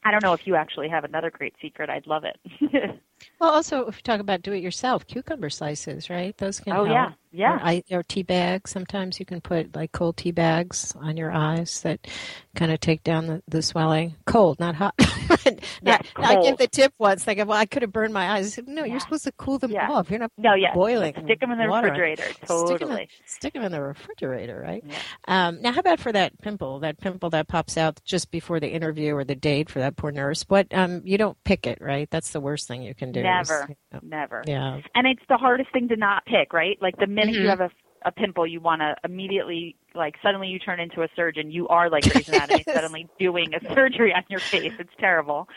I 0.03 0.11
don't 0.11 0.21
know 0.21 0.33
if 0.33 0.45
you 0.45 0.55
actually 0.55 0.89
have 0.89 1.03
another 1.03 1.31
great 1.31 1.55
secret. 1.59 1.89
I'd 1.89 2.05
love 2.05 2.23
it. 2.25 2.37
well, 3.39 3.49
also 3.49 3.87
if 3.87 3.95
you 3.95 4.01
talk 4.03 4.19
about 4.19 4.43
do 4.43 4.51
it 4.53 4.61
yourself, 4.61 5.07
cucumber 5.07 5.49
slices, 5.49 6.11
right? 6.11 6.37
Those 6.37 6.59
can 6.59 6.73
oh, 6.73 6.85
help. 6.85 6.89
yeah, 6.89 7.11
yeah. 7.35 7.55
Or, 7.55 7.59
I, 7.61 7.83
or 7.91 8.03
tea 8.03 8.23
bags. 8.23 8.71
Sometimes 8.71 9.19
you 9.19 9.25
can 9.25 9.41
put 9.41 9.75
like 9.75 9.91
cold 9.91 10.17
tea 10.17 10.31
bags 10.31 10.95
on 10.99 11.17
your 11.17 11.31
eyes 11.31 11.81
that 11.81 12.07
kind 12.55 12.71
of 12.71 12.79
take 12.79 13.03
down 13.03 13.27
the, 13.27 13.43
the 13.47 13.61
swelling. 13.61 14.15
Cold, 14.25 14.59
not 14.59 14.75
hot. 14.75 14.95
yeah, 15.81 15.99
I 16.15 16.41
give 16.41 16.57
the 16.57 16.67
tip 16.67 16.93
once. 16.97 17.25
Go, 17.25 17.33
well, 17.45 17.57
I 17.57 17.65
could 17.65 17.81
have 17.81 17.91
burned 17.91 18.13
my 18.13 18.31
eyes. 18.31 18.53
Said, 18.53 18.67
no, 18.67 18.83
yeah. 18.83 18.93
you're 18.93 18.99
supposed 18.99 19.25
to 19.25 19.31
cool 19.33 19.59
them 19.59 19.71
yeah. 19.71 19.91
off. 19.91 20.09
You're 20.09 20.19
not 20.19 20.31
no, 20.37 20.53
yeah. 20.53 20.73
boiling. 20.73 21.13
Stick 21.25 21.39
them 21.39 21.51
in 21.51 21.57
the 21.57 21.67
water. 21.67 21.87
refrigerator. 21.87 22.23
Totally. 22.45 22.75
Stick 22.75 22.87
them, 22.87 22.97
in, 22.97 23.07
stick 23.25 23.53
them 23.53 23.63
in 23.63 23.71
the 23.71 23.81
refrigerator, 23.81 24.59
right? 24.59 24.83
Yeah. 24.85 24.97
Um, 25.27 25.61
now, 25.61 25.73
how 25.73 25.79
about 25.79 25.99
for 25.99 26.11
that 26.11 26.39
pimple? 26.41 26.79
That 26.79 26.99
pimple 26.99 27.29
that 27.31 27.47
pops 27.47 27.77
out 27.77 28.01
just 28.05 28.31
before 28.31 28.59
the 28.59 28.69
interview 28.69 29.15
or 29.15 29.23
the 29.23 29.35
date 29.35 29.69
for 29.69 29.79
that 29.79 29.95
poor 29.95 30.11
nurse. 30.11 30.45
What? 30.47 30.67
Um, 30.73 31.01
you 31.03 31.17
don't 31.17 31.37
pick 31.43 31.67
it, 31.67 31.79
right? 31.81 32.09
That's 32.09 32.31
the 32.31 32.39
worst 32.39 32.67
thing 32.67 32.81
you 32.81 32.95
can 32.95 33.11
do. 33.11 33.21
Never. 33.21 33.63
Is, 33.63 33.69
you 33.69 33.75
know, 33.93 33.99
Never. 34.03 34.43
Yeah. 34.47 34.81
And 34.93 35.07
it's 35.07 35.23
the 35.27 35.37
hardest 35.37 35.71
thing 35.73 35.87
to 35.89 35.95
not 35.95 36.25
pick, 36.25 36.53
right? 36.53 36.77
Like 36.81 36.97
the 36.97 37.07
mm-hmm. 37.29 37.43
you 37.43 37.49
have 37.49 37.61
a 37.61 37.69
a 38.05 38.11
pimple, 38.11 38.45
you 38.45 38.61
want 38.61 38.81
to 38.81 38.95
immediately 39.03 39.75
like 39.95 40.15
suddenly 40.21 40.47
you 40.47 40.59
turn 40.59 40.79
into 40.79 41.01
a 41.01 41.07
surgeon. 41.15 41.49
You 41.49 41.67
are 41.67 41.89
like 41.89 42.09
Grey's 42.09 42.29
Anatomy, 42.29 42.63
suddenly 42.63 43.07
doing 43.19 43.51
a 43.53 43.73
surgery 43.73 44.13
on 44.13 44.23
your 44.29 44.39
face. 44.39 44.73
It's 44.77 44.93
terrible, 44.99 45.49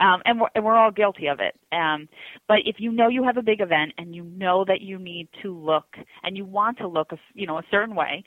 um, 0.00 0.22
and 0.24 0.40
we're 0.40 0.48
and 0.54 0.64
we're 0.64 0.76
all 0.76 0.92
guilty 0.92 1.26
of 1.26 1.40
it. 1.40 1.58
Um, 1.74 2.08
but 2.46 2.58
if 2.64 2.76
you 2.78 2.92
know 2.92 3.08
you 3.08 3.24
have 3.24 3.36
a 3.36 3.42
big 3.42 3.60
event 3.60 3.92
and 3.98 4.14
you 4.14 4.22
know 4.22 4.64
that 4.64 4.80
you 4.80 4.98
need 4.98 5.28
to 5.42 5.52
look 5.52 5.96
and 6.22 6.36
you 6.36 6.44
want 6.44 6.78
to 6.78 6.86
look, 6.86 7.12
a, 7.12 7.18
you 7.34 7.46
know, 7.46 7.58
a 7.58 7.64
certain 7.70 7.96
way, 7.96 8.24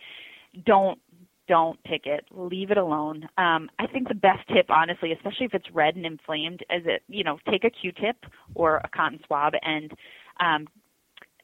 don't 0.66 1.00
don't 1.48 1.82
pick 1.84 2.06
it. 2.06 2.26
Leave 2.32 2.72
it 2.72 2.78
alone. 2.78 3.24
Um, 3.38 3.70
I 3.80 3.88
think 3.88 4.10
the 4.10 4.14
best 4.14 4.48
tip, 4.50 4.70
honestly, 4.70 5.14
especially 5.14 5.46
if 5.46 5.54
it's 5.54 5.72
red 5.74 5.96
and 5.96 6.06
inflamed, 6.06 6.62
is 6.70 6.84
it 6.86 7.04
you 7.08 7.24
know 7.24 7.38
take 7.50 7.64
a 7.64 7.70
Q-tip 7.70 8.18
or 8.56 8.78
a 8.78 8.90
cotton 8.90 9.20
swab 9.26 9.54
and 9.62 9.92
um, 10.42 10.68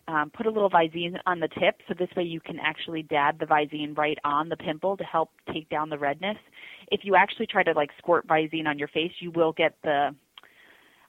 um, 0.08 0.32
put 0.36 0.45
a 0.45 0.51
little 0.51 0.70
Visine 0.70 1.18
on 1.26 1.39
the 1.39 1.47
tip, 1.47 1.82
so 1.88 1.95
this 1.97 2.10
way 2.16 2.24
you 2.24 2.39
can 2.39 2.60
actually 2.60 3.03
dab 3.03 3.39
the 3.39 3.45
Visine 3.45 3.97
right 3.97 4.18
on 4.24 4.49
the 4.49 4.58
pimple 4.58 4.95
to 4.97 5.03
help 5.03 5.32
take 5.51 5.68
down 5.70 5.89
the 5.89 5.97
redness. 5.97 6.38
If 6.91 7.01
you 7.03 7.16
actually 7.16 7.47
try 7.47 7.64
to 7.64 7.72
like 7.72 7.89
squirt 7.97 8.28
Visine 8.28 8.68
on 8.68 8.78
your 8.78 8.88
face, 8.89 9.12
you 9.20 9.32
will 9.32 9.51
get 9.53 9.76
the. 9.84 10.16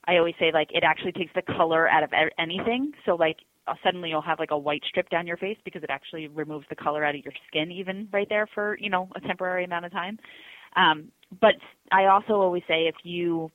I 0.09 0.17
always 0.19 0.35
say 0.39 0.51
like 0.53 0.69
it 0.73 0.85
actually 0.85 1.13
takes 1.13 1.33
the 1.35 1.43
color 1.43 1.89
out 1.89 2.05
of 2.05 2.11
anything. 2.39 2.93
So 3.05 3.17
like 3.17 3.39
uh, 3.67 3.75
suddenly 3.83 4.11
you'll 4.11 4.23
have 4.23 4.39
like 4.39 4.53
a 4.53 4.59
white 4.59 4.83
strip 4.89 5.11
down 5.11 5.27
your 5.27 5.37
face 5.37 5.59
because 5.65 5.83
it 5.83 5.91
actually 5.91 6.29
removes 6.29 6.65
the 6.71 6.77
color 6.77 7.05
out 7.05 7.15
of 7.17 7.25
your 7.25 7.35
skin 7.49 7.71
even 7.73 8.09
right 8.13 8.29
there 8.29 8.47
for 8.55 8.79
you 8.81 8.89
know 8.89 9.09
a 9.17 9.21
temporary 9.21 9.65
amount 9.65 9.85
of 9.85 9.93
time. 9.93 10.19
Um, 10.77 11.11
but 11.41 11.55
I 11.91 12.07
also 12.07 12.35
always 12.35 12.63
say 12.69 12.87
if 12.87 12.95
you 13.03 13.51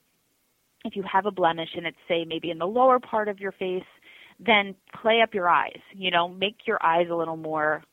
if 0.83 0.95
you 0.95 1.03
have 1.11 1.25
a 1.25 1.31
blemish 1.31 1.69
and 1.75 1.85
it's 1.85 1.97
say 2.07 2.25
maybe 2.25 2.51
in 2.51 2.57
the 2.57 2.67
lower 2.67 2.99
part 2.99 3.27
of 3.27 3.39
your 3.39 3.51
face 3.53 3.83
then 4.45 4.75
play 5.01 5.21
up 5.21 5.33
your 5.33 5.49
eyes. 5.49 5.79
You 5.93 6.11
know, 6.11 6.27
make 6.27 6.57
your 6.65 6.83
eyes 6.83 7.07
a 7.11 7.15
little 7.15 7.37
more 7.37 7.83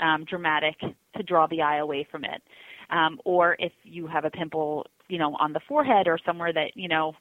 um, 0.00 0.24
dramatic 0.24 0.78
to 1.16 1.22
draw 1.22 1.46
the 1.46 1.62
eye 1.62 1.78
away 1.78 2.06
from 2.10 2.24
it. 2.24 2.42
Um, 2.90 3.20
or 3.24 3.56
if 3.58 3.72
you 3.82 4.06
have 4.06 4.24
a 4.24 4.30
pimple, 4.30 4.86
you 5.08 5.18
know, 5.18 5.36
on 5.40 5.52
the 5.52 5.60
forehead 5.68 6.06
or 6.06 6.18
somewhere 6.24 6.52
that 6.52 6.72
you 6.74 6.88
know 6.88 7.12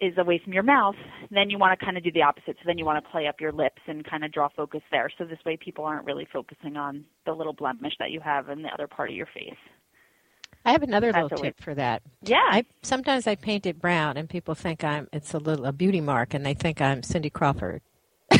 is 0.00 0.16
away 0.16 0.40
from 0.42 0.52
your 0.52 0.62
mouth, 0.62 0.94
then 1.30 1.50
you 1.50 1.58
want 1.58 1.78
to 1.78 1.84
kind 1.84 1.96
of 1.96 2.04
do 2.04 2.12
the 2.12 2.22
opposite. 2.22 2.56
So 2.56 2.62
then 2.66 2.78
you 2.78 2.84
want 2.84 3.04
to 3.04 3.10
play 3.10 3.26
up 3.26 3.40
your 3.40 3.52
lips 3.52 3.82
and 3.86 4.04
kind 4.04 4.24
of 4.24 4.32
draw 4.32 4.48
focus 4.54 4.82
there. 4.92 5.10
So 5.18 5.24
this 5.24 5.38
way 5.44 5.56
people 5.56 5.84
aren't 5.84 6.06
really 6.06 6.26
focusing 6.32 6.76
on 6.76 7.04
the 7.26 7.32
little 7.32 7.52
blemish 7.52 7.94
that 7.98 8.12
you 8.12 8.20
have 8.20 8.48
in 8.48 8.62
the 8.62 8.68
other 8.68 8.86
part 8.86 9.10
of 9.10 9.16
your 9.16 9.26
face. 9.26 9.56
I 10.68 10.72
have 10.72 10.82
another 10.82 11.12
little 11.12 11.30
tip 11.30 11.60
for 11.60 11.74
that. 11.74 12.02
Yeah. 12.22 12.36
I 12.46 12.64
sometimes 12.82 13.26
I 13.26 13.36
paint 13.36 13.64
it 13.64 13.80
brown, 13.80 14.16
and 14.18 14.28
people 14.28 14.54
think 14.54 14.84
I'm 14.84 15.08
it's 15.12 15.32
a 15.32 15.38
little 15.38 15.64
a 15.64 15.72
beauty 15.72 16.00
mark, 16.02 16.34
and 16.34 16.44
they 16.44 16.52
think 16.54 16.80
I'm 16.82 17.02
Cindy 17.02 17.30
Crawford. 17.30 17.80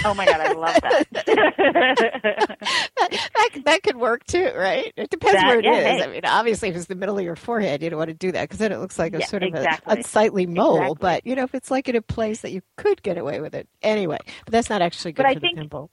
oh 0.05 0.12
my 0.12 0.26
god, 0.26 0.41
I 0.41 0.53
love 0.53 0.74
that. 0.83 1.07
that, 2.97 3.62
that 3.64 3.83
could 3.83 3.97
work 3.97 4.24
too, 4.24 4.51
right? 4.55 4.93
It 4.97 5.09
depends 5.09 5.41
That- 5.41 5.47
where 5.47 5.59
it 5.61 5.64
is. 5.64 5.70
yeah, 5.74 5.93
hey. 5.97 6.03
I 6.05 6.07
mean, 6.09 6.20
obviously, 6.24 6.68
if 6.68 6.76
it's 6.76 6.85
the 6.87 6.95
middle 6.95 7.16
of 7.18 7.24
your 7.24 7.37
forehead, 7.37 7.83
you 7.83 7.89
don't 7.89 7.99
want 7.99 8.09
to 8.09 8.14
do 8.14 8.31
that 8.33 8.43
because 8.43 8.59
then 8.59 8.72
it 8.72 8.79
looks 8.79 8.99
like 8.99 9.14
a 9.14 9.20
Yeah, 9.20 9.26
sort 9.26 9.43
of 9.45 9.55
exactly. 9.55 9.95
a 9.95 9.97
unsightly 9.97 10.45
mole. 10.47 10.76
Exactly. 10.76 10.97
But 11.01 11.26
you 11.26 11.35
know, 11.35 11.45
if 11.45 11.55
it's 11.55 11.70
like 11.70 11.89
in 11.89 11.97
a 11.97 12.03
place 12.03 12.43
that 12.43 12.53
you 12.53 12.61
could 12.76 13.03
get 13.03 13.16
away 13.16 13.41
with 13.41 13.55
it 13.55 13.66
anyway, 13.83 14.18
but 14.45 14.53
that's 14.53 14.68
not 14.68 14.83
actually 14.83 15.12
good 15.12 15.22
But 15.22 15.31
I 15.31 15.35
for 15.35 15.41
think- 15.41 15.57
the 15.57 15.62
pimple. 15.62 15.91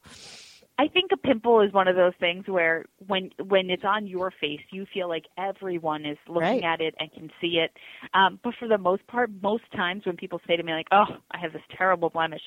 I 0.78 0.88
think 0.88 1.10
a 1.12 1.16
pimple 1.16 1.60
is 1.60 1.72
one 1.72 1.88
of 1.88 1.96
those 1.96 2.12
things 2.20 2.44
where 2.48 2.84
when 3.06 3.30
when 3.46 3.70
it's 3.70 3.84
on 3.84 4.06
your 4.06 4.30
face, 4.30 4.60
you 4.70 4.86
feel 4.92 5.08
like 5.08 5.24
everyone 5.38 6.04
is 6.04 6.18
looking 6.28 6.42
Right. 6.42 6.64
at 6.64 6.80
it 6.80 6.94
and 7.00 7.10
can 7.12 7.30
see 7.40 7.58
it. 7.58 7.72
Um, 8.12 8.38
but 8.44 8.54
for 8.58 8.68
the 8.68 8.76
most 8.78 9.06
part, 9.06 9.30
most 9.42 9.64
times 9.74 10.04
when 10.04 10.16
people 10.16 10.40
say 10.46 10.56
to 10.56 10.62
me 10.62 10.72
like, 10.72 10.88
"Oh, 10.92 11.16
I 11.30 11.38
have 11.38 11.52
this 11.52 11.62
terrible 11.76 12.10
blemish," 12.10 12.42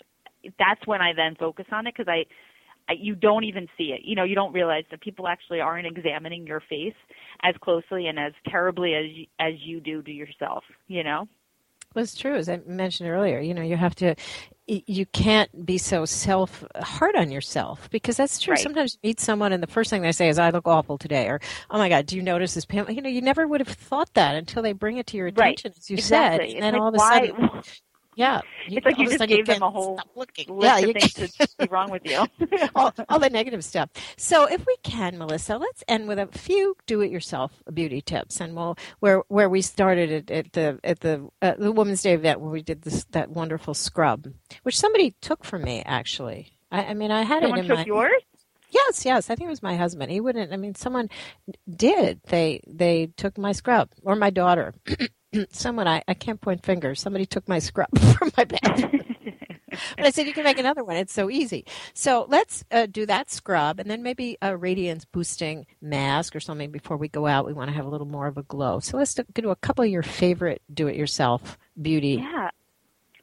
that's 0.59 0.86
when 0.86 1.01
I 1.01 1.13
then 1.13 1.36
focus 1.36 1.65
on 1.71 1.88
it 1.88 1.95
because 1.97 2.07
I, 2.07 2.25
I 2.88 2.93
you 2.99 3.15
don't 3.15 3.45
even 3.45 3.67
see 3.77 3.93
it. 3.93 4.01
You 4.03 4.15
know, 4.15 4.23
you 4.23 4.36
don't 4.36 4.53
realize 4.53 4.84
that 4.91 5.01
people 5.01 5.27
actually 5.27 5.59
aren't 5.61 5.88
examining 5.88 6.45
your 6.45 6.61
face 6.69 6.95
as 7.43 7.55
closely 7.61 8.07
and 8.07 8.19
as 8.19 8.34
terribly 8.47 8.93
as 8.93 9.05
you, 9.09 9.25
as 9.39 9.53
you 9.59 9.80
do 9.82 10.03
to 10.03 10.11
yourself. 10.11 10.63
You 10.88 11.03
know. 11.03 11.27
Well, 11.95 12.03
it's 12.03 12.15
true, 12.15 12.35
as 12.35 12.47
I 12.49 12.57
mentioned 12.67 13.09
earlier. 13.09 13.39
You 13.39 13.53
know, 13.55 13.63
you 13.63 13.75
have 13.75 13.95
to, 13.95 14.15
you 14.67 15.07
can't 15.07 15.65
be 15.65 15.79
so 15.79 16.05
self 16.05 16.63
hard 16.75 17.15
on 17.15 17.31
yourself 17.31 17.89
because 17.89 18.15
that's 18.15 18.39
true. 18.39 18.55
Right. 18.55 18.57
Sometimes 18.57 18.93
you 18.93 19.09
meet 19.09 19.19
someone 19.19 19.51
and 19.53 19.63
the 19.63 19.67
first 19.67 19.89
thing 19.89 20.03
they 20.03 20.11
say 20.11 20.29
is, 20.29 20.37
"I 20.37 20.51
look 20.51 20.67
awful 20.67 20.99
today," 20.99 21.27
or 21.27 21.39
"Oh 21.71 21.79
my 21.79 21.89
God, 21.89 22.05
do 22.05 22.15
you 22.15 22.21
notice 22.21 22.53
this 22.53 22.65
pimple?" 22.65 22.93
You 22.93 23.01
know, 23.01 23.09
you 23.09 23.21
never 23.21 23.47
would 23.47 23.59
have 23.61 23.69
thought 23.75 24.13
that 24.13 24.35
until 24.35 24.61
they 24.61 24.73
bring 24.73 24.97
it 24.97 25.07
to 25.07 25.17
your 25.17 25.25
Right. 25.35 25.61
attention, 25.61 25.73
as 25.77 25.89
you 25.89 25.97
exactly. 25.97 25.97
said, 25.97 26.51
and 26.53 26.63
It's 26.63 26.71
then 26.73 26.75
like, 26.75 26.75
all 26.75 26.87
of 26.89 26.93
a 26.93 26.99
why, 26.99 27.31
sudden, 27.31 27.49
yeah, 28.20 28.41
It's 28.76 28.86
like 28.86 28.99
you 28.99 29.09
just 29.09 29.28
gave 29.28 29.47
them 29.47 29.63
a 29.63 29.72
whole 29.72 30.03
list 30.47 30.63
Yeah, 30.63 30.78
of 30.80 30.86
you 30.88 30.93
things 30.93 31.13
to 31.15 31.30
be 31.59 31.67
wrong 31.67 31.91
with 31.91 32.03
you. 32.05 32.28
all, 32.76 32.93
all 33.09 33.20
the 33.20 33.30
negative 33.32 33.63
stuff. 33.65 33.89
So, 34.17 34.45
if 34.45 34.65
we 34.67 34.78
can, 34.84 35.17
Melissa, 35.17 35.57
let's 35.57 35.84
end 35.88 36.07
with 36.07 36.20
a 36.20 36.28
few 36.28 36.76
do-it-yourself 36.88 37.53
beauty 37.74 38.01
tips, 38.01 38.41
and 38.41 38.55
we'll 38.55 38.78
where 39.01 39.24
where 39.30 39.49
we 39.49 39.61
started 39.61 40.11
at, 40.11 40.32
at 40.32 40.53
the 40.53 40.80
at 40.84 41.01
the 41.01 41.30
uh, 41.41 41.55
the 41.59 41.72
Woman's 41.74 42.03
Day 42.03 42.13
event 42.13 42.41
where 42.41 42.51
we 42.51 42.63
did 42.63 42.84
this 42.84 43.05
that 43.11 43.32
wonderful 43.32 43.74
scrub, 43.76 44.28
which 44.63 44.80
somebody 44.80 45.15
took 45.22 45.45
from 45.45 45.63
me 45.63 45.84
actually. 45.86 46.53
I, 46.72 46.86
I 46.88 46.95
mean, 46.95 47.11
I 47.11 47.24
had 47.24 47.43
Someone 47.43 47.59
it 47.59 47.61
in 47.61 47.67
took 47.67 47.76
my 47.76 47.86
yours. 47.86 48.24
yes, 48.72 49.05
yes. 49.05 49.30
I 49.32 49.36
think 49.36 49.47
it 49.47 49.51
was 49.51 49.63
my 49.63 49.78
husband. 49.78 50.11
He 50.11 50.22
wouldn't. 50.22 50.53
I 50.53 50.57
mean, 50.57 50.76
someone 50.76 51.09
did. 51.74 52.22
They 52.28 52.61
they 52.67 53.07
took 53.17 53.38
my 53.38 53.53
scrub 53.53 53.91
or 54.03 54.15
my 54.15 54.32
daughter. 54.32 54.74
someone 55.49 55.88
I, 55.88 56.03
I 56.07 56.13
can't 56.13 56.39
point 56.39 56.65
fingers. 56.65 57.01
Somebody 57.01 57.25
took 57.25 57.47
my 57.47 57.59
scrub 57.59 57.88
from 58.17 58.32
my 58.38 58.45
bathroom. 58.45 59.01
but 59.97 60.05
I 60.05 60.09
said 60.11 60.27
you 60.27 60.34
can 60.34 60.43
make 60.43 60.59
another 60.59 60.84
one. 60.84 60.95
It's 60.95 61.13
so 61.13 61.30
easy. 61.30 61.65
So 61.93 62.25
let's 62.30 62.63
uh, 62.71 62.88
do 62.88 63.05
that 63.05 63.30
scrub, 63.30 63.80
and 63.80 63.89
then 63.89 64.03
maybe 64.03 64.38
a 64.41 64.55
radiance 64.55 65.05
boosting 65.05 65.65
mask 65.82 66.36
or 66.36 66.39
something 66.39 66.71
before 66.71 66.97
we 66.97 67.07
go 67.07 67.27
out. 67.27 67.45
We 67.45 67.53
want 67.53 67.69
to 67.69 67.75
have 67.75 67.86
a 67.86 67.89
little 67.89 68.07
more 68.07 68.27
of 68.27 68.38
a 68.38 68.43
glow. 68.43 68.80
So 68.80 68.97
let's 68.97 69.13
do 69.13 69.23
do 69.34 69.49
a 69.49 69.55
couple 69.55 69.84
of 69.84 69.89
your 69.89 70.03
favorite 70.03 70.61
do-it-yourself 70.73 71.57
beauty. 71.82 72.21
Yeah. 72.21 72.49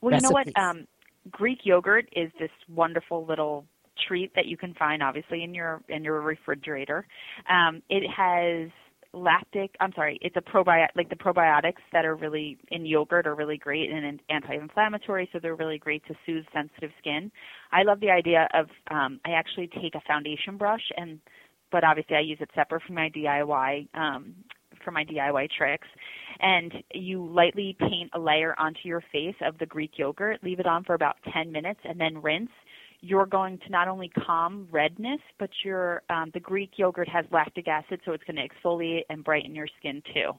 Well, 0.00 0.14
you 0.14 0.20
know 0.20 0.30
what? 0.30 0.48
Um, 0.58 0.86
Greek 1.30 1.60
yogurt 1.64 2.08
is 2.14 2.30
this 2.38 2.50
wonderful 2.68 3.24
little 3.26 3.66
treat 4.06 4.34
that 4.34 4.46
you 4.46 4.56
can 4.56 4.74
find, 4.74 5.02
obviously, 5.02 5.42
in 5.42 5.54
your 5.54 5.82
in 5.88 6.04
your 6.04 6.20
refrigerator. 6.20 7.06
Um, 7.48 7.82
it 7.88 8.08
has 8.08 8.70
lactic. 9.12 9.74
I'm 9.80 9.92
sorry, 9.94 10.18
it's 10.20 10.36
a 10.36 10.40
probiotic. 10.40 10.88
Like 10.94 11.08
the 11.08 11.16
probiotics 11.16 11.82
that 11.92 12.04
are 12.04 12.14
really 12.14 12.58
in 12.70 12.86
yogurt 12.86 13.26
are 13.26 13.34
really 13.34 13.56
great 13.56 13.90
and 13.90 14.20
anti-inflammatory, 14.30 15.28
so 15.32 15.38
they're 15.40 15.54
really 15.54 15.78
great 15.78 16.04
to 16.06 16.14
soothe 16.24 16.44
sensitive 16.52 16.90
skin. 16.98 17.30
I 17.72 17.82
love 17.82 18.00
the 18.00 18.10
idea 18.10 18.48
of. 18.54 18.66
Um, 18.90 19.20
I 19.24 19.30
actually 19.30 19.68
take 19.68 19.94
a 19.94 20.00
foundation 20.06 20.56
brush 20.56 20.92
and, 20.96 21.18
but 21.72 21.84
obviously 21.84 22.16
I 22.16 22.20
use 22.20 22.38
it 22.40 22.50
separate 22.54 22.82
from 22.82 22.94
my 22.94 23.10
DIY. 23.10 23.88
Um, 23.94 24.34
for 24.84 24.92
my 24.92 25.04
DIY 25.04 25.48
tricks, 25.58 25.88
and 26.40 26.72
you 26.94 27.26
lightly 27.26 27.76
paint 27.78 28.10
a 28.14 28.18
layer 28.18 28.54
onto 28.58 28.80
your 28.84 29.02
face 29.12 29.34
of 29.44 29.58
the 29.58 29.66
Greek 29.66 29.92
yogurt, 29.96 30.38
leave 30.44 30.60
it 30.60 30.66
on 30.66 30.84
for 30.84 30.94
about 30.94 31.16
10 31.32 31.50
minutes, 31.50 31.80
and 31.84 32.00
then 32.00 32.22
rinse. 32.22 32.50
You're 33.00 33.26
going 33.26 33.58
to 33.58 33.70
not 33.70 33.88
only 33.88 34.08
calm 34.08 34.68
redness, 34.70 35.20
but 35.38 35.50
your 35.64 36.02
um, 36.10 36.30
the 36.34 36.40
Greek 36.40 36.72
yogurt 36.76 37.08
has 37.08 37.24
lactic 37.30 37.68
acid, 37.68 38.00
so 38.04 38.12
it's 38.12 38.24
going 38.24 38.36
to 38.36 38.42
exfoliate 38.48 39.02
and 39.10 39.22
brighten 39.22 39.54
your 39.54 39.68
skin 39.78 40.02
too. 40.12 40.32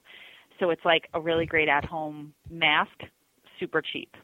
So 0.60 0.72
it's 0.72 0.84
like 0.84 1.08
a 1.14 1.22
really 1.22 1.46
great 1.46 1.70
at-home 1.70 2.34
mask, 2.50 2.92
super 3.60 3.82
cheap. 3.82 4.16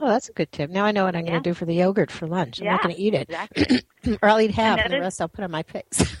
Oh, 0.00 0.08
that's 0.08 0.28
a 0.28 0.32
good 0.32 0.50
tip. 0.50 0.70
Now 0.70 0.84
I 0.84 0.92
know 0.92 1.04
what 1.04 1.14
I'm 1.14 1.24
going 1.24 1.42
to 1.42 1.48
do 1.48 1.54
for 1.54 1.64
the 1.64 1.74
yogurt 1.74 2.10
for 2.10 2.26
lunch. 2.26 2.60
I'm 2.60 2.66
not 2.66 2.82
going 2.82 2.94
to 2.94 3.00
eat 3.00 3.14
it, 3.14 3.28
Exactly. 3.28 3.82
or 4.22 4.28
I'll 4.28 4.40
eat 4.40 4.50
half, 4.50 4.78
and 4.78 4.92
the 4.92 5.00
rest 5.00 5.20
I'll 5.20 5.28
put 5.28 5.44
on 5.44 5.50
my 5.50 5.62
face. 5.62 6.16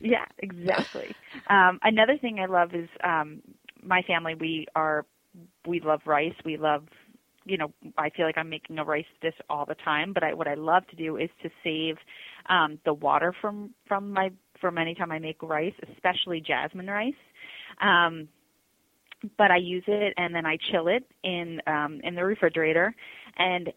Yeah, 0.00 0.24
exactly. 0.38 1.16
Um, 1.50 1.80
another 1.82 2.16
thing 2.16 2.38
I 2.38 2.46
love 2.46 2.74
is 2.74 2.88
um, 3.02 3.42
my 3.82 4.02
family. 4.02 4.36
We 4.36 4.66
are 4.76 5.04
we 5.66 5.80
love 5.80 6.02
rice. 6.06 6.34
We 6.44 6.56
love 6.56 6.84
you 7.48 7.56
know 7.56 7.72
I 7.96 8.10
feel 8.10 8.26
like 8.26 8.38
I'm 8.38 8.50
making 8.50 8.78
a 8.78 8.84
rice 8.84 9.04
dish 9.20 9.34
all 9.48 9.64
the 9.66 9.76
time. 9.76 10.12
But 10.12 10.22
I, 10.22 10.34
what 10.34 10.48
I 10.48 10.54
love 10.54 10.86
to 10.88 10.96
do 10.96 11.16
is 11.16 11.30
to 11.42 11.50
save 11.64 11.96
um, 12.48 12.78
the 12.84 12.94
water 12.94 13.34
from 13.40 13.70
from 13.86 14.12
my 14.12 14.30
from 14.60 14.78
any 14.78 14.94
time 14.94 15.10
I 15.12 15.18
make 15.18 15.42
rice, 15.42 15.74
especially 15.94 16.40
jasmine 16.40 16.88
rice. 16.88 17.12
Um, 17.80 18.28
but 19.36 19.50
I 19.50 19.56
use 19.56 19.84
it 19.86 20.14
and 20.16 20.34
then 20.34 20.46
I 20.46 20.58
chill 20.70 20.88
it 20.88 21.04
in 21.24 21.60
um, 21.66 22.00
in 22.04 22.14
the 22.14 22.24
refrigerator, 22.24 22.94
and 23.36 23.72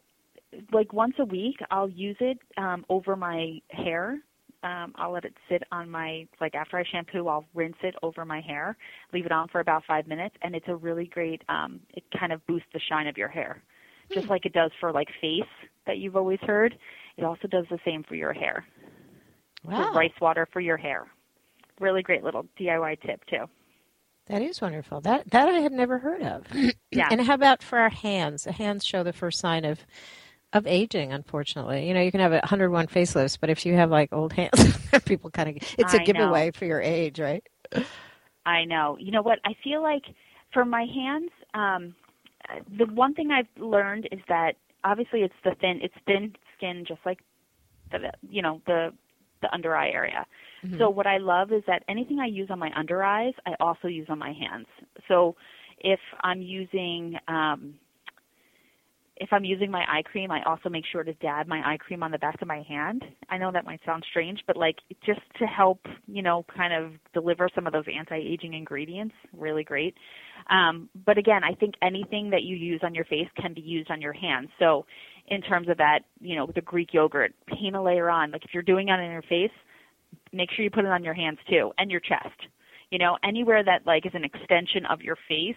like 0.73 0.93
once 0.93 1.15
a 1.19 1.25
week 1.25 1.55
I'll 1.71 1.89
use 1.89 2.17
it 2.19 2.37
um, 2.57 2.85
over 2.89 3.15
my 3.15 3.59
hair 3.69 4.19
um, 4.63 4.93
I'll 4.95 5.11
let 5.11 5.25
it 5.25 5.33
sit 5.49 5.63
on 5.71 5.89
my 5.89 6.27
like 6.39 6.55
after 6.55 6.77
I 6.77 6.83
shampoo, 6.91 7.27
I'll 7.27 7.45
rinse 7.53 7.77
it 7.83 7.95
over 8.03 8.25
my 8.25 8.41
hair, 8.41 8.77
leave 9.13 9.25
it 9.25 9.31
on 9.31 9.47
for 9.47 9.59
about 9.59 9.83
five 9.87 10.07
minutes, 10.07 10.35
and 10.41 10.55
it's 10.55 10.67
a 10.67 10.75
really 10.75 11.05
great. 11.05 11.41
Um, 11.49 11.79
it 11.93 12.03
kind 12.17 12.31
of 12.31 12.45
boosts 12.47 12.67
the 12.73 12.79
shine 12.89 13.07
of 13.07 13.17
your 13.17 13.27
hair, 13.29 13.61
just 14.13 14.27
like 14.29 14.45
it 14.45 14.53
does 14.53 14.71
for 14.79 14.91
like 14.91 15.07
face 15.19 15.43
that 15.87 15.97
you've 15.97 16.15
always 16.15 16.39
heard. 16.41 16.77
It 17.17 17.23
also 17.23 17.47
does 17.47 17.65
the 17.69 17.79
same 17.85 18.03
for 18.03 18.15
your 18.15 18.33
hair. 18.33 18.65
So 19.65 19.71
wow, 19.71 19.93
rice 19.93 20.11
water 20.21 20.47
for 20.51 20.59
your 20.59 20.77
hair. 20.77 21.07
Really 21.79 22.03
great 22.03 22.23
little 22.23 22.45
DIY 22.59 23.01
tip 23.01 23.25
too. 23.25 23.45
that 24.27 24.41
is 24.41 24.61
wonderful. 24.61 25.01
That 25.01 25.29
that 25.31 25.49
I 25.49 25.59
had 25.59 25.71
never 25.71 25.97
heard 25.99 26.21
of. 26.21 26.45
Yeah. 26.91 27.07
And 27.11 27.21
how 27.21 27.33
about 27.33 27.63
for 27.63 27.79
our 27.79 27.89
hands? 27.89 28.43
The 28.43 28.51
hands 28.51 28.85
show 28.85 29.03
the 29.03 29.13
first 29.13 29.39
sign 29.39 29.65
of 29.65 29.85
of 30.53 30.67
aging. 30.67 31.11
Unfortunately, 31.13 31.87
you 31.87 31.93
know, 31.93 32.01
you 32.01 32.11
can 32.11 32.19
have 32.21 32.31
a 32.33 32.37
101 32.37 32.87
facelifts, 32.87 33.37
but 33.39 33.49
if 33.49 33.65
you 33.65 33.75
have 33.75 33.89
like 33.91 34.11
old 34.13 34.33
hands, 34.33 34.77
people 35.05 35.29
kind 35.31 35.49
of 35.49 35.57
it's 35.77 35.93
a 35.93 35.99
I 35.99 36.05
know. 36.07 36.07
giveaway 36.07 36.51
for 36.51 36.65
your 36.65 36.81
age, 36.81 37.19
right? 37.19 37.43
I 38.45 38.65
know. 38.65 38.97
You 38.99 39.11
know 39.11 39.21
what? 39.21 39.39
I 39.45 39.53
feel 39.63 39.81
like 39.81 40.03
for 40.53 40.65
my 40.65 40.85
hands, 40.85 41.31
um, 41.53 41.95
the 42.77 42.85
one 42.87 43.13
thing 43.13 43.31
I've 43.31 43.47
learned 43.61 44.07
is 44.11 44.19
that 44.27 44.53
obviously 44.83 45.21
it's 45.21 45.33
the 45.43 45.55
thin, 45.61 45.79
it's 45.81 45.93
thin 46.05 46.33
skin, 46.57 46.85
just 46.87 47.01
like 47.05 47.19
the, 47.91 48.11
you 48.29 48.41
know, 48.41 48.61
the 48.67 48.93
the 49.41 49.53
under 49.53 49.75
eye 49.75 49.89
area. 49.89 50.25
So 50.77 50.89
what 50.89 51.07
I 51.07 51.17
love 51.17 51.51
is 51.51 51.63
that 51.67 51.83
anything 51.89 52.19
I 52.19 52.27
use 52.27 52.49
on 52.51 52.59
my 52.59 52.71
under 52.77 53.03
eyes, 53.03 53.33
I 53.47 53.53
also 53.59 53.87
use 53.87 54.07
on 54.09 54.19
my 54.19 54.33
hands. 54.33 54.67
So 55.07 55.35
if 55.79 55.99
I'm 56.23 56.41
using 56.41 57.15
um, 57.27 57.75
if 59.21 59.31
I'm 59.31 59.45
using 59.45 59.69
my 59.69 59.81
eye 59.87 60.01
cream, 60.01 60.31
I 60.31 60.41
also 60.47 60.67
make 60.67 60.83
sure 60.91 61.03
to 61.03 61.13
dab 61.13 61.47
my 61.47 61.59
eye 61.59 61.77
cream 61.77 62.01
on 62.01 62.09
the 62.09 62.17
back 62.17 62.41
of 62.41 62.47
my 62.47 62.63
hand. 62.67 63.03
I 63.29 63.37
know 63.37 63.51
that 63.51 63.65
might 63.65 63.79
sound 63.85 64.03
strange, 64.09 64.39
but 64.47 64.57
like 64.57 64.77
just 65.05 65.21
to 65.37 65.45
help, 65.45 65.79
you 66.07 66.23
know, 66.23 66.43
kind 66.57 66.73
of 66.73 66.93
deliver 67.13 67.47
some 67.53 67.67
of 67.67 67.71
those 67.71 67.85
anti-aging 67.95 68.55
ingredients, 68.55 69.13
really 69.37 69.63
great. 69.63 69.93
Um, 70.49 70.89
but 71.05 71.19
again, 71.19 71.43
I 71.43 71.53
think 71.53 71.75
anything 71.83 72.31
that 72.31 72.41
you 72.41 72.55
use 72.55 72.81
on 72.81 72.95
your 72.95 73.05
face 73.05 73.27
can 73.39 73.53
be 73.53 73.61
used 73.61 73.91
on 73.91 74.01
your 74.01 74.11
hands. 74.11 74.49
So 74.57 74.87
in 75.27 75.41
terms 75.41 75.69
of 75.69 75.77
that, 75.77 75.99
you 76.19 76.35
know, 76.35 76.49
the 76.55 76.61
Greek 76.61 76.91
yogurt, 76.91 77.31
paint 77.45 77.75
a 77.75 77.81
layer 77.81 78.09
on. 78.09 78.31
Like 78.31 78.43
if 78.43 78.55
you're 78.55 78.63
doing 78.63 78.87
it 78.87 78.93
on 78.93 79.11
your 79.11 79.21
face, 79.21 79.51
make 80.33 80.49
sure 80.49 80.63
you 80.63 80.71
put 80.71 80.85
it 80.85 80.91
on 80.91 81.03
your 81.03 81.13
hands 81.13 81.37
too 81.47 81.71
and 81.77 81.91
your 81.91 82.01
chest. 82.01 82.47
You 82.89 82.97
know, 82.97 83.19
anywhere 83.23 83.63
that 83.63 83.85
like 83.85 84.07
is 84.07 84.13
an 84.15 84.25
extension 84.25 84.87
of 84.89 85.01
your 85.01 85.17
face 85.29 85.55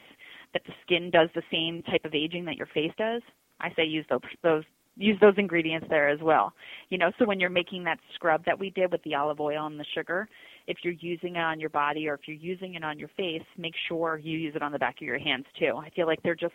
that 0.53 0.63
the 0.67 0.75
skin 0.85 1.11
does 1.11 1.31
the 1.35 1.43
same 1.51 1.83
type 1.83 2.05
of 2.05 2.13
aging 2.13 2.45
that 2.45 2.57
your 2.57 2.69
face 2.75 2.93
does, 2.99 3.23
I 3.61 3.73
say 3.75 3.85
use 3.85 4.07
those 4.09 4.21
those 4.43 4.65
use 4.97 5.19
those 5.21 5.35
ingredients 5.39 5.87
there 5.91 6.09
as 6.09 6.21
well. 6.21 6.53
You 6.89 6.99
know, 6.99 7.11
so 7.19 7.25
when 7.25 7.41
you're 7.41 7.51
making 7.51 7.85
that 7.85 7.99
scrub 8.15 8.45
that 8.45 8.59
we 8.59 8.71
did 8.71 8.93
with 8.93 9.03
the 9.03 9.15
olive 9.15 9.41
oil 9.41 9.67
and 9.67 9.79
the 9.79 9.85
sugar, 9.95 10.29
if 10.67 10.79
you're 10.83 10.95
using 10.95 11.37
it 11.37 11.41
on 11.41 11.59
your 11.59 11.71
body 11.71 12.09
or 12.09 12.15
if 12.15 12.21
you're 12.27 12.37
using 12.37 12.75
it 12.75 12.85
on 12.85 12.99
your 12.99 13.11
face, 13.17 13.43
make 13.59 13.75
sure 13.89 14.19
you 14.19 14.39
use 14.39 14.55
it 14.55 14.63
on 14.63 14.73
the 14.73 14.79
back 14.79 14.97
of 14.97 15.03
your 15.03 15.19
hands 15.19 15.47
too. 15.59 15.77
I 15.77 15.91
feel 15.91 16.07
like 16.07 16.23
they're 16.23 16.35
just 16.35 16.55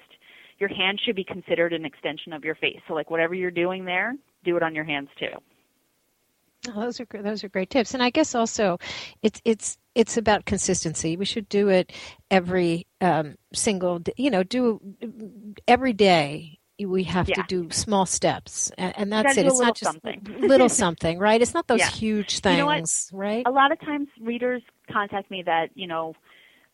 your 0.60 0.70
hands 0.70 1.02
should 1.06 1.16
be 1.16 1.24
considered 1.24 1.74
an 1.74 1.86
extension 1.86 2.34
of 2.34 2.44
your 2.44 2.56
face. 2.56 2.80
So 2.88 2.94
like 2.94 3.10
whatever 3.10 3.34
you're 3.34 3.52
doing 3.52 3.86
there, 3.86 4.14
do 4.44 4.58
it 4.58 4.64
on 4.64 4.76
your 4.76 4.84
hands 4.84 5.10
too. 5.20 5.38
Oh, 6.68 6.82
those 6.82 7.00
are 7.00 7.08
those 7.22 7.44
are 7.44 7.50
great 7.50 7.70
tips, 7.70 7.94
and 7.94 8.04
I 8.04 8.10
guess 8.10 8.36
also 8.36 8.80
it's 9.22 9.42
it's 9.46 9.78
it's 9.96 10.18
about 10.18 10.46
consistency. 10.46 11.16
We 11.16 11.26
should 11.26 11.48
do 11.48 11.70
it 11.70 11.94
every 12.30 12.86
um, 13.00 13.36
single, 13.54 14.02
you 14.18 14.30
know, 14.30 14.44
do 14.44 14.80
every 15.68 15.94
day. 15.94 16.59
We 16.80 17.04
have 17.04 17.28
yeah. 17.28 17.36
to 17.36 17.44
do 17.44 17.70
small 17.72 18.06
steps, 18.06 18.72
and, 18.78 18.98
and 18.98 19.12
that's 19.12 19.38
it. 19.38 19.46
It's 19.46 19.60
not 19.60 19.76
just 19.76 19.92
something. 19.92 20.28
little 20.40 20.70
something, 20.70 21.20
right? 21.20 21.42
It's 21.42 21.54
not 21.54 21.68
those 21.68 21.80
yeah. 21.80 21.90
huge 21.90 22.40
things, 22.40 22.58
you 22.58 22.64
know 22.64 23.20
right? 23.20 23.44
A 23.46 23.52
lot 23.52 23.72
of 23.72 23.80
times, 23.82 24.08
readers 24.22 24.62
contact 24.92 25.30
me 25.30 25.44
that 25.46 25.70
you 25.76 25.88
know 25.88 26.16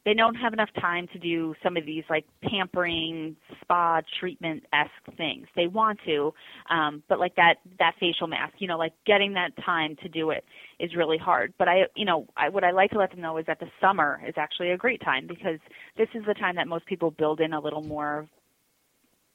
they 0.06 0.14
don't 0.14 0.36
have 0.36 0.54
enough 0.54 0.70
time 0.80 1.08
to 1.14 1.20
do 1.20 1.56
some 1.64 1.76
of 1.76 1.86
these 1.86 2.04
like 2.10 2.26
pampering 2.44 3.36
spa 3.62 4.02
treatment 4.20 4.64
esque 4.72 5.18
things. 5.18 5.48
They 5.56 5.66
want 5.66 6.00
to, 6.06 6.32
um, 6.70 7.02
but 7.10 7.20
like 7.20 7.36
that 7.36 7.56
that 7.80 7.96
facial 8.00 8.28
mask, 8.28 8.54
you 8.60 8.68
know, 8.68 8.78
like 8.78 8.94
getting 9.06 9.34
that 9.34 9.52
time 9.66 9.96
to 10.04 10.10
do 10.10 10.30
it 10.30 10.46
is 10.80 10.96
really 10.96 11.18
hard. 11.18 11.54
But 11.58 11.68
I, 11.68 11.86
you 11.96 12.06
know, 12.06 12.28
I, 12.38 12.50
what 12.50 12.64
I 12.64 12.72
like 12.72 12.92
to 12.92 13.00
let 13.00 13.10
them 13.10 13.22
know 13.22 13.38
is 13.38 13.48
that 13.48 13.60
the 13.60 13.68
summer 13.82 14.22
is 14.26 14.36
actually 14.38 14.72
a 14.72 14.78
great 14.78 15.02
time 15.02 15.26
because 15.26 15.60
this 15.98 16.08
is 16.14 16.24
the 16.28 16.36
time 16.36 16.56
that 16.56 16.68
most 16.68 16.86
people 16.86 17.10
build 17.10 17.42
in 17.42 17.54
a 17.54 17.60
little 17.60 17.82
more 17.82 18.28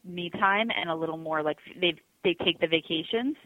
me 0.04 0.30
time 0.30 0.70
and 0.70 0.90
a 0.90 0.94
little 0.94 1.18
more 1.18 1.42
like 1.42 1.58
they 1.80 1.94
they 2.24 2.34
take 2.44 2.60
the 2.60 2.66
vacations. 2.66 3.36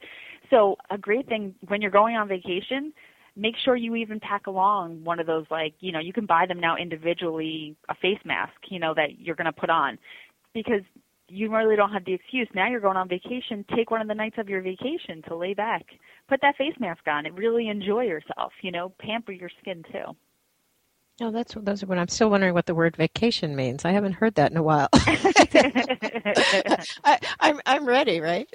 So 0.51 0.77
a 0.91 0.99
great 0.99 1.27
thing 1.29 1.55
when 1.69 1.81
you're 1.81 1.91
going 1.91 2.17
on 2.17 2.29
vacation 2.29 2.93
make 3.37 3.57
sure 3.65 3.75
you 3.75 3.97
even 3.97 4.21
pack 4.21 4.47
along 4.47 5.03
one 5.05 5.19
of 5.19 5.27
those 5.27 5.45
like 5.51 5.75
you 5.81 5.93
know 5.93 5.99
you 5.99 6.13
can 6.13 6.27
buy 6.27 6.47
them 6.47 6.61
now 6.61 6.77
individually 6.77 7.77
a 7.89 7.95
face 7.95 8.19
mask 8.25 8.55
you 8.69 8.79
know 8.79 8.95
that 8.95 9.19
you're 9.19 9.35
going 9.35 9.47
to 9.47 9.53
put 9.53 9.71
on 9.71 9.99
because 10.53 10.83
you 11.29 11.51
really 11.51 11.75
don't 11.75 11.93
have 11.93 12.05
the 12.05 12.13
excuse 12.13 12.49
now 12.55 12.69
you're 12.69 12.81
going 12.81 12.97
on 12.97 13.09
vacation 13.09 13.65
take 13.75 13.91
one 13.91 14.01
of 14.01 14.09
the 14.09 14.15
nights 14.15 14.37
of 14.39 14.49
your 14.49 14.63
vacation 14.63 15.23
to 15.27 15.35
lay 15.35 15.55
back 15.55 15.85
put 16.29 16.41
that 16.43 16.57
face 16.57 16.75
mask 16.79 17.07
on 17.09 17.27
and 17.27 17.37
really 17.37 17.69
enjoy 17.69 18.03
yourself 18.03 18.53
you 18.63 18.71
know 18.71 18.93
pamper 19.01 19.33
your 19.33 19.51
skin 19.61 19.83
too 19.91 20.15
no, 21.21 21.31
that's 21.31 21.55
those 21.55 21.81
are 21.81 21.87
what 21.87 21.99
I'm 21.99 22.09
still 22.09 22.29
wondering 22.29 22.55
what 22.55 22.67
the 22.67 22.75
word 22.75 22.97
vacation 22.97 23.55
means. 23.55 23.85
I 23.85 23.93
haven't 23.93 24.15
heard 24.15 24.35
that 24.35 24.51
in 24.51 24.57
a 24.57 24.63
while. 24.65 24.89
I, 27.05 27.13
am 27.15 27.19
I'm, 27.41 27.61
I'm 27.67 27.87
ready, 27.87 28.21
right? 28.21 28.49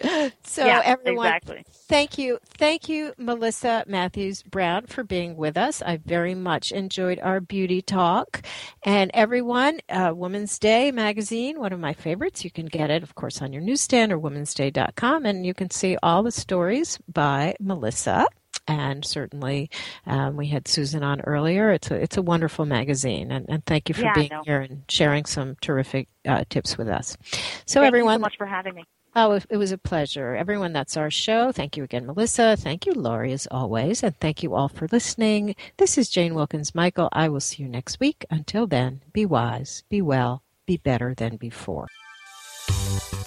So 0.44 0.66
yeah, 0.66 0.82
everyone, 0.84 1.28
exactly. 1.28 1.66
thank 1.88 2.18
you, 2.18 2.40
thank 2.58 2.90
you, 2.90 3.14
Melissa 3.18 3.84
Matthews 3.88 4.44
Brown, 4.44 4.88
for 4.88 5.04
being 5.04 5.36
with 5.36 5.58
us. 5.58 5.82
I 5.82 5.98
very 5.98 6.36
much 6.36 6.72
enjoyed 6.72 7.20
our 7.20 7.40
beauty 7.40 7.82
talk, 7.82 8.42
and 8.84 9.12
everyone, 9.14 9.80
uh, 9.90 10.14
Woman's 10.16 10.58
Day 10.60 10.92
magazine, 10.92 11.60
one 11.60 11.74
of 11.74 11.80
my 11.80 11.94
favorites. 11.94 12.44
You 12.44 12.52
can 12.52 12.66
get 12.66 12.90
it, 12.90 13.04
of 13.04 13.16
course, 13.16 13.42
on 13.42 13.54
your 13.54 13.62
newsstand 13.62 14.12
or 14.12 14.20
womansday.com, 14.20 15.26
and 15.26 15.46
you 15.46 15.54
can 15.54 15.70
see 15.70 15.98
all 16.02 16.24
the 16.24 16.32
stories 16.32 16.98
by 17.08 17.56
Melissa 17.60 18.28
and 18.70 19.04
certainly 19.04 19.70
um, 20.06 20.38
we 20.38 20.48
had 20.48 20.68
Susan 20.68 21.04
on 21.04 21.22
earlier. 21.22 21.72
It's 21.72 21.92
a 21.92 21.96
it's 21.96 22.18
a 22.18 22.22
wonderful 22.22 22.66
magazine, 22.66 23.32
and, 23.32 23.46
and 23.50 23.66
thank 23.66 23.90
you 23.90 23.96
for 23.96 24.04
yeah, 24.04 24.14
being 24.14 24.32
here 24.46 24.62
and 24.62 24.84
sharing 24.88 25.26
some 25.26 25.58
terrific 25.62 26.08
uh, 26.26 26.44
tips 26.50 26.78
with 26.78 26.88
us. 26.88 27.18
So 27.66 27.82
everyone. 27.82 27.82
thank 27.82 27.88
everyone, 27.88 28.16
so 28.16 28.22
much 28.22 28.38
for 28.38 28.46
having 28.46 28.76
me. 28.76 28.86
Oh, 29.16 29.40
it 29.50 29.58
was 29.58 29.72
a 29.72 29.78
pleasure. 29.78 30.36
Everyone, 30.36 30.72
that's 30.72 30.96
our 30.96 31.10
show. 31.10 31.52
Thank 31.52 31.76
you 31.76 31.84
again, 31.84 32.06
Melissa. 32.06 32.56
Thank 32.56 32.86
you, 32.86 32.94
Laurie, 32.94 33.34
as 33.34 33.48
always. 33.50 34.04
And 34.04 34.18
thank 34.20 34.44
you 34.44 34.54
all 34.54 34.70
for 34.70 34.88
listening. 34.92 35.56
This 35.78 35.98
is 35.98 36.10
Jane 36.10 36.36
Wilkens 36.36 36.76
Michael. 36.76 37.10
I 37.12 37.28
will 37.28 37.40
see 37.40 37.64
you 37.64 37.70
next 37.70 38.00
week. 38.00 38.24
Until 38.30 38.68
then, 38.68 39.02
be 39.12 39.26
wise, 39.26 39.84
be 39.90 40.00
well, 40.04 40.44
be 40.68 40.78
better 40.78 41.16
than 41.16 41.38
before. 41.38 41.88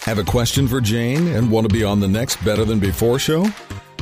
Have 0.02 0.18
a 0.18 0.24
question 0.24 0.68
for 0.68 0.80
Jane 0.80 1.26
and 1.28 1.50
want 1.50 1.68
to 1.68 1.72
be 1.72 1.82
on 1.84 2.00
the 2.00 2.08
next 2.08 2.44
Better 2.44 2.64
Than 2.64 2.78
Before 2.78 3.18
show? 3.18 3.46